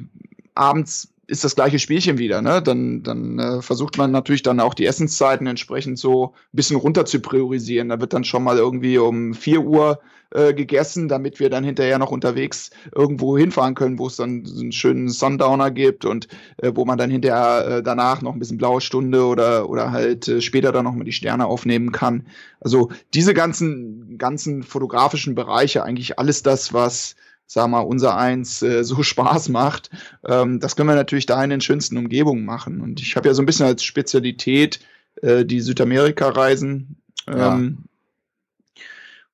abends 0.55 1.13
ist 1.29 1.45
das 1.45 1.55
gleiche 1.55 1.79
Spielchen 1.79 2.17
wieder, 2.17 2.41
ne? 2.41 2.63
Dann, 2.63 3.03
dann 3.03 3.39
äh, 3.39 3.63
versucht 3.63 3.99
man 3.99 4.11
natürlich 4.11 4.43
dann 4.43 4.61
auch 4.61 4.73
die 4.73 4.87
Essenszeiten 4.87 5.47
entsprechend 5.47 5.99
so 5.99 6.33
ein 6.35 6.57
bisschen 6.57 6.77
runter 6.77 7.05
zu 7.05 7.21
priorisieren. 7.21 7.91
Da 7.91 8.01
wird 8.01 8.15
dann 8.15 8.25
schon 8.25 8.43
mal 8.43 8.57
irgendwie 8.57 8.97
um 8.97 9.35
vier 9.35 9.61
Uhr 9.61 10.01
äh, 10.31 10.55
gegessen, 10.55 11.07
damit 11.09 11.39
wir 11.39 11.51
dann 11.51 11.65
hinterher 11.65 11.99
noch 11.99 12.11
unterwegs 12.11 12.71
irgendwo 12.95 13.37
hinfahren 13.37 13.75
können, 13.75 13.99
wo 13.99 14.07
es 14.07 14.17
dann 14.17 14.47
so 14.47 14.61
einen 14.61 14.73
schönen 14.73 15.11
Sundowner 15.11 15.71
gibt 15.71 16.07
und 16.07 16.29
äh, 16.57 16.73
wo 16.75 16.87
man 16.87 16.97
dann 16.97 17.11
hinterher 17.11 17.79
äh, 17.79 17.83
danach 17.83 18.23
noch 18.23 18.33
ein 18.33 18.39
bisschen 18.39 18.59
blaue 18.59 18.81
Stunde 18.81 19.27
oder, 19.27 19.69
oder 19.69 19.93
halt 19.93 20.29
äh, 20.29 20.41
später 20.41 20.73
dann 20.73 20.85
nochmal 20.85 21.05
die 21.05 21.13
Sterne 21.13 21.47
aufnehmen 21.47 21.93
kann. 21.93 22.27
Also 22.61 22.91
diese 23.13 23.35
ganzen, 23.35 24.17
ganzen 24.17 24.63
fotografischen 24.63 25.35
Bereiche, 25.35 25.83
eigentlich 25.83 26.19
alles 26.19 26.43
das, 26.43 26.73
was 26.73 27.17
sag 27.49 27.69
mal, 27.69 27.81
unser 27.81 28.17
Eins 28.17 28.63
äh, 28.63 28.85
so 28.85 29.03
Spaß 29.03 29.49
macht, 29.49 29.91
ähm, 30.25 30.61
das 30.61 30.77
können 30.77 30.89
wir 30.89 30.95
natürlich 30.95 31.27
da 31.27 31.43
in 31.43 31.51
den 31.51 31.61
schönsten 31.61 31.97
Umgebungen 31.97 32.45
machen. 32.45 32.81
Und 32.81 33.01
ich 33.01 33.17
habe 33.17 33.29
ja 33.29 33.35
so 33.35 33.43
ein 33.43 33.47
bisschen 33.47 33.67
als 33.67 33.83
Spezialität 33.83 34.79
äh, 35.23 35.45
die 35.45 35.61
Südamerika-Reisen. 35.61 36.97
Ähm, 37.27 37.35
ja. 37.37 38.83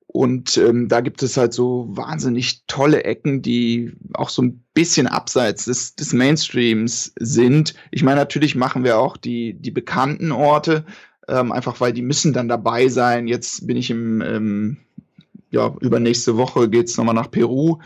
Und 0.07 0.55
ähm, 0.55 0.87
da 0.87 1.01
gibt 1.01 1.21
es 1.23 1.35
halt 1.35 1.53
so 1.53 1.87
wahnsinnig 1.89 2.63
tolle 2.67 3.03
Ecken, 3.03 3.41
die 3.41 3.91
auch 4.13 4.29
so 4.29 4.41
ein 4.43 4.63
bisschen 4.73 5.07
abseits 5.07 5.65
des, 5.65 5.95
des 5.95 6.13
Mainstreams 6.13 7.11
sind. 7.19 7.73
Ich 7.91 8.01
meine, 8.01 8.21
natürlich 8.21 8.55
machen 8.55 8.85
wir 8.85 8.97
auch 8.97 9.17
die, 9.17 9.55
die 9.55 9.71
bekannten 9.71 10.31
Orte, 10.31 10.85
ähm, 11.27 11.51
einfach 11.51 11.81
weil 11.81 11.91
die 11.91 12.01
müssen 12.01 12.31
dann 12.31 12.47
dabei 12.47 12.87
sein. 12.87 13.27
Jetzt 13.27 13.67
bin 13.67 13.75
ich 13.75 13.89
im, 13.89 14.21
im 14.21 14.77
ja, 15.55 15.73
übernächste 15.79 16.37
Woche 16.37 16.69
geht's 16.69 16.97
nochmal 16.97 17.15
nach 17.15 17.31
Peru. 17.31 17.79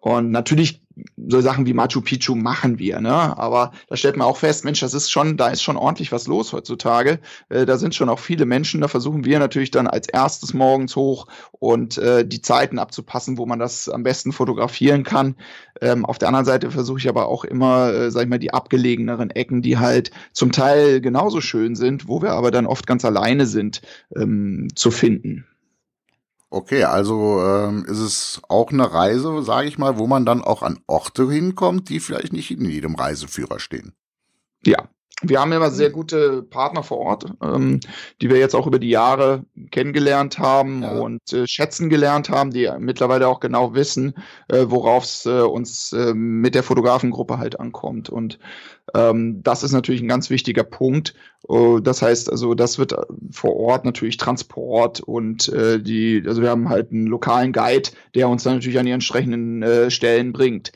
Und 0.00 0.32
natürlich 0.32 0.82
so 1.16 1.40
Sachen 1.40 1.66
wie 1.66 1.72
Machu 1.72 2.00
Picchu 2.00 2.34
machen 2.34 2.78
wir, 2.78 3.00
ne? 3.00 3.38
Aber 3.38 3.72
da 3.88 3.96
stellt 3.96 4.16
man 4.16 4.26
auch 4.26 4.36
fest, 4.36 4.64
Mensch, 4.64 4.80
das 4.80 4.92
ist 4.92 5.10
schon, 5.10 5.36
da 5.36 5.48
ist 5.48 5.62
schon 5.62 5.76
ordentlich 5.76 6.12
was 6.12 6.26
los 6.26 6.52
heutzutage. 6.52 7.20
Äh, 7.48 7.64
da 7.64 7.78
sind 7.78 7.94
schon 7.94 8.08
auch 8.08 8.18
viele 8.18 8.44
Menschen. 8.44 8.80
Da 8.80 8.88
versuchen 8.88 9.24
wir 9.24 9.38
natürlich 9.38 9.70
dann 9.70 9.86
als 9.86 10.08
erstes 10.08 10.52
morgens 10.52 10.94
hoch 10.94 11.26
und 11.52 11.96
äh, 11.98 12.26
die 12.26 12.42
Zeiten 12.42 12.78
abzupassen, 12.78 13.38
wo 13.38 13.46
man 13.46 13.58
das 13.58 13.88
am 13.88 14.02
besten 14.02 14.32
fotografieren 14.32 15.04
kann. 15.04 15.36
Ähm, 15.80 16.04
auf 16.04 16.18
der 16.18 16.28
anderen 16.28 16.44
Seite 16.44 16.70
versuche 16.70 16.98
ich 16.98 17.08
aber 17.08 17.28
auch 17.28 17.44
immer, 17.44 17.92
äh, 17.92 18.10
sag 18.10 18.24
ich 18.24 18.28
mal, 18.28 18.38
die 18.38 18.52
abgelegeneren 18.52 19.30
Ecken, 19.30 19.62
die 19.62 19.78
halt 19.78 20.10
zum 20.32 20.52
Teil 20.52 21.00
genauso 21.00 21.40
schön 21.40 21.76
sind, 21.76 22.08
wo 22.08 22.20
wir 22.20 22.32
aber 22.32 22.50
dann 22.50 22.66
oft 22.66 22.86
ganz 22.86 23.04
alleine 23.04 23.46
sind, 23.46 23.80
ähm, 24.14 24.68
zu 24.74 24.90
finden. 24.90 25.46
Okay, 26.54 26.84
also 26.84 27.42
ähm, 27.44 27.84
ist 27.84 27.98
es 27.98 28.40
auch 28.48 28.70
eine 28.70 28.92
Reise, 28.92 29.42
sage 29.42 29.66
ich 29.66 29.76
mal, 29.76 29.98
wo 29.98 30.06
man 30.06 30.24
dann 30.24 30.40
auch 30.40 30.62
an 30.62 30.78
Orte 30.86 31.28
hinkommt, 31.28 31.88
die 31.88 31.98
vielleicht 31.98 32.32
nicht 32.32 32.52
in 32.52 32.64
jedem 32.70 32.94
Reiseführer 32.94 33.58
stehen. 33.58 33.92
Ja, 34.64 34.88
wir 35.28 35.40
haben 35.40 35.52
immer 35.52 35.70
sehr 35.70 35.90
gute 35.90 36.42
Partner 36.42 36.82
vor 36.82 36.98
Ort, 36.98 37.26
ähm, 37.42 37.80
die 38.20 38.30
wir 38.30 38.38
jetzt 38.38 38.54
auch 38.54 38.66
über 38.66 38.78
die 38.78 38.90
Jahre 38.90 39.44
kennengelernt 39.70 40.38
haben 40.38 40.82
ja. 40.82 40.98
und 40.98 41.32
äh, 41.32 41.46
schätzen 41.46 41.88
gelernt 41.88 42.30
haben, 42.30 42.50
die 42.50 42.70
mittlerweile 42.78 43.28
auch 43.28 43.40
genau 43.40 43.74
wissen, 43.74 44.14
äh, 44.48 44.64
worauf 44.68 45.04
es 45.04 45.26
äh, 45.26 45.40
uns 45.40 45.92
äh, 45.92 46.14
mit 46.14 46.54
der 46.54 46.62
Fotografengruppe 46.62 47.38
halt 47.38 47.60
ankommt. 47.60 48.08
Und 48.10 48.38
ähm, 48.94 49.42
das 49.42 49.62
ist 49.62 49.72
natürlich 49.72 50.02
ein 50.02 50.08
ganz 50.08 50.30
wichtiger 50.30 50.64
Punkt. 50.64 51.14
Uh, 51.46 51.78
das 51.78 52.00
heißt, 52.00 52.30
also 52.30 52.54
das 52.54 52.78
wird 52.78 52.94
vor 53.30 53.56
Ort 53.56 53.84
natürlich 53.84 54.16
Transport 54.16 55.00
und 55.00 55.48
äh, 55.50 55.78
die, 55.78 56.22
also 56.26 56.40
wir 56.40 56.48
haben 56.48 56.70
halt 56.70 56.90
einen 56.90 57.06
lokalen 57.06 57.52
Guide, 57.52 57.90
der 58.14 58.30
uns 58.30 58.44
dann 58.44 58.54
natürlich 58.54 58.78
an 58.78 58.86
die 58.86 58.92
entsprechenden 58.92 59.62
äh, 59.62 59.90
Stellen 59.90 60.32
bringt. 60.32 60.72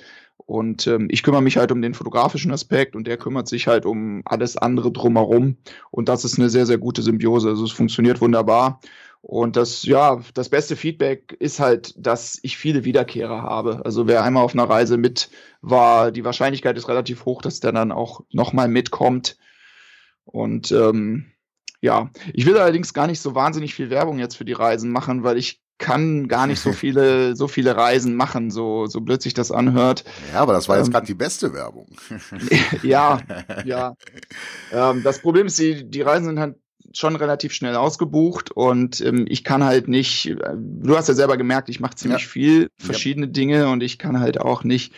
Und 0.47 0.87
ähm, 0.87 1.09
ich 1.11 1.23
kümmere 1.23 1.43
mich 1.43 1.59
halt 1.59 1.73
um 1.73 1.83
den 1.83 1.95
fotografischen 1.95 2.53
Aspekt 2.53 2.97
und 2.97 3.07
der 3.07 3.19
kümmert 3.19 3.49
sich 3.49 3.67
halt 3.67 3.85
um 3.85 4.23
alles 4.25 4.57
andere 4.57 4.91
drumherum. 4.91 5.59
Und 5.91 6.09
das 6.09 6.25
ist 6.25 6.39
eine 6.39 6.49
sehr, 6.49 6.65
sehr 6.65 6.79
gute 6.79 7.03
Symbiose. 7.03 7.49
Also 7.51 7.65
es 7.65 7.73
funktioniert 7.73 8.21
wunderbar. 8.21 8.81
Und 9.21 9.57
das, 9.57 9.83
ja, 9.83 10.21
das 10.35 10.49
beste 10.49 10.77
Feedback 10.77 11.37
ist 11.39 11.61
halt, 11.61 11.93
dass 11.99 12.39
ich 12.43 12.57
viele 12.57 12.85
Wiederkehrer 12.85 13.43
habe. 13.43 13.85
Also 13.85 14.07
wer 14.07 14.23
einmal 14.23 14.45
auf 14.45 14.55
einer 14.55 14.71
Reise 14.71 14.97
mit 14.97 15.29
war, 15.61 16.13
die 16.13 16.25
Wahrscheinlichkeit 16.25 16.79
ist 16.79 16.89
relativ 16.89 17.25
hoch, 17.25 17.43
dass 17.43 17.61
der 17.61 17.73
dann 17.73 17.93
auch 17.93 18.21
nochmal 18.31 18.69
mitkommt. 18.69 19.37
Und 20.25 20.71
ähm, 20.73 21.33
ja, 21.81 22.11
ich 22.33 22.47
will 22.47 22.57
allerdings 22.57 22.95
gar 22.95 23.07
nicht 23.07 23.21
so 23.21 23.35
wahnsinnig 23.35 23.75
viel 23.75 23.91
Werbung 23.91 24.19
jetzt 24.19 24.37
für 24.37 24.45
die 24.45 24.53
Reisen 24.53 24.91
machen, 24.91 25.25
weil 25.25 25.37
ich 25.37 25.63
kann 25.79 26.29
gar 26.29 26.47
nicht 26.47 26.61
so 26.61 26.73
viele, 26.75 27.35
so 27.37 27.49
viele 27.49 27.77
Reisen 27.77 28.15
machen, 28.15 28.51
so, 28.51 28.87
so 28.87 29.01
blöd 29.01 29.23
sich 29.23 29.35
das 29.35 29.51
anhört. 29.51 30.05
Ja, 30.33 30.41
aber 30.41 30.53
das 30.53 30.69
war 30.69 30.77
jetzt 30.77 30.89
ähm, 30.89 30.93
gerade 30.93 31.07
die 31.07 31.15
beste 31.15 31.55
Werbung. 31.55 31.87
ja, 32.83 33.21
ja. 33.65 33.95
Ähm, 34.71 35.03
das 35.03 35.21
Problem 35.21 35.47
ist, 35.47 35.59
die, 35.59 35.89
die 35.89 36.03
Reisen 36.03 36.27
sind 36.27 36.39
halt 36.39 36.57
schon 36.93 37.17
relativ 37.17 37.53
schnell 37.53 37.75
ausgebucht 37.77 38.51
und 38.51 39.01
ähm, 39.01 39.27
ich 39.29 39.45
kann 39.45 39.65
halt 39.65 39.89
nicht, 39.89 40.27
äh, 40.27 40.37
du 40.57 40.97
hast 40.97 41.09
ja 41.09 41.15
selber 41.15 41.37
gemerkt, 41.37 41.69
ich 41.69 41.81
mache 41.81 41.95
ziemlich 41.95 42.23
ja. 42.23 42.29
viel 42.29 42.71
verschiedene 42.77 43.27
ja. 43.27 43.33
Dinge 43.33 43.69
und 43.69 43.83
ich 43.83 43.99
kann 43.99 44.21
halt 44.21 44.41
auch 44.41 44.65
nicht 44.65 44.93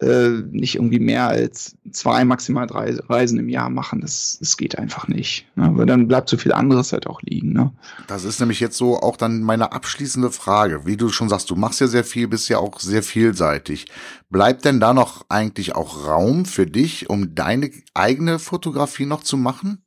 äh, 0.00 0.42
nicht 0.50 0.74
irgendwie 0.74 0.98
mehr 0.98 1.26
als 1.28 1.76
zwei, 1.90 2.24
maximal 2.24 2.66
drei 2.66 2.94
Reisen 2.94 3.38
im 3.38 3.48
Jahr 3.48 3.70
machen. 3.70 4.00
Das, 4.00 4.36
das 4.40 4.56
geht 4.56 4.78
einfach 4.78 5.08
nicht. 5.08 5.46
Ne? 5.56 5.70
Weil 5.74 5.86
dann 5.86 6.08
bleibt 6.08 6.28
so 6.28 6.36
viel 6.36 6.52
anderes 6.52 6.92
halt 6.92 7.06
auch 7.06 7.22
liegen. 7.22 7.52
Ne? 7.52 7.72
Das 8.06 8.24
ist 8.24 8.40
nämlich 8.40 8.60
jetzt 8.60 8.76
so 8.76 9.00
auch 9.00 9.16
dann 9.16 9.42
meine 9.42 9.72
abschließende 9.72 10.30
Frage. 10.30 10.86
Wie 10.86 10.96
du 10.96 11.08
schon 11.08 11.28
sagst, 11.28 11.50
du 11.50 11.56
machst 11.56 11.80
ja 11.80 11.86
sehr 11.86 12.04
viel, 12.04 12.28
bist 12.28 12.48
ja 12.48 12.58
auch 12.58 12.78
sehr 12.80 13.02
vielseitig. 13.02 13.86
Bleibt 14.28 14.64
denn 14.64 14.80
da 14.80 14.92
noch 14.92 15.24
eigentlich 15.28 15.74
auch 15.74 16.06
Raum 16.06 16.44
für 16.44 16.66
dich, 16.66 17.08
um 17.08 17.34
deine 17.34 17.70
eigene 17.94 18.38
Fotografie 18.38 19.06
noch 19.06 19.22
zu 19.22 19.36
machen 19.36 19.84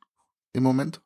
im 0.54 0.64
Moment? 0.64 1.02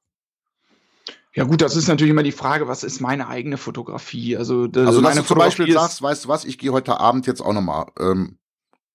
Ja 1.36 1.46
gut, 1.46 1.62
das 1.62 1.76
ist 1.76 1.88
natürlich 1.88 2.12
immer 2.12 2.24
die 2.24 2.32
Frage, 2.32 2.68
was 2.68 2.84
ist 2.84 3.02
meine 3.02 3.28
eigene 3.28 3.58
Fotografie? 3.58 4.38
Also, 4.38 4.68
also 4.76 5.02
dass 5.02 5.16
du 5.16 5.26
zum 5.26 5.38
Beispiel 5.40 5.74
sagst, 5.74 6.02
weißt 6.02 6.26
du 6.26 6.30
was, 6.30 6.46
ich 6.46 6.60
gehe 6.60 6.72
heute 6.72 7.00
Abend 7.00 7.26
jetzt 7.26 7.42
auch 7.42 7.54
nochmal 7.54 7.88
ähm, 8.00 8.38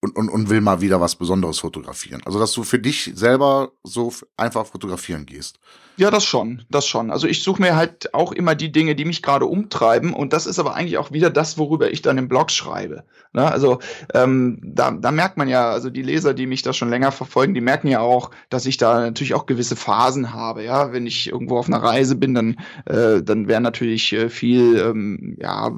und, 0.00 0.16
und, 0.16 0.28
und 0.28 0.48
will 0.48 0.60
mal 0.60 0.80
wieder 0.80 1.00
was 1.00 1.16
Besonderes 1.16 1.58
fotografieren. 1.58 2.22
Also, 2.24 2.38
dass 2.38 2.52
du 2.52 2.62
für 2.62 2.78
dich 2.78 3.12
selber 3.14 3.72
so 3.82 4.12
einfach 4.36 4.66
fotografieren 4.66 5.26
gehst. 5.26 5.58
Ja, 5.98 6.12
das 6.12 6.24
schon, 6.24 6.62
das 6.70 6.86
schon. 6.86 7.10
Also 7.10 7.26
ich 7.26 7.42
suche 7.42 7.60
mir 7.60 7.74
halt 7.74 8.14
auch 8.14 8.30
immer 8.30 8.54
die 8.54 8.70
Dinge, 8.70 8.94
die 8.94 9.04
mich 9.04 9.20
gerade 9.20 9.46
umtreiben 9.46 10.14
und 10.14 10.32
das 10.32 10.46
ist 10.46 10.60
aber 10.60 10.76
eigentlich 10.76 10.96
auch 10.96 11.10
wieder 11.10 11.28
das, 11.28 11.58
worüber 11.58 11.90
ich 11.90 12.02
dann 12.02 12.18
im 12.18 12.28
Blog 12.28 12.52
schreibe. 12.52 13.02
Ne? 13.32 13.50
Also 13.50 13.80
ähm, 14.14 14.60
da, 14.62 14.92
da 14.92 15.10
merkt 15.10 15.38
man 15.38 15.48
ja, 15.48 15.68
also 15.70 15.90
die 15.90 16.02
Leser, 16.02 16.34
die 16.34 16.46
mich 16.46 16.62
da 16.62 16.72
schon 16.72 16.88
länger 16.88 17.10
verfolgen, 17.10 17.52
die 17.52 17.60
merken 17.60 17.88
ja 17.88 17.98
auch, 17.98 18.30
dass 18.48 18.66
ich 18.66 18.76
da 18.76 19.00
natürlich 19.00 19.34
auch 19.34 19.46
gewisse 19.46 19.74
Phasen 19.74 20.32
habe. 20.32 20.62
Ja, 20.62 20.92
wenn 20.92 21.04
ich 21.04 21.30
irgendwo 21.30 21.58
auf 21.58 21.66
einer 21.66 21.82
Reise 21.82 22.14
bin, 22.14 22.32
dann 22.32 22.60
äh, 22.84 23.20
dann 23.20 23.48
wäre 23.48 23.60
natürlich 23.60 24.12
äh, 24.12 24.28
viel 24.28 24.78
ähm, 24.78 25.36
ja 25.40 25.72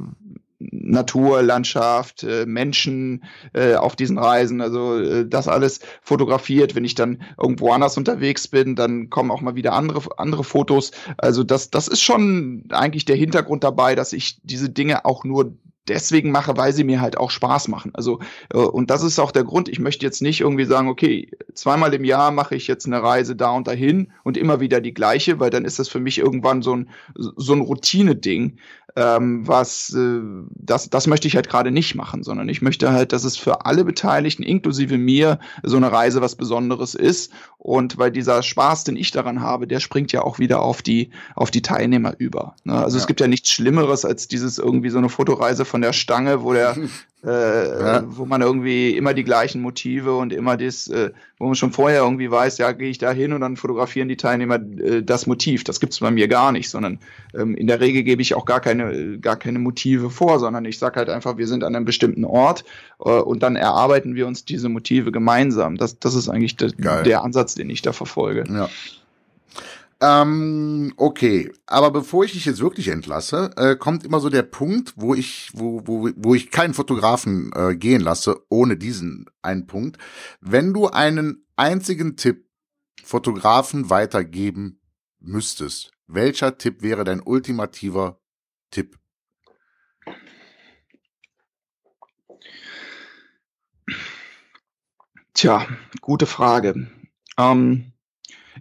Natur, 0.61 1.43
Landschaft, 1.43 2.23
äh, 2.23 2.45
Menschen 2.45 3.25
äh, 3.55 3.75
auf 3.75 3.97
diesen 3.97 4.19
Reisen, 4.19 4.61
also 4.61 4.99
äh, 4.99 5.27
das 5.27 5.49
alles 5.49 5.81
fotografiert. 6.03 6.75
Wenn 6.75 6.85
ich 6.85 6.95
dann 6.95 7.23
irgendwo 7.41 7.73
anders 7.73 7.97
unterwegs 7.97 8.47
bin, 8.47 8.77
dann 8.77 9.09
kommen 9.09 9.31
auch 9.31 9.41
mal 9.41 9.55
wieder 9.57 9.73
andere, 9.73 10.03
andere 10.19 10.45
Fotos. 10.45 10.93
Also 11.17 11.45
das, 11.45 11.71
das 11.71 11.89
ist 11.89 12.03
schon 12.03 12.65
eigentlich 12.71 13.07
der 13.07 13.17
Hintergrund 13.17 13.65
dabei, 13.65 13.95
dass 13.95 14.13
ich 14.13 14.39
diese 14.43 14.69
Dinge 14.69 15.07
auch 15.07 15.25
nur 15.25 15.55
deswegen 15.89 16.31
mache, 16.31 16.57
weil 16.57 16.73
sie 16.73 16.85
mir 16.85 17.01
halt 17.01 17.17
auch 17.17 17.31
Spaß 17.31 17.69
machen. 17.69 17.91
Also, 17.95 18.21
äh, 18.53 18.59
und 18.59 18.91
das 18.91 19.03
ist 19.03 19.19
auch 19.19 19.33
der 19.33 19.45
Grund. 19.45 19.69
Ich 19.69 19.79
möchte 19.79 20.05
jetzt 20.05 20.23
nicht 20.23 20.41
irgendwie 20.41 20.65
sagen, 20.65 20.89
okay, 20.89 21.31
zweimal 21.55 21.95
im 21.95 22.05
Jahr 22.05 22.31
mache 22.31 22.55
ich 22.55 22.67
jetzt 22.67 22.87
eine 22.87 23.03
Reise 23.03 23.37
da 23.37 23.51
und 23.51 23.67
dahin 23.67 24.13
und 24.25 24.37
immer 24.37 24.61
wieder 24.61 24.81
die 24.81 24.95
gleiche, 24.95 25.41
weil 25.41 25.51
dann 25.51 25.65
ist 25.65 25.79
das 25.79 25.89
für 25.89 26.01
mich 26.01 26.19
irgendwann 26.19 26.63
so 26.63 26.77
ein, 26.77 26.91
so 27.15 27.53
ein 27.53 27.61
Routine-Ding 27.61 28.59
ähm, 28.97 29.47
was 29.47 29.95
äh, 29.95 30.21
das, 30.55 30.91
das 30.91 31.07
möchte 31.07 31.29
ich 31.29 31.37
halt 31.37 31.49
gerade 31.49 31.71
nicht 31.71 31.95
machen, 31.95 32.23
sondern 32.23 32.49
ich 32.49 32.63
möchte 32.63 32.93
halt, 32.93 33.13
dass 33.13 33.25
es 33.25 33.37
für 33.37 33.67
alle 33.67 33.85
Beteiligten, 33.85 34.43
inklusive 34.43 34.99
mir, 34.99 35.39
so 35.63 35.77
eine 35.77 35.93
Reise 35.93 36.21
was 36.21 36.37
Besonderes 36.37 36.95
ist. 36.95 37.33
Und 37.59 37.99
weil 37.99 38.11
dieser 38.11 38.43
Spaß, 38.43 38.85
den 38.85 38.97
ich 38.97 39.11
daran 39.11 39.41
habe, 39.41 39.67
der 39.67 39.81
springt 39.81 40.13
ja 40.13 40.23
auch 40.23 40.39
wieder 40.39 40.63
auf 40.63 40.83
die, 40.83 41.11
auf 41.37 41.51
die 41.51 41.63
Teilnehmer 41.63 42.15
über. 42.19 42.57
Ne? 42.65 42.75
Also 42.75 42.97
ja. 42.97 43.03
es 43.03 43.07
gibt 43.07 43.21
ja 43.21 43.29
nichts 43.29 43.51
Schlimmeres 43.51 44.05
als 44.05 44.29
dieses 44.29 44.59
irgendwie 44.59 44.91
so 44.91 44.99
eine 44.99 45.09
Fotoreise 45.09 45.65
von 45.71 45.81
der 45.81 45.93
Stange, 45.93 46.43
wo 46.43 46.53
der 46.53 46.77
äh, 47.25 47.81
ja. 47.81 48.03
wo 48.07 48.25
man 48.25 48.41
irgendwie 48.41 48.97
immer 48.97 49.13
die 49.13 49.25
gleichen 49.25 49.61
Motive 49.61 50.17
und 50.17 50.33
immer 50.33 50.57
das, 50.57 50.89
äh, 50.89 51.11
wo 51.39 51.47
man 51.47 51.55
schon 51.55 51.73
vorher 51.73 52.01
irgendwie 52.01 52.31
weiß, 52.31 52.59
ja, 52.59 52.73
gehe 52.73 52.89
ich 52.89 52.99
da 52.99 53.13
hin 53.13 53.33
und 53.33 53.43
dann 53.43 53.57
fotografieren 53.57 54.09
die 54.09 54.17
Teilnehmer 54.17 54.55
äh, 54.57 55.03
das 55.03 55.27
Motiv. 55.27 55.65
Das 55.65 55.81
gibt's 55.81 56.01
bei 56.01 56.11
mir 56.11 56.29
gar 56.29 56.53
nicht, 56.53 56.71
sondern 56.71 56.99
ähm, 57.35 57.55
in 57.55 57.67
der 57.67 57.81
Regel 57.81 58.05
gebe 58.05 58.23
ich 58.23 58.35
auch 58.35 58.47
gar 58.47 58.61
keine, 58.61 59.19
gar 59.19 59.37
keine 59.37 59.59
Motive 59.59 60.09
vor, 60.09 60.39
sondern 60.39 60.65
ich 60.65 60.79
sage 60.79 60.97
halt 60.97 61.11
einfach, 61.11 61.37
wir 61.37 61.47
sind 61.47 61.63
an 61.63 61.77
einem 61.77 61.85
bestimmten 61.85 62.25
Ort 62.25 62.65
äh, 63.05 63.11
und 63.11 63.43
dann 63.43 63.57
erarbeiten 63.57 64.15
wir 64.15 64.27
uns 64.27 64.47
diese 64.47 64.71
Motive 64.71 65.13
gemeinsam. 65.13 65.77
Das, 65.77 65.99
das 65.99 66.15
ist 66.15 66.29
eigentlich 66.29 66.57
de, 66.57 66.73
der 66.79 67.23
Ansatz, 67.23 67.55
den 67.55 67.69
ich 67.69 67.83
da 67.83 67.93
verfolge. 67.93 68.45
Ja. 68.49 68.71
Ähm, 70.03 70.95
okay, 70.97 71.53
aber 71.67 71.91
bevor 71.91 72.25
ich 72.25 72.33
dich 72.33 72.47
jetzt 72.47 72.61
wirklich 72.61 72.89
entlasse, 72.89 73.51
äh, 73.57 73.77
kommt 73.77 74.03
immer 74.03 74.21
so 74.21 74.31
der 74.31 74.43
Punkt, 74.43 74.95
wo 74.97 75.15
ich, 75.15 75.51
wo, 75.53 75.83
wo, 75.87 76.09
wo 76.17 76.35
ich 76.35 76.51
keinen 76.51 76.73
Fotografen 76.73 77.53
äh, 77.55 77.77
gehen 77.77 78.01
lasse, 78.01 78.41
ohne 78.49 78.79
diesen 78.79 79.27
einen 79.43 79.67
Punkt. 79.67 79.99
Wenn 80.41 80.73
du 80.73 80.89
einen 80.89 81.47
einzigen 81.57 82.17
Tipp 82.17 82.49
Fotografen 83.05 83.91
weitergeben 83.91 84.81
müsstest, 85.19 85.93
welcher 86.07 86.57
Tipp 86.57 86.83
wäre 86.83 87.05
dein 87.05 87.21
ultimativer 87.21 88.21
Tipp? 88.71 88.99
Tja, 95.35 95.67
gute 96.01 96.27
Frage. 96.27 96.91
Ähm, 97.39 97.90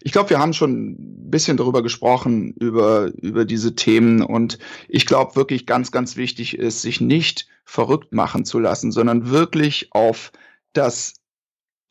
ich 0.01 0.11
glaube, 0.11 0.29
wir 0.29 0.39
haben 0.39 0.53
schon 0.53 0.91
ein 0.91 1.29
bisschen 1.29 1.57
darüber 1.57 1.83
gesprochen, 1.83 2.53
über, 2.59 3.11
über 3.21 3.45
diese 3.45 3.75
Themen. 3.75 4.21
Und 4.21 4.57
ich 4.87 5.05
glaube 5.05 5.35
wirklich 5.35 5.65
ganz, 5.65 5.91
ganz 5.91 6.15
wichtig 6.15 6.57
ist, 6.57 6.81
sich 6.81 7.01
nicht 7.01 7.47
verrückt 7.65 8.13
machen 8.13 8.45
zu 8.45 8.59
lassen, 8.59 8.91
sondern 8.91 9.29
wirklich 9.29 9.89
auf 9.91 10.31
das, 10.73 11.15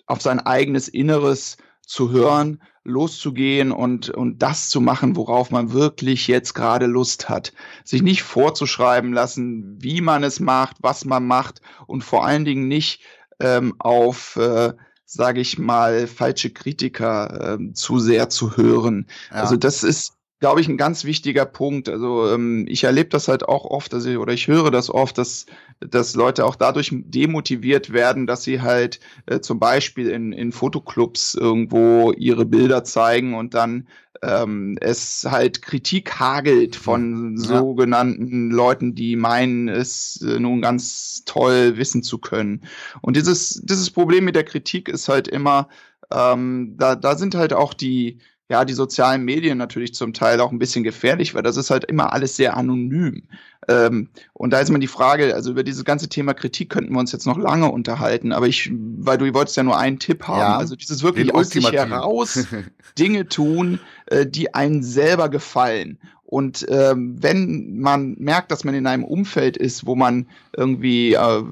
auf 0.07 0.23
sein 0.23 0.41
eigenes 0.41 0.89
Inneres 0.89 1.57
zu 1.87 2.11
hören, 2.11 2.63
loszugehen 2.85 3.73
und, 3.73 4.11
und 4.11 4.43
das 4.43 4.71
zu 4.71 4.81
machen, 4.81 5.17
worauf 5.17 5.51
man 5.51 5.73
wirklich 5.73 6.27
jetzt 6.27 6.55
gerade 6.55 6.87
Lust 6.87 7.29
hat. 7.29 7.53
Sich 7.85 8.03
nicht 8.03 8.23
vorzuschreiben 8.23 9.13
lassen, 9.13 9.77
wie 9.81 10.01
man 10.01 10.25
es 10.25 10.41
macht, 10.41 10.77
was 10.81 11.05
man 11.05 11.27
macht 11.27 11.61
und 11.87 12.03
vor 12.03 12.25
allen 12.25 12.45
Dingen 12.45 12.69
nicht 12.69 13.03
ähm, 13.41 13.75
auf 13.79 14.37
äh, 14.37 14.73
sage 15.11 15.41
ich 15.41 15.59
mal, 15.59 16.07
falsche 16.07 16.51
Kritiker 16.51 17.59
äh, 17.59 17.73
zu 17.73 17.99
sehr 17.99 18.29
zu 18.29 18.59
hören. 18.59 19.07
Ja. 19.31 19.37
Also 19.37 19.57
das 19.57 19.83
ist, 19.83 20.19
glaube 20.39 20.61
ich, 20.61 20.69
ein 20.69 20.77
ganz 20.77 21.05
wichtiger 21.05 21.47
Punkt. 21.47 21.89
Also 21.89 22.31
ähm, 22.31 22.67
ich 22.69 22.85
erlebe 22.85 23.09
das 23.09 23.27
halt 23.27 23.49
auch 23.49 23.65
oft, 23.65 23.95
also, 23.95 24.11
oder 24.19 24.35
ich 24.35 24.49
höre 24.49 24.71
das 24.71 24.91
oft, 24.91 25.17
dass, 25.17 25.47
dass 25.81 26.15
Leute 26.15 26.45
auch 26.45 26.57
dadurch 26.57 26.91
demotiviert 26.93 27.91
werden, 27.91 28.27
dass 28.27 28.45
sie 28.45 28.61
halt 28.61 29.01
äh, 29.25 29.41
zum 29.41 29.59
Beispiel 29.59 30.11
in, 30.11 30.33
in 30.33 30.53
Fotoclubs 30.53 31.35
irgendwo 31.35 32.13
ihre 32.13 32.45
Bilder 32.45 32.85
zeigen 32.85 33.35
und 33.35 33.55
dann 33.55 33.89
ähm, 34.23 34.77
es 34.81 35.27
halt 35.29 35.63
Kritik 35.63 36.19
hagelt 36.19 36.77
von 36.77 37.37
ja. 37.37 37.59
sogenannten 37.59 38.51
Leuten, 38.51 38.95
die 38.95 39.17
meinen, 39.17 39.69
es 39.69 40.21
äh, 40.23 40.39
nun 40.39 40.63
ganz 40.63 41.23
toll 41.25 41.77
wissen 41.77 42.03
zu 42.03 42.19
können. 42.19 42.63
Und 43.01 43.17
dieses, 43.17 43.61
dieses 43.65 43.91
Problem 43.91 44.25
mit 44.25 44.37
der 44.37 44.45
Kritik 44.45 44.89
ist 44.89 45.09
halt 45.09 45.29
immer, 45.29 45.69
ähm, 46.11 46.75
da, 46.77 46.97
da 46.97 47.17
sind 47.17 47.35
halt 47.35 47.53
auch 47.53 47.75
die, 47.75 48.19
ja, 48.49 48.65
die 48.65 48.73
sozialen 48.73 49.25
Medien 49.25 49.59
natürlich 49.59 49.95
zum 49.95 50.15
Teil 50.15 50.41
auch 50.41 50.51
ein 50.51 50.59
bisschen 50.59 50.83
gefährlich, 50.83 51.35
weil 51.35 51.43
das 51.43 51.57
ist 51.57 51.71
halt 51.71 51.85
immer 51.85 52.13
alles 52.13 52.37
sehr 52.37 52.57
anonym. 52.57 53.25
Ähm, 53.69 54.09
und 54.33 54.53
da 54.53 54.61
ist 54.61 54.71
immer 54.71 54.79
die 54.79 54.87
Frage, 54.87 55.35
also 55.35 55.51
über 55.51 55.63
dieses 55.63 55.85
ganze 55.85 56.09
Thema 56.09 56.33
Kritik 56.33 56.71
könnten 56.71 56.93
wir 56.95 56.99
uns 56.99 57.13
jetzt 57.13 57.27
noch 57.27 57.37
lange 57.37 57.71
unterhalten, 57.71 58.33
aber 58.33 58.47
ich, 58.47 58.71
weil 58.73 59.19
du 59.19 59.33
wolltest 59.35 59.59
ja 59.59 59.63
nur 59.63 59.77
einen 59.77 59.99
Tipp 59.99 60.27
haben, 60.27 60.41
Ja, 60.41 60.57
also 60.57 60.77
dieses 60.77 61.03
wirklich 61.03 61.35
aus 61.35 61.51
sich 61.51 61.71
heraus 61.71 62.47
Dinge 62.99 63.29
tun, 63.29 63.81
äh, 64.07 64.25
die 64.27 64.55
einen 64.55 64.83
selber 64.83 65.29
gefallen. 65.29 65.99
Und 66.25 66.67
ähm, 66.69 67.17
wenn 67.23 67.79
man 67.79 68.17
merkt, 68.19 68.51
dass 68.53 68.63
man 68.63 68.75
in 68.75 68.87
einem 68.87 69.05
Umfeld 69.05 69.57
ist, 69.57 69.87
wo 69.87 69.95
man 69.95 70.27
irgendwie 70.55 71.15
äh, 71.15 71.43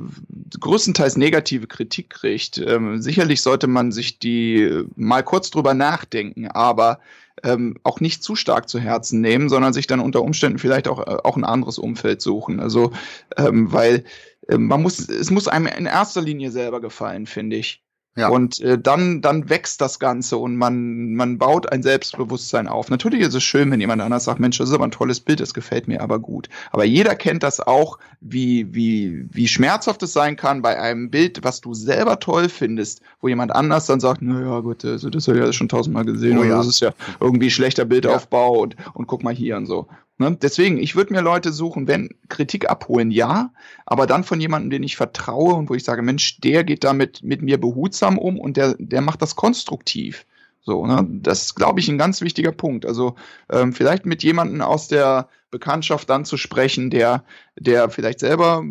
größtenteils 0.61 1.16
negative 1.16 1.66
Kritik 1.66 2.11
kriegt, 2.11 2.59
ähm, 2.59 3.01
sicherlich 3.01 3.42
sollte 3.42 3.66
man 3.66 3.92
sich 3.92 4.18
die 4.18 4.62
äh, 4.62 4.84
mal 4.97 5.22
kurz 5.22 5.51
drüber 5.51 5.74
nachdenken, 5.74 6.49
aber 6.49 7.01
ähm, 7.42 7.76
auch 7.82 8.01
nicht 8.01 8.22
zu 8.22 8.34
stark 8.34 8.68
zu 8.68 8.78
Herzen 8.78 9.20
nehmen, 9.20 9.49
sondern 9.49 9.72
sich 9.72 9.86
dann 9.86 10.01
unter 10.01 10.22
Umständen 10.22 10.59
vielleicht 10.59 10.88
auch, 10.88 11.01
äh, 11.01 11.18
auch 11.22 11.36
ein 11.36 11.44
anderes 11.44 11.78
Umfeld 11.78 12.22
suchen. 12.22 12.61
Also, 12.61 12.92
ähm, 13.36 13.72
weil 13.72 14.05
ähm, 14.49 14.66
man 14.66 14.82
muss, 14.82 15.09
es 15.09 15.30
muss 15.30 15.49
einem 15.49 15.66
in 15.66 15.86
erster 15.86 16.22
Linie 16.22 16.51
selber 16.51 16.80
gefallen, 16.80 17.26
finde 17.26 17.57
ich. 17.57 17.86
Ja. 18.17 18.29
Und 18.29 18.61
äh, 18.61 18.79
dann, 18.79 19.21
dann 19.21 19.51
wächst 19.51 19.83
das 19.83 19.99
Ganze 19.99 20.39
und 20.39 20.57
man, 20.57 21.14
man 21.14 21.37
baut 21.37 21.71
ein 21.71 21.83
Selbstbewusstsein 21.83 22.67
auf. 22.67 22.89
Natürlich 22.89 23.21
ist 23.21 23.35
es 23.35 23.43
schön, 23.43 23.71
wenn 23.71 23.81
jemand 23.81 24.01
anders 24.01 24.25
sagt, 24.25 24.41
Mensch, 24.41 24.57
das 24.57 24.71
ist 24.71 24.75
aber 24.75 24.85
ein 24.85 24.91
tolles 24.91 25.21
Bild, 25.21 25.41
das 25.41 25.53
gefällt 25.53 25.87
mir 25.87 26.01
aber 26.01 26.19
gut. 26.19 26.49
Aber 26.73 26.85
jeder 26.85 27.14
kennt 27.14 27.43
das 27.43 27.61
auch, 27.61 27.99
wie, 28.21 28.75
wie, 28.75 29.27
wie 29.31 29.47
schmerzhaft 29.47 30.03
es 30.03 30.14
sein 30.14 30.37
kann 30.37 30.62
bei 30.62 30.81
einem 30.81 31.11
Bild, 31.11 31.45
was 31.45 31.61
du 31.61 31.75
selber 31.75 32.19
toll 32.19 32.49
findest, 32.49 33.03
wo 33.21 33.29
jemand 33.29 33.55
anders 33.55 33.85
dann 33.85 34.01
sagt, 34.01 34.23
naja, 34.23 34.61
gut, 34.61 34.83
also 34.85 35.11
das 35.11 35.29
habe 35.29 35.39
ich 35.39 35.45
ja 35.45 35.53
schon 35.53 35.69
tausendmal 35.69 36.07
gesehen, 36.07 36.39
Oh 36.39 36.41
oder 36.41 36.51
ja. 36.51 36.57
das 36.57 36.69
ist 36.69 36.81
ja 36.81 36.93
irgendwie 37.21 37.51
schlechter 37.51 37.85
Bildaufbau 37.85 38.61
und, 38.61 38.77
und 38.95 39.07
guck 39.07 39.25
mal 39.25 39.35
hier 39.35 39.59
und 39.59 39.67
so. 39.67 39.89
Ne? 40.19 40.37
Deswegen, 40.41 40.79
ich 40.79 40.97
würde 40.97 41.12
mir 41.12 41.21
Leute 41.21 41.53
suchen, 41.53 41.87
wenn 41.89 42.11
Kritik 42.29 42.71
abholen, 42.71 43.11
ja, 43.11 43.53
aber 43.85 44.07
dann 44.07 44.25
von 44.25 44.41
jemandem, 44.41 44.71
den 44.71 44.83
ich 44.83 44.97
vertraue 44.97 45.55
und 45.55 45.69
wo 45.69 45.75
ich 45.75 45.85
sage, 45.85 46.03
Mensch, 46.03 46.41
der 46.41 46.64
geht 46.64 46.85
damit 46.85 47.23
mit 47.23 47.43
mir 47.43 47.61
behutsam 47.61 48.19
um 48.19 48.39
und 48.39 48.57
der, 48.57 48.77
der 48.79 49.03
macht 49.03 49.21
das 49.21 49.37
konstruktiv. 49.37 50.25
So, 50.67 50.85
ne? 50.85 51.07
Das 51.23 51.43
ist, 51.43 51.55
glaube 51.55 51.79
ich, 51.79 51.89
ein 51.89 51.97
ganz 51.97 52.21
wichtiger 52.21 52.51
Punkt. 52.51 52.87
Also 52.87 53.14
ähm, 53.51 53.73
vielleicht 53.73 54.05
mit 54.05 54.25
jemandem 54.25 54.61
aus 54.62 54.89
der 54.89 55.29
Bekanntschaft 55.53 56.11
dann 56.11 56.25
zu 56.25 56.37
sprechen, 56.37 56.91
der, 56.91 57.23
der 57.57 57.89
vielleicht 57.89 58.19
selber, 58.19 58.64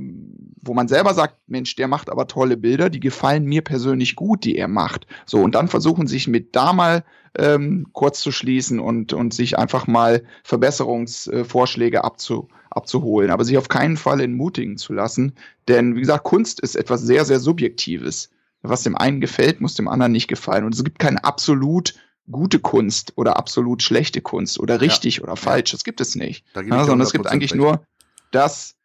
wo 0.61 0.73
man 0.73 0.89
selber 0.89 1.13
sagt, 1.13 1.37
Mensch, 1.47 1.73
der 1.77 1.87
macht 1.87 2.09
aber 2.09 2.27
tolle 2.27 2.57
Bilder, 2.57 2.89
die 2.89 2.99
gefallen 2.99 3.45
mir 3.45 3.61
persönlich 3.61 4.17
gut, 4.17 4.43
die 4.43 4.57
er 4.57 4.67
macht. 4.67 5.07
So, 5.25 5.39
und 5.39 5.55
dann 5.55 5.69
versuchen 5.69 6.05
sich 6.05 6.27
mit 6.27 6.53
da 6.53 6.73
mal 6.73 7.05
ähm, 7.37 7.87
kurz 7.93 8.19
zu 8.19 8.33
schließen 8.33 8.81
und, 8.81 9.13
und 9.13 9.33
sich 9.33 9.57
einfach 9.57 9.87
mal 9.87 10.21
Verbesserungsvorschläge 10.43 12.03
abzu, 12.03 12.49
abzuholen, 12.71 13.31
aber 13.31 13.45
sich 13.45 13.57
auf 13.57 13.69
keinen 13.69 13.95
Fall 13.95 14.19
entmutigen 14.19 14.75
zu 14.75 14.91
lassen. 14.91 15.33
Denn 15.69 15.95
wie 15.95 16.01
gesagt, 16.01 16.25
Kunst 16.25 16.59
ist 16.59 16.75
etwas 16.75 17.03
sehr, 17.03 17.23
sehr 17.23 17.39
Subjektives. 17.39 18.31
Was 18.69 18.83
dem 18.83 18.95
einen 18.95 19.21
gefällt, 19.21 19.61
muss 19.61 19.75
dem 19.75 19.87
anderen 19.87 20.11
nicht 20.11 20.27
gefallen. 20.27 20.65
Und 20.65 20.73
es 20.73 20.83
gibt 20.83 20.99
keine 20.99 21.23
absolut 21.23 21.95
gute 22.29 22.59
Kunst 22.59 23.13
oder 23.15 23.37
absolut 23.37 23.83
schlechte 23.83 24.21
Kunst 24.21 24.59
oder 24.59 24.81
richtig 24.81 25.21
oder 25.21 25.35
falsch. 25.35 25.71
Das 25.71 25.83
gibt 25.83 26.01
es 26.01 26.15
nicht. 26.15 26.43
Ja, 26.55 26.85
sondern 26.85 27.01
es 27.01 27.11
gibt 27.11 27.27
100% 27.27 27.29
eigentlich 27.29 27.51
recht. 27.51 27.61
nur 27.61 27.85
das, 28.31 28.75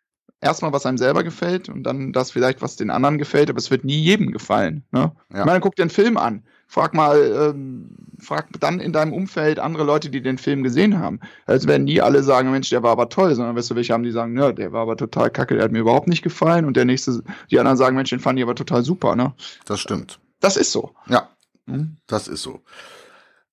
erstmal, 0.41 0.73
was 0.73 0.87
einem 0.87 0.99
selber 0.99 1.25
gefällt 1.25 1.69
und 1.69 1.83
dann 1.85 2.13
das 2.13 2.31
vielleicht, 2.31 2.63
was 2.63 2.77
den 2.77 2.91
anderen 2.91 3.19
gefällt, 3.19 3.51
aber 3.51 3.59
es 3.59 3.71
wird 3.71 3.85
nie 3.85 4.01
jedem 4.01 4.33
gefallen. 4.33 4.85
Ne? 4.93 5.13
Ja. 5.33 5.41
Ich 5.41 5.45
meine, 5.45 5.61
guck 5.61 5.77
dir 5.77 5.83
einen 5.83 5.91
Film 5.91 6.17
an. 6.17 6.43
Frag 6.67 6.95
mal, 6.95 7.53
ähm, 7.55 7.97
frag 8.21 8.49
dann 8.61 8.81
in 8.81 8.93
deinem 8.93 9.13
Umfeld 9.13 9.59
andere 9.59 9.85
Leute, 9.85 10.11
die 10.11 10.23
den 10.23 10.39
Film 10.39 10.63
gesehen 10.63 10.99
haben. 10.99 11.21
Als 11.47 11.67
werden 11.67 11.85
nie 11.85 12.01
alle 12.01 12.23
sagen, 12.23 12.51
Mensch, 12.51 12.71
der 12.71 12.83
war 12.83 12.93
aber 12.93 13.09
toll, 13.09 13.35
sondern 13.35 13.57
weißt 13.57 13.71
du, 13.71 13.75
welche 13.75 13.93
haben, 13.93 14.03
die 14.03 14.11
sagen, 14.11 14.37
ja, 14.39 14.53
der 14.53 14.73
war 14.73 14.83
aber 14.83 14.97
total 14.97 15.31
kacke, 15.31 15.55
der 15.55 15.65
hat 15.65 15.73
mir 15.73 15.81
überhaupt 15.81 16.09
nicht 16.09 16.23
gefallen 16.23 16.65
und 16.65 16.77
der 16.77 16.85
nächste, 16.85 17.23
die 17.51 17.59
anderen 17.59 17.77
sagen, 17.79 17.97
Mensch, 17.97 18.11
den 18.11 18.21
fand 18.21 18.39
ich 18.39 18.43
aber 18.45 18.55
total 18.55 18.85
super, 18.85 19.17
ne? 19.17 19.35
Das 19.65 19.81
stimmt. 19.81 20.21
Das 20.41 20.57
ist 20.57 20.73
so. 20.73 20.93
Ja, 21.09 21.29
Hm? 21.67 21.97
das 22.07 22.29
ist 22.29 22.43
so. 22.43 22.61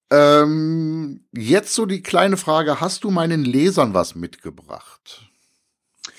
Ähm, 0.10 1.26
jetzt 1.34 1.76
so 1.76 1.86
die 1.86 2.02
kleine 2.02 2.38
Frage, 2.38 2.80
hast 2.80 3.04
du 3.04 3.12
meinen 3.12 3.44
Lesern 3.44 3.94
was 3.94 4.16
mitgebracht? 4.16 5.27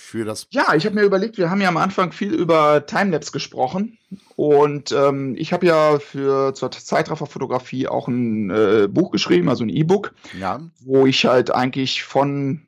Für 0.09 0.25
das 0.25 0.47
Ja, 0.53 0.75
ich 0.75 0.87
habe 0.87 0.95
mir 0.95 1.03
überlegt, 1.03 1.37
wir 1.37 1.51
haben 1.51 1.61
ja 1.61 1.69
am 1.69 1.77
Anfang 1.77 2.13
viel 2.13 2.33
über 2.33 2.87
Timelapse 2.87 3.31
gesprochen 3.31 3.99
und 4.37 4.91
ähm, 4.91 5.35
ich 5.37 5.53
habe 5.53 5.67
ja 5.67 5.99
für 5.99 6.55
zur 6.55 6.71
Zeitrafferfotografie 6.71 7.89
auch 7.89 8.09
ein 8.09 8.49
äh, 8.49 8.89
Buch 8.91 9.11
geschrieben, 9.11 9.51
also 9.51 9.65
ein 9.65 9.69
E-Book, 9.69 10.15
Ja, 10.41 10.63
wo 10.81 11.05
ich 11.05 11.27
halt 11.27 11.55
eigentlich 11.55 12.05
von 12.05 12.67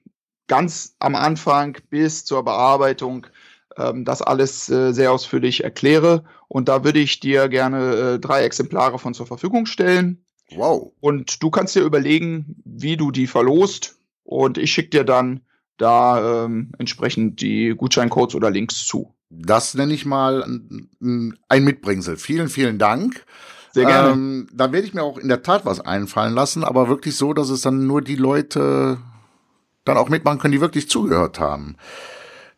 ganz 0.48 0.96
am 0.98 1.14
Anfang 1.14 1.78
bis 1.88 2.26
zur 2.26 2.44
Bearbeitung 2.44 3.26
ähm, 3.78 4.04
das 4.04 4.20
alles 4.20 4.68
äh, 4.68 4.92
sehr 4.92 5.10
ausführlich 5.10 5.64
erkläre. 5.64 6.24
Und 6.48 6.68
da 6.68 6.84
würde 6.84 6.98
ich 6.98 7.20
dir 7.20 7.48
gerne 7.48 7.94
äh, 7.94 8.18
drei 8.18 8.42
Exemplare 8.42 8.98
von 8.98 9.14
zur 9.14 9.26
Verfügung 9.26 9.64
stellen. 9.64 10.26
Wow. 10.56 10.92
und 11.00 11.42
du 11.42 11.48
kannst 11.48 11.74
dir 11.74 11.84
überlegen, 11.84 12.60
wie 12.66 12.98
du 12.98 13.12
die 13.12 13.28
verlost. 13.28 13.96
Und 14.24 14.58
ich 14.58 14.72
schicke 14.72 14.90
dir 14.90 15.04
dann 15.04 15.40
da 15.80 16.44
ähm, 16.44 16.72
entsprechend 16.78 17.40
die 17.40 17.74
Gutscheincodes 17.76 18.34
oder 18.34 18.50
Links 18.50 18.86
zu. 18.86 19.14
Das 19.30 19.74
nenne 19.74 19.94
ich 19.94 20.04
mal 20.06 20.42
ein- 21.00 21.34
Mitbringsel. 21.64 22.16
Vielen, 22.16 22.48
vielen 22.48 22.78
Dank. 22.78 23.24
Sehr 23.72 23.86
gerne. 23.86 24.10
Ähm, 24.12 24.48
da 24.52 24.72
werde 24.72 24.86
ich 24.86 24.94
mir 24.94 25.02
auch 25.04 25.16
in 25.18 25.28
der 25.28 25.42
Tat 25.42 25.64
was 25.64 25.80
einfallen 25.80 26.34
lassen, 26.34 26.64
aber 26.64 26.88
wirklich 26.88 27.16
so, 27.16 27.32
dass 27.32 27.48
es 27.50 27.60
dann 27.60 27.86
nur 27.86 28.02
die 28.02 28.16
Leute 28.16 28.98
dann 29.84 29.96
auch 29.96 30.08
mitmachen 30.08 30.38
können, 30.40 30.52
die 30.52 30.60
wirklich 30.60 30.90
zugehört 30.90 31.38
haben. 31.38 31.76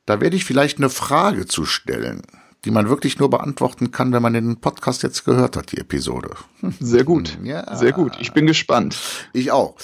Da 0.07 0.21
werde 0.21 0.35
ich 0.37 0.45
vielleicht 0.45 0.79
eine 0.79 0.89
Frage 0.91 1.47
zu 1.47 1.65
stellen, 1.67 2.23
die 2.65 2.71
man 2.71 2.89
wirklich 2.89 3.19
nur 3.19 3.29
beantworten 3.31 3.91
kann, 3.91 4.13
wenn 4.13 4.23
man 4.23 4.33
den 4.33 4.61
Podcast 4.61 5.03
jetzt 5.03 5.25
gehört 5.25 5.57
hat, 5.57 5.73
die 5.73 5.79
Episode. 5.79 6.31
Sehr 6.81 7.05
gut. 7.05 7.39
Ja. 7.45 7.77
Sehr 7.77 7.93
gut. 7.93 8.13
Ich 8.21 8.33
bin 8.33 8.47
gespannt. 8.47 8.97
Ich 9.35 9.53
auch. 9.53 9.77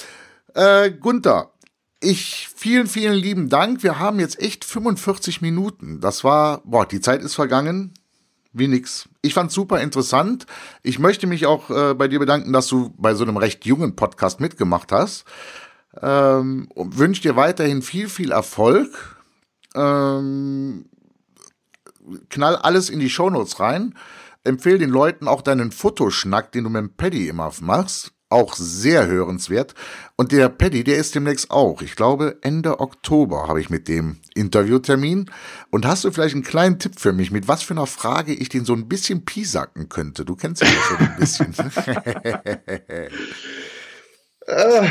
Äh, 0.54 0.90
Gunther, 0.92 1.52
ich 2.00 2.48
vielen, 2.54 2.86
vielen 2.86 3.16
lieben 3.16 3.48
Dank. 3.48 3.82
Wir 3.82 3.98
haben 3.98 4.20
jetzt 4.20 4.40
echt 4.40 4.64
45 4.64 5.40
Minuten. 5.40 6.00
Das 6.00 6.24
war, 6.24 6.62
boah, 6.64 6.86
die 6.86 7.00
Zeit 7.00 7.22
ist 7.22 7.34
vergangen. 7.34 7.94
Wie 8.52 8.68
nix. 8.68 9.08
Ich 9.20 9.34
fand's 9.34 9.54
super 9.54 9.80
interessant. 9.80 10.46
Ich 10.82 10.98
möchte 10.98 11.26
mich 11.26 11.46
auch 11.46 11.70
äh, 11.70 11.94
bei 11.94 12.08
dir 12.08 12.18
bedanken, 12.18 12.52
dass 12.52 12.66
du 12.66 12.94
bei 12.96 13.14
so 13.14 13.24
einem 13.24 13.36
recht 13.36 13.66
jungen 13.66 13.94
Podcast 13.94 14.40
mitgemacht 14.40 14.90
hast. 14.90 15.24
Ähm, 16.00 16.68
wünsche 16.74 17.22
dir 17.22 17.36
weiterhin 17.36 17.82
viel, 17.82 18.08
viel 18.08 18.32
Erfolg. 18.32 19.22
Ähm, 19.74 20.86
knall 22.30 22.56
alles 22.56 22.90
in 22.90 23.00
die 23.00 23.10
Shownotes 23.10 23.60
rein. 23.60 23.94
Empfehle 24.44 24.78
den 24.78 24.90
Leuten 24.90 25.28
auch 25.28 25.42
deinen 25.42 25.72
Fotoschnack, 25.72 26.52
den 26.52 26.64
du 26.64 26.70
mit 26.70 26.80
dem 26.80 26.94
Paddy 26.94 27.28
immer 27.28 27.52
machst. 27.60 28.12
Auch 28.30 28.54
sehr 28.56 29.06
hörenswert. 29.06 29.74
Und 30.16 30.32
der 30.32 30.50
Paddy, 30.50 30.84
der 30.84 30.98
ist 30.98 31.14
demnächst 31.14 31.50
auch. 31.50 31.80
Ich 31.80 31.96
glaube, 31.96 32.38
Ende 32.42 32.78
Oktober 32.80 33.48
habe 33.48 33.60
ich 33.60 33.70
mit 33.70 33.88
dem 33.88 34.18
Interviewtermin. 34.34 35.30
Und 35.70 35.86
hast 35.86 36.04
du 36.04 36.10
vielleicht 36.10 36.34
einen 36.34 36.44
kleinen 36.44 36.78
Tipp 36.78 37.00
für 37.00 37.12
mich, 37.12 37.30
mit 37.30 37.48
was 37.48 37.62
für 37.62 37.72
einer 37.72 37.86
Frage 37.86 38.34
ich 38.34 38.50
den 38.50 38.66
so 38.66 38.74
ein 38.74 38.86
bisschen 38.86 39.24
piesacken 39.24 39.88
könnte? 39.88 40.26
Du 40.26 40.36
kennst 40.36 40.62
ihn 40.62 40.68
ja 40.68 40.82
schon 40.82 40.98
ein 40.98 41.16
bisschen. 41.18 41.54
Äh, 44.48 44.88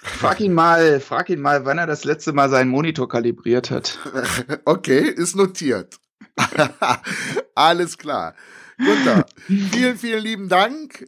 frag 0.00 0.40
ihn 0.40 0.52
mal, 0.52 0.98
frag 0.98 1.30
ihn 1.30 1.40
mal, 1.40 1.64
wann 1.64 1.78
er 1.78 1.86
das 1.86 2.02
letzte 2.02 2.32
Mal 2.32 2.50
seinen 2.50 2.70
Monitor 2.70 3.08
kalibriert 3.08 3.70
hat. 3.70 3.98
Okay, 4.64 5.08
ist 5.08 5.36
notiert. 5.36 6.00
Alles 7.54 7.98
klar. 7.98 8.34
Gunther, 8.78 9.26
vielen, 9.46 9.96
vielen 9.96 10.22
lieben 10.22 10.48
Dank. 10.48 11.06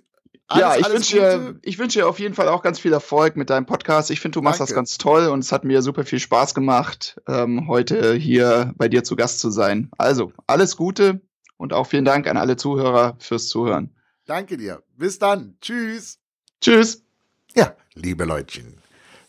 Ja, 0.57 0.71
Alles, 0.71 0.79
ich 0.79 0.85
alles 0.85 0.95
wünsche 0.97 1.17
dir, 1.17 1.59
ich 1.63 1.79
wünsche 1.79 1.99
dir 2.01 2.09
auf 2.09 2.19
jeden 2.19 2.35
Fall 2.35 2.49
auch 2.49 2.63
ganz 2.63 2.79
viel 2.81 2.93
Erfolg 2.93 3.37
mit 3.37 3.51
deinem 3.51 3.67
Podcast. 3.67 4.11
Ich 4.11 4.21
finde, 4.21 4.35
du 4.35 4.43
machst 4.43 4.61
Danke. 4.61 4.71
das 4.71 4.77
ganz 4.77 4.99
toll 4.99 5.29
und 5.29 5.41
es 5.41 5.53
hat 5.53 5.65
mir 5.65 5.83
super 5.83 6.05
viel 6.05 6.19
Spaß 6.19 6.55
gemacht, 6.55 7.21
ähm, 7.29 7.69
heute 7.69 8.15
hier 8.15 8.75
bei 8.77 8.89
dir 8.89 9.05
zu 9.05 9.17
Gast 9.17 9.41
zu 9.41 9.51
sein. 9.51 9.91
Also, 9.99 10.33
alles 10.47 10.77
Gute 10.77 11.21
und 11.57 11.73
auch 11.73 11.87
vielen 11.87 12.05
Dank 12.05 12.27
an 12.27 12.37
alle 12.37 12.57
Zuhörer 12.57 13.17
fürs 13.19 13.49
Zuhören. 13.49 13.95
Danke 14.27 14.57
dir. 14.57 14.83
Bis 14.97 15.19
dann. 15.19 15.57
Tschüss. 15.61 16.19
Tschüss. 16.61 17.05
Ja, 17.55 17.75
liebe 17.95 18.25
Leutchen, 18.25 18.79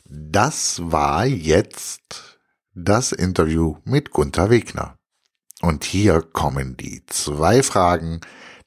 das 0.06 0.82
war 0.84 1.26
jetzt 1.26 2.40
das 2.74 3.12
Interview 3.12 3.78
mit 3.84 4.12
Gunther 4.12 4.50
Wegner. 4.50 4.98
Und 5.62 5.84
hier 5.84 6.22
kommen 6.22 6.78
die 6.78 7.04
zwei 7.06 7.64
Fragen, 7.64 8.22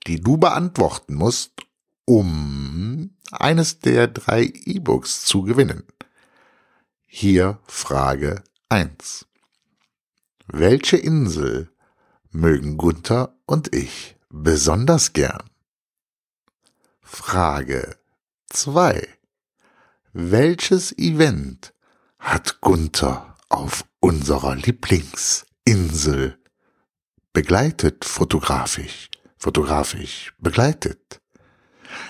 die 0.06 0.20
du 0.20 0.36
beantworten 0.36 1.14
musst, 1.14 1.52
um 2.04 3.16
eines 3.30 3.80
der 3.80 4.08
drei 4.08 4.44
E-Books 4.44 5.24
zu 5.24 5.42
gewinnen. 5.42 5.84
Hier 7.06 7.60
Frage 7.66 8.42
1. 8.68 9.26
Welche 10.46 10.96
Insel 10.96 11.70
mögen 12.30 12.76
Gunther 12.76 13.36
und 13.46 13.74
ich 13.74 14.16
besonders 14.28 15.12
gern? 15.12 15.42
Frage 17.00 17.96
2. 18.50 19.06
welches 20.12 20.96
Event 20.98 21.74
hat 22.18 22.60
Gunther 22.60 23.36
auf 23.48 23.84
unserer 24.00 24.54
Lieblingsinsel 24.54 26.38
begleitet 27.32 28.04
fotografisch, 28.04 29.10
fotografisch 29.36 30.34
begleitet? 30.38 31.20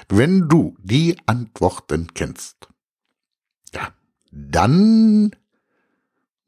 Wenn 0.09 0.49
du 0.49 0.77
die 0.81 1.17
Antworten 1.27 2.09
kennst, 2.15 2.69
ja, 3.73 3.89
dann 4.31 5.35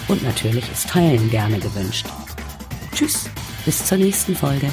Und 0.07 0.23
natürlich 0.23 0.69
ist 0.71 0.89
Teilen 0.89 1.29
gerne 1.29 1.59
gewünscht. 1.59 2.07
Tschüss, 2.93 3.29
bis 3.65 3.85
zur 3.85 3.97
nächsten 3.97 4.35
Folge. 4.35 4.69